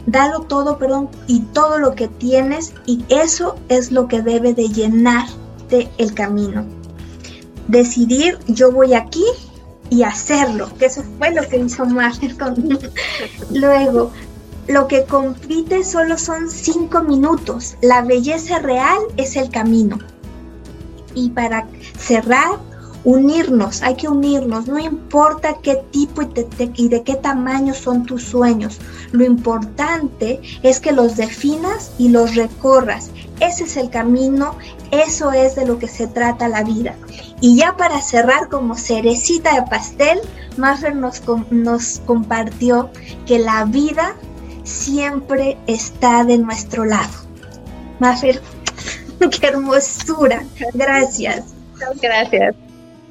dalo 0.05 0.41
todo, 0.41 0.77
perdón, 0.77 1.09
y 1.27 1.39
todo 1.39 1.79
lo 1.79 1.95
que 1.95 2.07
tienes 2.07 2.73
y 2.85 3.05
eso 3.09 3.55
es 3.69 3.91
lo 3.91 4.07
que 4.07 4.21
debe 4.21 4.53
de 4.53 4.67
llenarte 4.67 5.89
el 5.97 6.13
camino. 6.13 6.65
Decidir, 7.67 8.37
yo 8.47 8.71
voy 8.71 8.93
aquí 8.93 9.25
y 9.89 10.03
hacerlo, 10.03 10.69
que 10.77 10.85
eso 10.85 11.03
fue 11.17 11.31
lo 11.31 11.47
que 11.47 11.57
hizo 11.57 11.85
Marvel 11.85 12.37
Luego, 13.51 14.11
lo 14.67 14.87
que 14.87 15.03
compite 15.05 15.83
solo 15.83 16.17
son 16.17 16.49
cinco 16.49 17.01
minutos. 17.03 17.75
La 17.81 18.01
belleza 18.01 18.59
real 18.59 18.99
es 19.17 19.35
el 19.35 19.49
camino. 19.49 19.99
Y 21.13 21.29
para 21.31 21.67
cerrar, 21.97 22.59
unirnos, 23.03 23.81
hay 23.81 23.95
que 23.95 24.07
unirnos, 24.07 24.67
no 24.67 24.77
importa 24.77 25.57
qué 25.61 25.83
tipo 25.91 26.21
y, 26.21 26.87
de 26.87 27.03
qué 27.03 27.15
tamaño 27.15 27.73
son 27.73 28.05
tus 28.05 28.23
sueños, 28.23 28.79
lo 29.11 29.25
importante 29.25 30.41
es 30.63 30.79
que 30.79 30.91
los 30.91 31.17
definas 31.17 31.91
y 31.97 32.09
los 32.09 32.35
recorras. 32.35 33.11
Ese 33.39 33.63
es 33.63 33.75
el 33.75 33.89
camino, 33.89 34.55
eso 34.91 35.31
es 35.31 35.55
de 35.55 35.65
lo 35.65 35.79
que 35.79 35.87
se 35.87 36.05
trata 36.07 36.47
la 36.47 36.63
vida. 36.63 36.95
Y 37.39 37.57
ya 37.57 37.75
para 37.75 38.01
cerrar 38.01 38.49
como 38.49 38.77
cerecita 38.77 39.55
de 39.55 39.63
pastel, 39.63 40.19
Maffer 40.57 40.95
nos, 40.95 41.23
nos 41.49 42.01
compartió 42.05 42.91
que 43.25 43.39
la 43.39 43.65
vida 43.65 44.15
siempre 44.63 45.57
está 45.65 46.23
de 46.23 46.37
nuestro 46.37 46.85
lado. 46.85 47.11
Maffer, 47.99 48.41
qué 49.19 49.47
hermosura. 49.47 50.43
Gracias. 50.73 51.45
Gracias. 51.99 52.55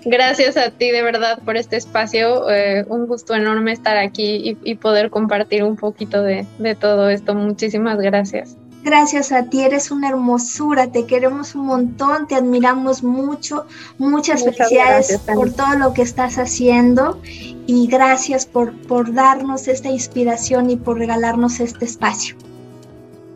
Gracias 0.04 0.56
a 0.56 0.70
ti 0.70 0.90
de 0.90 1.02
verdad 1.02 1.38
por 1.44 1.56
este 1.56 1.76
espacio. 1.76 2.50
Eh, 2.50 2.84
un 2.88 3.06
gusto 3.06 3.34
enorme 3.34 3.72
estar 3.72 3.96
aquí 3.96 4.56
y, 4.62 4.74
poder 4.76 5.10
compartir 5.10 5.62
un 5.62 5.76
poquito 5.76 6.22
de, 6.22 6.46
todo 6.80 7.10
esto. 7.10 7.34
Muchísimas 7.34 7.98
gracias. 7.98 8.56
Gracias 8.82 9.30
a 9.30 9.44
ti, 9.44 9.60
eres 9.60 9.90
una 9.90 10.08
hermosura, 10.08 10.90
te 10.90 11.04
queremos 11.04 11.54
un 11.54 11.66
montón, 11.66 12.26
te 12.26 12.34
admiramos 12.34 13.02
mucho, 13.02 13.66
muchas, 13.98 14.42
felicidades 14.42 15.18
por 15.18 15.52
todo 15.52 15.74
lo 15.76 15.92
que 15.92 16.00
estás 16.00 16.38
haciendo 16.38 17.20
y 17.66 17.88
gracias 17.88 18.46
por, 18.46 18.72
por 18.86 19.12
darnos 19.12 19.68
esta 19.68 19.90
inspiración 19.90 20.70
y 20.70 20.76
por 20.76 20.96
regalarnos 20.96 21.60
este 21.60 21.84
espacio. 21.84 22.36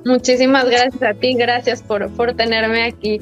Muchísimas 0.06 0.64
gracias 0.64 1.02
a 1.02 1.12
ti, 1.12 1.34
gracias 1.34 1.82
por, 1.82 2.10
por 2.12 2.34
tenerme 2.34 2.84
aquí. 2.84 3.20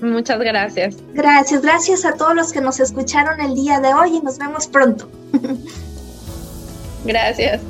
Muchas 0.00 0.38
gracias. 0.38 0.96
Gracias, 1.14 1.62
gracias 1.62 2.04
a 2.04 2.12
todos 2.12 2.34
los 2.34 2.52
que 2.52 2.60
nos 2.60 2.80
escucharon 2.80 3.40
el 3.40 3.54
día 3.54 3.80
de 3.80 3.94
hoy 3.94 4.16
y 4.16 4.20
nos 4.20 4.38
vemos 4.38 4.66
pronto. 4.66 5.08
gracias. 7.04 7.60